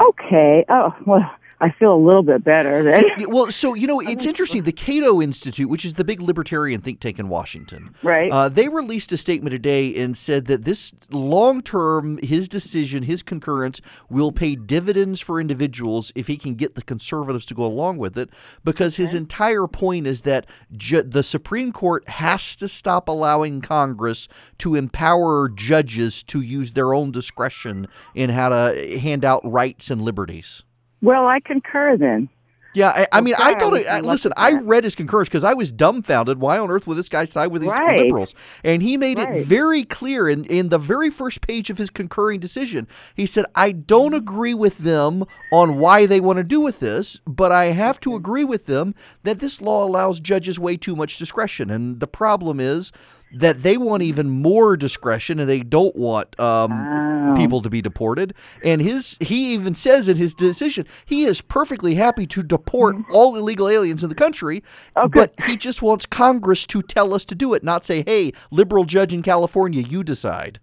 Okay. 0.01 0.65
Oh, 0.69 0.95
well, 1.07 1.31
I 1.61 1.71
feel 1.71 1.95
a 1.95 1.97
little 1.97 2.23
bit 2.23 2.45
better. 2.45 3.03
Well, 3.29 3.51
so 3.51 3.75
you 3.75 3.87
know, 3.87 4.01
it's 4.01 4.27
interesting. 4.27 4.63
The 4.63 4.73
Cato 4.73 5.23
Institute, 5.23 5.69
which 5.69 5.85
is 5.85 5.95
the 5.95 6.05
big 6.05 6.21
libertarian 6.21 6.81
think 6.81 7.01
tank 7.01 7.19
in 7.19 7.29
Washington, 7.29 7.95
Right. 8.03 8.31
Uh, 8.31 8.49
they 8.49 8.69
released 8.69 9.11
a 9.13 9.17
statement 9.17 9.53
today 9.53 9.95
and 9.97 10.17
said 10.17 10.47
that 10.47 10.65
this 10.65 10.93
long 11.11 11.63
term, 11.63 12.19
his 12.19 12.49
decision, 12.49 13.03
his 13.03 13.23
concurrence, 13.23 13.81
will 14.11 14.33
pay 14.33 14.55
dividends 14.55 15.21
for 15.21 15.41
individuals 15.41 16.13
if 16.15 16.27
he 16.27 16.37
can 16.37 16.55
get 16.55 16.75
the 16.75 16.83
conservatives 16.83 17.45
to 17.47 17.55
go 17.55 17.65
along 17.65 17.99
with 17.99 18.19
it. 18.19 18.31
Because 18.65 18.97
his 18.97 19.15
entire 19.15 19.67
point 19.67 20.07
is 20.07 20.23
that 20.23 20.47
ju- 20.77 21.03
the 21.03 21.23
Supreme 21.23 21.73
Court 21.73 22.09
has 22.09 22.55
to 22.57 22.69
stop 22.69 23.09
allowing 23.09 23.61
Congress 23.61 24.29
to 24.59 24.75
empower 24.75 25.49
judges 25.49 26.23
to 26.25 26.41
use 26.41 26.73
their 26.73 26.93
own 26.93 27.11
discretion 27.11 27.89
in 28.15 28.31
how 28.31 28.51
to 28.51 28.99
hand 28.99 29.25
out 29.25 29.41
rights 29.45 29.91
and 29.91 30.03
liberties. 30.03 30.63
Well, 31.03 31.27
I 31.27 31.41
concur 31.41 31.97
then. 31.97 32.29
Yeah, 32.75 32.91
I, 32.91 33.07
I 33.11 33.21
mean, 33.23 33.35
I 33.39 33.55
thought. 33.55 33.75
I 33.75 33.85
I, 33.85 34.01
listen, 34.01 34.35
I 34.37 34.53
read 34.53 34.85
his 34.85 34.95
concurrence 34.95 35.31
because 35.31 35.45
I 35.45 35.55
was 35.55 35.73
dumbfounded. 35.73 36.41
Why 36.41 36.59
on 36.59 36.71
earth 36.71 36.87
would 36.87 36.99
this 36.99 37.09
guy 37.09 37.25
side 37.25 37.47
with 37.47 37.63
these 37.63 37.71
Right. 37.71 38.03
liberals? 38.05 38.35
And 38.63 38.83
he 38.83 38.99
made 38.99 39.19
it 39.19 39.47
very 39.47 39.83
clear 39.83 40.29
in, 40.29 40.45
in 40.45 40.69
the 40.69 40.77
very 40.77 41.09
first 41.09 41.41
page 41.41 41.71
of 41.71 41.79
his 41.79 41.89
concurring 41.89 42.39
decision. 42.39 42.87
He 43.15 43.25
said, 43.25 43.47
"I 43.55 43.73
don't 43.73 44.13
agree 44.13 44.53
with 44.53 44.77
them 44.77 45.25
on 45.51 45.79
why 45.79 46.05
they 46.05 46.21
want 46.21 46.37
to 46.37 46.45
do 46.45 46.61
with 46.61 46.81
this, 46.81 47.19
but 47.27 47.51
I 47.51 47.67
have 47.67 47.99
to 48.01 48.15
agree 48.15 48.45
with 48.45 48.67
them 48.67 48.95
that 49.23 49.39
this 49.39 49.63
law 49.63 49.83
allows 49.87 50.21
judges 50.21 50.59
way 50.59 50.77
too 50.77 50.95
much 50.95 51.17
discretion. 51.17 51.71
And 51.71 52.01
the 52.01 52.07
problem 52.07 52.61
is." 52.61 52.93
That 53.39 53.63
they 53.63 53.77
want 53.77 54.03
even 54.03 54.31
more 54.31 54.77
discretion, 54.77 55.39
and 55.41 55.49
they 55.49 55.61
don't 55.61 55.95
want 55.97 56.39
um, 56.41 56.73
Oh. 56.73 57.35
people 57.37 57.61
to 57.63 57.69
be 57.69 57.83
deported. 57.83 58.35
And 58.65 58.81
his 58.81 59.17
he 59.21 59.53
even 59.55 59.75
says 59.75 60.09
in 60.09 60.17
his 60.17 60.33
decision 60.33 60.87
he 61.05 61.25
is 61.25 61.41
perfectly 61.43 61.95
happy 61.97 62.25
to 62.27 62.43
deport 62.43 62.97
all 63.13 63.37
illegal 63.37 63.69
aliens 63.69 64.03
in 64.03 64.09
the 64.09 64.15
country, 64.15 64.63
Okay. 64.97 65.09
but 65.13 65.35
he 65.47 65.57
just 65.57 65.83
wants 65.83 66.07
Congress 66.07 66.67
to 66.67 66.83
tell 66.83 67.13
us 67.13 67.25
to 67.27 67.35
do 67.35 67.53
it, 67.55 67.63
not 67.65 67.85
say, 67.85 68.03
"Hey, 68.07 68.33
liberal 68.51 68.85
judge 68.85 69.13
in 69.13 69.23
California, 69.23 69.83
you 69.83 70.03
decide." 70.05 70.61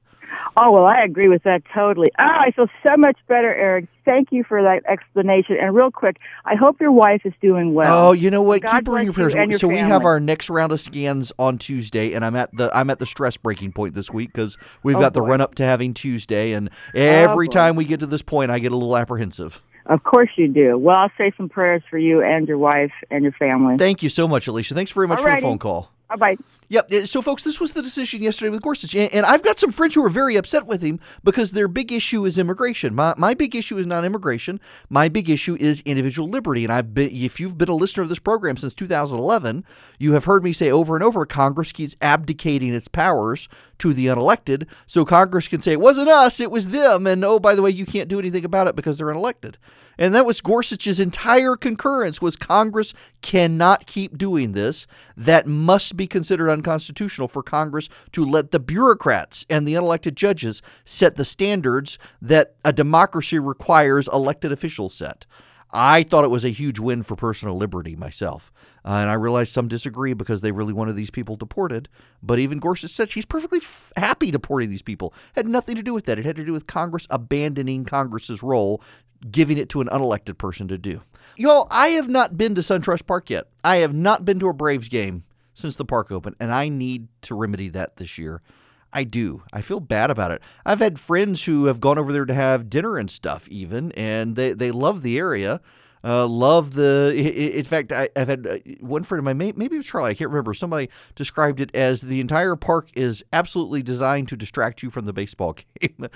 Oh, 0.55 0.71
well, 0.71 0.85
I 0.85 1.03
agree 1.03 1.27
with 1.29 1.43
that 1.43 1.63
totally. 1.73 2.11
Oh, 2.19 2.23
I 2.23 2.51
feel 2.51 2.67
so 2.83 2.95
much 2.95 3.17
better, 3.27 3.53
Erick. 3.53 3.87
Thank 4.05 4.31
you 4.31 4.43
for 4.43 4.61
that 4.61 4.83
explanation. 4.87 5.57
And 5.59 5.73
real 5.75 5.89
quick, 5.89 6.17
I 6.45 6.53
hope 6.55 6.79
your 6.79 6.91
wife 6.91 7.21
is 7.25 7.33
doing 7.41 7.73
well. 7.73 8.09
Oh, 8.09 8.11
you 8.11 8.29
know 8.29 8.43
what? 8.43 8.61
God 8.61 8.79
Keep 8.79 8.87
her 8.87 8.99
in 8.99 9.05
your 9.05 9.13
prayers. 9.13 9.59
so 9.59 9.67
we 9.67 9.77
have 9.79 10.05
our 10.05 10.19
next 10.19 10.49
round 10.49 10.71
of 10.71 10.79
scans 10.79 11.33
on 11.39 11.57
Tuesday, 11.57 12.13
and 12.13 12.23
I'm 12.23 12.35
at 12.35 12.55
the 12.55 12.69
I'm 12.77 12.89
at 12.91 12.99
the 12.99 13.05
stress 13.07 13.35
breaking 13.35 13.71
point 13.71 13.95
this 13.95 14.11
week 14.11 14.31
because 14.31 14.57
we've 14.83 14.95
Oh, 14.95 14.99
got 14.99 15.13
the 15.13 15.21
run 15.23 15.41
up 15.41 15.55
to 15.55 15.63
having 15.63 15.93
Tuesday, 15.93 16.51
and 16.51 16.69
oh, 16.69 16.99
every 16.99 17.47
boy. 17.47 17.51
time 17.53 17.75
we 17.75 17.85
get 17.85 17.99
to 18.01 18.05
this 18.07 18.21
point, 18.21 18.51
I 18.51 18.59
get 18.59 18.71
a 18.71 18.75
little 18.77 18.95
apprehensive. 18.95 19.59
Of 19.87 20.03
course 20.03 20.29
you 20.37 20.47
do. 20.47 20.77
Well, 20.77 20.95
I'll 20.95 21.11
say 21.17 21.33
some 21.35 21.49
prayers 21.49 21.81
for 21.89 21.97
you 21.97 22.21
and 22.21 22.47
your 22.47 22.57
wife 22.57 22.91
and 23.09 23.23
your 23.23 23.33
family. 23.33 23.77
Thank 23.77 24.01
you 24.03 24.09
so 24.09 24.27
much, 24.27 24.47
Alicia. 24.47 24.75
Thanks 24.75 24.91
very 24.91 25.07
much 25.07 25.19
for 25.19 25.29
the 25.29 25.41
phone 25.41 25.59
call. 25.59 25.89
Bye-bye. 26.09 26.37
Yep. 26.73 27.05
So, 27.05 27.21
folks, 27.21 27.43
this 27.43 27.59
was 27.59 27.73
the 27.73 27.83
decision 27.83 28.23
yesterday 28.23 28.49
with 28.49 28.63
Gorsuch, 28.63 28.95
and 28.95 29.27
I've 29.27 29.43
got 29.43 29.59
some 29.59 29.71
friends 29.71 29.93
who 29.93 30.03
are 30.03 30.09
very 30.09 30.37
upset 30.37 30.65
with 30.65 30.81
him 30.81 30.99
because 31.23 31.51
their 31.51 31.67
big 31.67 31.91
issue 31.91 32.25
is 32.25 32.39
immigration. 32.39 32.95
My 32.95 33.13
my 33.15 33.35
big 33.35 33.55
issue 33.55 33.77
is 33.77 33.85
not 33.85 34.03
immigration. 34.03 34.59
My 34.89 35.07
big 35.07 35.29
issue 35.29 35.55
is 35.59 35.81
individual 35.81 36.27
liberty. 36.27 36.63
And 36.63 36.73
I've 36.73 36.91
been, 36.95 37.11
if 37.11 37.39
you've 37.39 37.59
been 37.59 37.69
a 37.69 37.75
listener 37.75 38.01
of 38.01 38.09
this 38.09 38.17
program 38.17 38.57
since 38.57 38.73
2011, 38.73 39.63
you 39.99 40.13
have 40.13 40.25
heard 40.25 40.43
me 40.43 40.51
say 40.51 40.71
over 40.71 40.95
and 40.95 41.03
over, 41.03 41.27
Congress 41.27 41.71
keeps 41.71 41.95
abdicating 42.01 42.73
its 42.73 42.87
powers 42.87 43.47
to 43.77 43.93
the 43.93 44.07
unelected, 44.07 44.65
so 44.87 45.05
Congress 45.05 45.47
can 45.47 45.61
say 45.61 45.73
it 45.73 45.81
wasn't 45.81 46.09
us, 46.09 46.39
it 46.39 46.49
was 46.49 46.69
them, 46.69 47.05
and 47.05 47.23
oh, 47.23 47.37
by 47.37 47.53
the 47.53 47.61
way, 47.61 47.69
you 47.69 47.85
can't 47.85 48.09
do 48.09 48.17
anything 48.17 48.45
about 48.45 48.67
it 48.67 48.75
because 48.75 48.97
they're 48.97 49.13
unelected. 49.13 49.55
And 49.97 50.15
that 50.15 50.25
was 50.25 50.41
Gorsuch's 50.41 50.99
entire 50.99 51.55
concurrence 51.55 52.21
was 52.21 52.35
Congress 52.35 52.93
cannot 53.21 53.85
keep 53.85 54.17
doing 54.17 54.53
this. 54.53 54.87
That 55.15 55.45
must 55.45 55.95
be 55.95 56.07
considered 56.07 56.49
unconstitutional 56.63 57.27
for 57.27 57.43
Congress 57.43 57.89
to 58.13 58.25
let 58.25 58.51
the 58.51 58.59
bureaucrats 58.59 59.45
and 59.49 59.67
the 59.67 59.73
unelected 59.73 60.15
judges 60.15 60.61
set 60.85 61.15
the 61.15 61.25
standards 61.25 61.99
that 62.21 62.55
a 62.63 62.71
democracy 62.71 63.37
requires 63.37 64.07
elected 64.07 64.51
officials 64.51 64.93
set. 64.93 65.25
I 65.71 66.03
thought 66.03 66.23
it 66.23 66.29
was 66.29 66.45
a 66.45 66.49
huge 66.49 66.79
win 66.79 67.03
for 67.03 67.15
personal 67.15 67.57
liberty 67.57 67.95
myself. 67.95 68.51
Uh, 68.85 68.97
and 68.97 69.09
I 69.09 69.13
realize 69.13 69.49
some 69.49 69.67
disagree 69.67 70.13
because 70.13 70.41
they 70.41 70.51
really 70.51 70.73
wanted 70.73 70.95
these 70.95 71.09
people 71.09 71.35
deported. 71.35 71.89
But 72.21 72.39
even 72.39 72.59
Gorsuch 72.59 72.91
said 72.91 73.09
she's 73.09 73.25
perfectly 73.25 73.59
f- 73.59 73.93
happy 73.95 74.29
deporting 74.29 74.69
these 74.69 74.81
people. 74.81 75.13
Had 75.35 75.47
nothing 75.47 75.75
to 75.77 75.83
do 75.83 75.93
with 75.93 76.05
that. 76.05 76.19
It 76.19 76.25
had 76.25 76.35
to 76.35 76.45
do 76.45 76.51
with 76.51 76.67
Congress 76.67 77.07
abandoning 77.09 77.85
Congress's 77.85 78.43
role, 78.43 78.81
giving 79.31 79.57
it 79.57 79.69
to 79.69 79.81
an 79.81 79.87
unelected 79.87 80.37
person 80.37 80.67
to 80.67 80.77
do. 80.77 81.01
Y'all, 81.37 81.67
I 81.71 81.89
have 81.89 82.09
not 82.09 82.37
been 82.37 82.55
to 82.55 82.61
SunTrust 82.61 83.07
Park 83.07 83.29
yet. 83.29 83.47
I 83.63 83.77
have 83.77 83.95
not 83.95 84.25
been 84.25 84.39
to 84.39 84.49
a 84.49 84.53
Braves 84.53 84.89
game 84.89 85.23
since 85.53 85.75
the 85.75 85.85
park 85.85 86.11
opened, 86.11 86.35
and 86.39 86.51
I 86.51 86.69
need 86.69 87.07
to 87.23 87.35
remedy 87.35 87.69
that 87.69 87.97
this 87.97 88.17
year. 88.17 88.41
I 88.93 89.03
do. 89.03 89.41
I 89.51 89.61
feel 89.61 89.79
bad 89.79 90.11
about 90.11 90.31
it. 90.31 90.41
I've 90.65 90.79
had 90.79 90.99
friends 90.99 91.43
who 91.43 91.65
have 91.65 91.79
gone 91.79 91.97
over 91.97 92.13
there 92.13 92.25
to 92.25 92.33
have 92.33 92.69
dinner 92.69 92.97
and 92.97 93.09
stuff, 93.09 93.47
even, 93.47 93.91
and 93.93 94.35
they, 94.35 94.53
they 94.53 94.71
love 94.71 95.01
the 95.01 95.17
area. 95.17 95.61
Uh, 96.05 96.27
love 96.27 96.73
the. 96.73 97.13
In 97.57 97.63
fact, 97.63 97.91
I, 97.91 98.09
have 98.15 98.27
had 98.27 98.45
uh, 98.45 98.57
one 98.81 99.03
friend 99.03 99.19
of 99.19 99.23
mine, 99.23 99.37
maybe 99.37 99.75
it 99.75 99.77
was 99.77 99.85
Charlie, 99.85 100.11
I 100.11 100.13
can't 100.13 100.29
remember. 100.29 100.53
Somebody 100.53 100.89
described 101.15 101.61
it 101.61 101.73
as 101.73 102.01
the 102.01 102.19
entire 102.19 102.55
park 102.55 102.89
is 102.93 103.23
absolutely 103.31 103.83
designed 103.83 104.27
to 104.27 104.37
distract 104.37 104.83
you 104.83 104.89
from 104.89 105.05
the 105.05 105.13
baseball 105.13 105.55
game. 105.79 106.09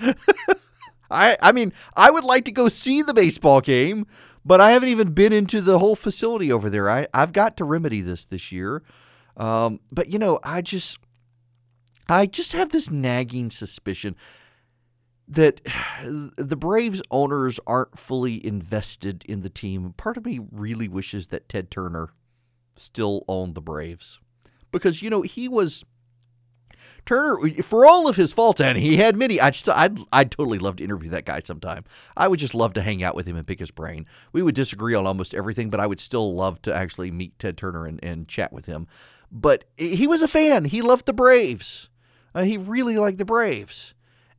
I, 1.10 1.38
I 1.40 1.52
mean, 1.52 1.72
I 1.96 2.10
would 2.10 2.24
like 2.24 2.44
to 2.44 2.52
go 2.52 2.68
see 2.68 3.00
the 3.00 3.14
baseball 3.14 3.62
game, 3.62 4.06
but 4.44 4.60
I 4.60 4.72
haven't 4.72 4.90
even 4.90 5.14
been 5.14 5.32
into 5.32 5.62
the 5.62 5.78
whole 5.78 5.96
facility 5.96 6.52
over 6.52 6.68
there. 6.68 6.90
I, 6.90 7.08
I've 7.14 7.32
got 7.32 7.56
to 7.56 7.64
remedy 7.64 8.02
this 8.02 8.26
this 8.26 8.52
year. 8.52 8.82
Um, 9.38 9.80
but 9.90 10.08
you 10.08 10.18
know, 10.18 10.38
I 10.42 10.60
just 10.60 10.98
I 12.08 12.26
just 12.26 12.52
have 12.52 12.70
this 12.70 12.90
nagging 12.90 13.50
suspicion 13.50 14.16
that 15.28 15.60
the 16.36 16.56
Braves 16.56 17.00
owners 17.10 17.60
aren't 17.66 17.98
fully 17.98 18.44
invested 18.44 19.24
in 19.26 19.42
the 19.42 19.50
team. 19.50 19.94
Part 19.96 20.16
of 20.16 20.26
me 20.26 20.40
really 20.52 20.88
wishes 20.88 21.28
that 21.28 21.48
Ted 21.48 21.70
Turner 21.70 22.10
still 22.76 23.24
owned 23.28 23.54
the 23.54 23.60
Braves 23.60 24.20
because 24.70 25.02
you 25.02 25.10
know 25.10 25.22
he 25.22 25.48
was 25.48 25.84
Turner 27.06 27.36
for 27.62 27.86
all 27.86 28.08
of 28.08 28.16
his 28.16 28.32
faults 28.32 28.60
and 28.60 28.76
he 28.76 28.96
had 28.96 29.16
many 29.16 29.40
I'd 29.40 29.56
I'd 29.68 29.98
I'd 30.12 30.30
totally 30.30 30.58
love 30.58 30.76
to 30.76 30.84
interview 30.84 31.10
that 31.10 31.24
guy 31.24 31.40
sometime. 31.40 31.84
I 32.16 32.28
would 32.28 32.38
just 32.38 32.54
love 32.54 32.74
to 32.74 32.82
hang 32.82 33.02
out 33.02 33.14
with 33.14 33.26
him 33.26 33.36
and 33.36 33.46
pick 33.46 33.60
his 33.60 33.70
brain. 33.70 34.06
We 34.32 34.42
would 34.42 34.54
disagree 34.54 34.94
on 34.94 35.06
almost 35.06 35.34
everything, 35.34 35.70
but 35.70 35.80
I 35.80 35.86
would 35.86 36.00
still 36.00 36.34
love 36.34 36.60
to 36.62 36.74
actually 36.74 37.10
meet 37.10 37.38
Ted 37.38 37.56
Turner 37.56 37.86
and, 37.86 38.02
and 38.02 38.28
chat 38.28 38.52
with 38.52 38.66
him. 38.66 38.86
But 39.30 39.64
he 39.76 40.06
was 40.06 40.22
a 40.22 40.28
fan. 40.28 40.64
He 40.64 40.82
loved 40.82 41.06
the 41.06 41.12
Braves. 41.12 41.88
Uh, 42.34 42.42
he 42.42 42.56
really 42.56 42.96
liked 42.96 43.18
the 43.18 43.24
Braves, 43.24 43.94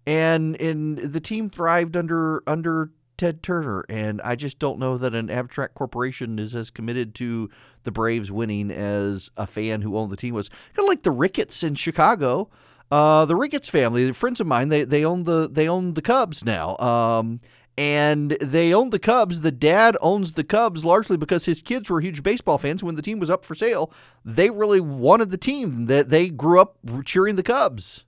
and 0.05 0.59
and 0.59 0.97
the 0.97 1.19
team 1.19 1.49
thrived 1.49 1.95
under 1.95 2.43
under 2.47 2.91
Ted 3.17 3.43
Turner. 3.43 3.85
And 3.89 4.21
I 4.21 4.35
just 4.35 4.57
don't 4.57 4.79
know 4.79 4.97
that 4.97 5.13
an 5.13 5.29
abstract 5.29 5.75
corporation 5.75 6.39
is 6.39 6.55
as 6.55 6.69
committed 6.69 7.13
to 7.15 7.49
the 7.83 7.91
Braves 7.91 8.31
winning 8.31 8.71
as 8.71 9.29
a 9.37 9.45
fan 9.45 9.81
who 9.81 9.97
owned 9.97 10.11
the 10.11 10.17
team 10.17 10.33
was. 10.33 10.49
Kind 10.49 10.79
of 10.79 10.85
like 10.85 11.03
the 11.03 11.11
Ricketts 11.11 11.61
in 11.61 11.75
Chicago. 11.75 12.49
Uh, 12.91 13.25
the 13.25 13.35
Ricketts 13.35 13.69
family, 13.69 14.11
friends 14.13 14.39
of 14.39 14.47
mine, 14.47 14.69
they 14.69 14.83
they 14.83 15.05
own 15.05 15.23
the 15.23 15.47
they 15.51 15.67
own 15.67 15.93
the 15.93 16.01
Cubs 16.01 16.43
now. 16.43 16.75
Um, 16.77 17.39
and 17.79 18.31
they 18.41 18.73
own 18.73 18.89
the 18.89 18.99
Cubs. 18.99 19.39
The 19.39 19.53
dad 19.53 19.95
owns 20.01 20.33
the 20.33 20.43
Cubs 20.43 20.83
largely 20.83 21.15
because 21.15 21.45
his 21.45 21.61
kids 21.61 21.89
were 21.89 22.01
huge 22.01 22.23
baseball 22.23 22.57
fans. 22.57 22.83
When 22.83 22.95
the 22.95 23.01
team 23.01 23.19
was 23.19 23.29
up 23.29 23.45
for 23.45 23.55
sale, 23.55 23.93
they 24.25 24.49
really 24.49 24.81
wanted 24.81 25.29
the 25.29 25.37
team. 25.37 25.85
That 25.85 26.09
they 26.09 26.27
grew 26.27 26.59
up 26.59 26.75
cheering 27.05 27.37
the 27.37 27.43
Cubs, 27.43 28.03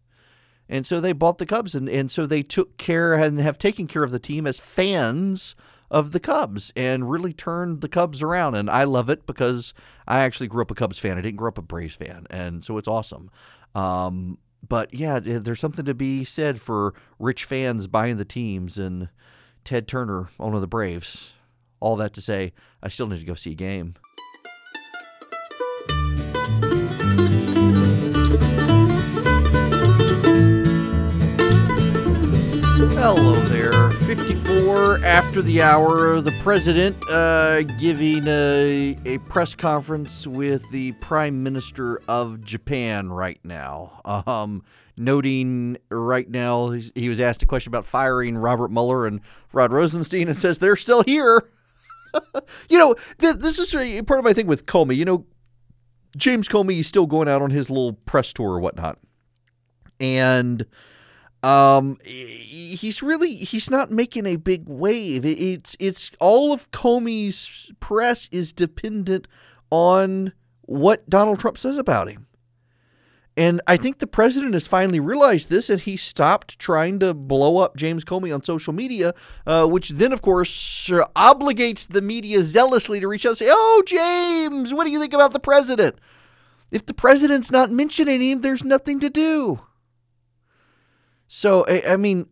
and 0.68 0.86
so 0.86 1.00
they 1.00 1.14
bought 1.14 1.38
the 1.38 1.46
Cubs, 1.46 1.74
and, 1.74 1.88
and 1.88 2.12
so 2.12 2.26
they 2.26 2.44
took 2.44 2.76
care 2.76 3.14
and 3.14 3.40
have 3.40 3.58
taken 3.58 3.88
care 3.88 4.04
of 4.04 4.12
the 4.12 4.20
team 4.20 4.46
as 4.46 4.60
fans 4.60 5.56
of 5.90 6.12
the 6.12 6.20
Cubs 6.20 6.74
and 6.76 7.10
really 7.10 7.32
turned 7.32 7.80
the 7.80 7.88
Cubs 7.88 8.22
around. 8.22 8.56
And 8.56 8.70
I 8.70 8.84
love 8.84 9.10
it 9.10 9.26
because 9.26 9.74
I 10.06 10.20
actually 10.24 10.48
grew 10.48 10.64
up 10.64 10.72
a 10.72 10.76
Cubs 10.76 11.00
fan. 11.00 11.18
I 11.18 11.22
didn't 11.22 11.38
grow 11.38 11.48
up 11.48 11.58
a 11.58 11.62
Braves 11.62 11.96
fan, 11.96 12.28
and 12.30 12.62
so 12.62 12.78
it's 12.78 12.90
awesome. 12.90 13.32
Um, 13.74 14.38
but 14.68 14.94
yeah, 14.94 15.22
there's 15.22 15.62
something 15.62 15.86
to 15.86 15.94
be 15.94 16.26
said 16.26 16.60
for 16.60 16.94
rich 17.20 17.46
fans 17.46 17.88
buying 17.88 18.18
the 18.18 18.26
teams 18.26 18.78
and 18.78 19.08
Ted 19.64 19.88
Turner, 19.88 20.30
owner 20.39 20.55
of 20.55 20.62
the 20.62 20.68
Braves. 20.68 21.34
All 21.80 21.95
that 21.97 22.14
to 22.14 22.22
say, 22.22 22.53
I 22.82 22.89
still 22.89 23.07
need 23.07 23.20
to 23.20 23.26
go 23.26 23.34
see 23.34 23.51
a 23.51 23.55
game. 23.55 23.95
Hello 33.03 33.34
there. 33.47 33.89
54 34.05 35.03
after 35.03 35.41
the 35.41 35.62
hour. 35.62 36.22
The 36.22 36.32
president 36.43 36.95
uh, 37.09 37.64
giving 37.64 38.28
a, 38.28 38.95
a 39.05 39.18
press 39.28 39.55
conference 39.55 40.28
with 40.28 40.70
the 40.70 40.91
prime 40.93 41.41
minister 41.41 41.99
of 42.07 42.41
Japan 42.41 43.09
right 43.09 43.39
now. 43.43 44.01
Um, 44.05 44.64
noting 45.02 45.78
right 45.89 46.30
now 46.30 46.72
he 46.95 47.10
was 47.10 47.20
asked 47.20 47.43
a 47.43 47.45
question 47.45 47.72
about 47.72 47.86
firing 47.86 48.38
Robert 48.38 48.72
Mueller 48.72 49.08
and 49.08 49.22
Rod 49.52 49.72
Rosenstein 49.72 50.28
and 50.28 50.38
says 50.38 50.60
they're 50.60 50.76
still 50.76 51.04
here. 51.04 51.49
you 52.70 52.78
know, 52.78 52.95
th- 53.20 53.38
this 53.38 53.60
is 53.60 53.72
part 54.04 54.20
of 54.20 54.26
my 54.26 54.34
thing 54.34 54.47
with 54.47 54.66
Comey. 54.66 54.95
You 54.95 55.06
know, 55.06 55.26
James 56.16 56.47
Comey 56.47 56.80
is 56.80 56.88
still 56.88 57.06
going 57.06 57.28
out 57.28 57.41
on 57.41 57.52
his 57.52 57.70
little 57.70 57.93
press 57.93 58.34
tour 58.34 58.52
or 58.52 58.60
whatnot. 58.60 58.99
And 59.99 60.66
um 61.43 61.97
he's 62.04 63.02
really 63.02 63.36
he's 63.36 63.70
not 63.70 63.89
making 63.89 64.28
a 64.28 64.36
big 64.36 64.70
wave 64.70 65.26
it's 65.26 65.76
it's 65.80 66.12
all 66.20 66.54
of 66.54 66.70
comey's 66.70 67.72
press 67.80 68.30
is 68.32 68.54
dependent 68.54 69.28
on 69.72 70.34
what 70.64 71.10
donald 71.10 71.39
trump 71.39 71.58
says 71.58 71.78
about 71.78 72.08
him 72.08 72.28
and 73.38 73.62
I 73.66 73.78
think 73.78 74.00
the 74.00 74.08
president 74.08 74.54
has 74.56 74.68
finally 74.68 75.00
realized 75.00 75.50
this, 75.50 75.70
and 75.70 75.80
he 75.80 75.96
stopped 75.96 76.60
trying 76.60 77.00
to 77.00 77.14
blow 77.14 77.60
up 77.60 77.78
James 77.78 78.04
Comey 78.04 78.34
on 78.34 78.44
social 78.44 78.74
media, 78.74 79.14
uh, 79.48 79.66
which 79.68 79.90
then, 79.90 80.12
of 80.12 80.22
course, 80.22 80.90
obligates 81.16 81.88
the 81.88 82.02
media 82.02 82.44
zealously 82.44 83.00
to 83.00 83.08
reach 83.08 83.26
out 83.26 83.30
and 83.30 83.38
say, 83.38 83.48
Oh, 83.50 83.84
James, 83.86 84.74
what 84.74 84.84
do 84.84 84.92
you 84.92 85.00
think 85.00 85.14
about 85.14 85.32
the 85.32 85.40
president? 85.40 85.96
If 86.72 86.86
the 86.86 86.94
president's 86.94 87.52
not 87.52 87.72
mentioning 87.72 88.22
him, 88.22 88.42
there's 88.42 88.66
nothing 88.66 89.00
to 89.00 89.10
do. 89.10 89.62
So, 91.28 91.66
I, 91.68 91.94
I 91.94 91.98
mean, 91.98 92.28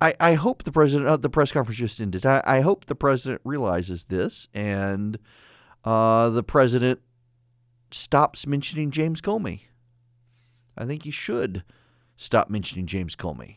I, 0.00 0.14
I 0.18 0.34
hope 0.34 0.62
the 0.62 0.72
president, 0.72 1.08
uh, 1.08 1.18
the 1.18 1.30
press 1.30 1.52
conference 1.52 1.78
just 1.78 2.00
ended. 2.00 2.24
I, 2.24 2.42
I 2.44 2.60
hope 2.60 2.86
the 2.86 2.94
president 2.94 3.42
realizes 3.44 4.06
this 4.06 4.48
and 4.54 5.18
uh, 5.84 6.30
the 6.30 6.42
president 6.42 7.00
stops 7.90 8.46
mentioning 8.46 8.90
James 8.90 9.20
Comey. 9.20 9.60
I 10.76 10.84
think 10.84 11.04
you 11.04 11.12
should 11.12 11.64
stop 12.16 12.50
mentioning 12.50 12.86
James 12.86 13.16
Comey. 13.16 13.56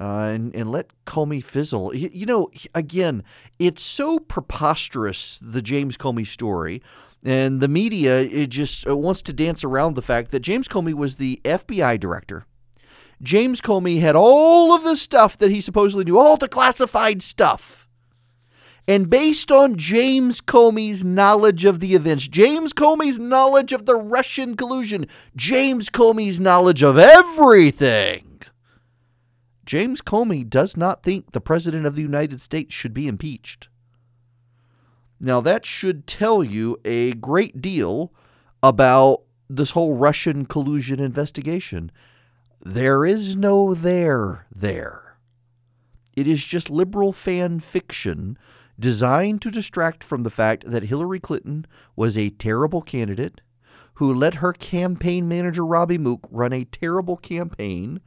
Uh, 0.00 0.30
and, 0.34 0.54
and 0.54 0.70
let 0.70 0.90
Comey 1.06 1.44
fizzle. 1.44 1.94
You, 1.94 2.10
you 2.12 2.26
know, 2.26 2.48
again, 2.74 3.22
it's 3.58 3.82
so 3.82 4.18
preposterous, 4.18 5.38
the 5.40 5.62
James 5.62 5.96
Comey 5.96 6.26
story. 6.26 6.82
And 7.24 7.60
the 7.60 7.68
media 7.68 8.20
it 8.20 8.48
just 8.48 8.88
wants 8.88 9.22
to 9.22 9.32
dance 9.32 9.62
around 9.62 9.94
the 9.94 10.02
fact 10.02 10.32
that 10.32 10.40
James 10.40 10.66
Comey 10.66 10.94
was 10.94 11.16
the 11.16 11.40
FBI 11.44 12.00
director. 12.00 12.46
James 13.22 13.60
Comey 13.60 14.00
had 14.00 14.16
all 14.16 14.74
of 14.74 14.82
the 14.82 14.96
stuff 14.96 15.38
that 15.38 15.50
he 15.52 15.60
supposedly 15.60 16.04
knew, 16.04 16.18
all 16.18 16.36
the 16.36 16.48
classified 16.48 17.22
stuff. 17.22 17.81
And 18.88 19.08
based 19.08 19.52
on 19.52 19.76
James 19.76 20.40
Comey's 20.40 21.04
knowledge 21.04 21.64
of 21.64 21.78
the 21.78 21.94
events, 21.94 22.26
James 22.26 22.72
Comey's 22.72 23.18
knowledge 23.18 23.72
of 23.72 23.86
the 23.86 23.94
Russian 23.94 24.56
collusion, 24.56 25.06
James 25.36 25.88
Comey's 25.88 26.40
knowledge 26.40 26.82
of 26.82 26.98
everything, 26.98 28.40
James 29.64 30.02
Comey 30.02 30.48
does 30.48 30.76
not 30.76 31.04
think 31.04 31.30
the 31.30 31.40
President 31.40 31.86
of 31.86 31.94
the 31.94 32.02
United 32.02 32.40
States 32.40 32.74
should 32.74 32.92
be 32.92 33.06
impeached. 33.06 33.68
Now, 35.20 35.40
that 35.40 35.64
should 35.64 36.08
tell 36.08 36.42
you 36.42 36.80
a 36.84 37.12
great 37.12 37.62
deal 37.62 38.12
about 38.60 39.22
this 39.48 39.70
whole 39.70 39.96
Russian 39.96 40.46
collusion 40.46 40.98
investigation. 40.98 41.92
There 42.64 43.04
is 43.04 43.36
no 43.36 43.74
there 43.74 44.46
there. 44.54 45.16
It 46.14 46.26
is 46.26 46.44
just 46.44 46.68
liberal 46.68 47.12
fan 47.12 47.60
fiction 47.60 48.36
designed 48.78 49.42
to 49.42 49.50
distract 49.50 50.02
from 50.02 50.22
the 50.22 50.30
fact 50.30 50.64
that 50.66 50.84
Hillary 50.84 51.20
Clinton 51.20 51.66
was 51.96 52.16
a 52.16 52.30
terrible 52.30 52.82
candidate 52.82 53.40
who 53.94 54.12
let 54.12 54.36
her 54.36 54.52
campaign 54.52 55.28
manager 55.28 55.64
Robbie 55.64 55.98
Mook 55.98 56.26
run 56.30 56.52
a 56.52 56.64
terrible 56.64 57.16
campaign 57.16 58.00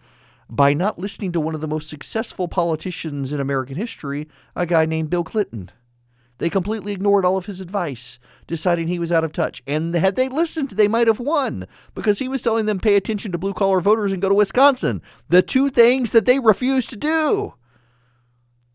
by 0.50 0.74
not 0.74 1.00
listening 1.00 1.32
to 1.32 1.40
one 1.40 1.56
of 1.56 1.62
the 1.62 1.68
most 1.68 1.90
successful 1.90 2.48
politicians 2.48 3.32
in 3.34 3.40
American 3.40 3.76
history, 3.76 4.28
a 4.56 4.66
guy 4.66 4.86
named 4.86 5.10
Bill 5.10 5.24
Clinton. 5.24 5.72
They 6.38 6.50
completely 6.50 6.92
ignored 6.92 7.24
all 7.24 7.38
of 7.38 7.46
his 7.46 7.62
advice, 7.62 8.20
deciding 8.46 8.88
he 8.88 9.00
was 9.00 9.12
out 9.12 9.24
of 9.24 9.32
touch. 9.32 9.64
And 9.66 9.94
had 9.96 10.16
they 10.16 10.28
listened, 10.28 10.72
they 10.72 10.88
might 10.88 11.08
have 11.08 11.20
won 11.20 11.66
because 11.94 12.20
he 12.20 12.28
was 12.28 12.42
telling 12.42 12.66
them 12.66 12.80
pay 12.80 12.96
attention 12.96 13.32
to 13.32 13.38
blue 13.38 13.54
collar 13.54 13.80
voters 13.80 14.12
and 14.12 14.22
go 14.22 14.28
to 14.30 14.36
Wisconsin, 14.36 15.02
the 15.30 15.42
two 15.42 15.70
things 15.70 16.12
that 16.12 16.26
they 16.26 16.40
refused 16.40 16.90
to 16.90 16.98
do. 16.98 17.54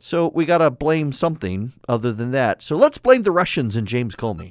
So 0.01 0.33
we 0.35 0.47
got 0.47 0.59
to 0.59 0.71
blame 0.71 1.13
something 1.13 1.73
other 1.89 2.13
than 2.13 2.31
that. 2.33 2.63
So 2.63 2.75
let's 2.75 2.99
blame 2.99 3.23
the 3.23 3.31
Russians 3.31 3.77
and 3.77 3.87
James 3.87 4.17
Comey. 4.17 4.51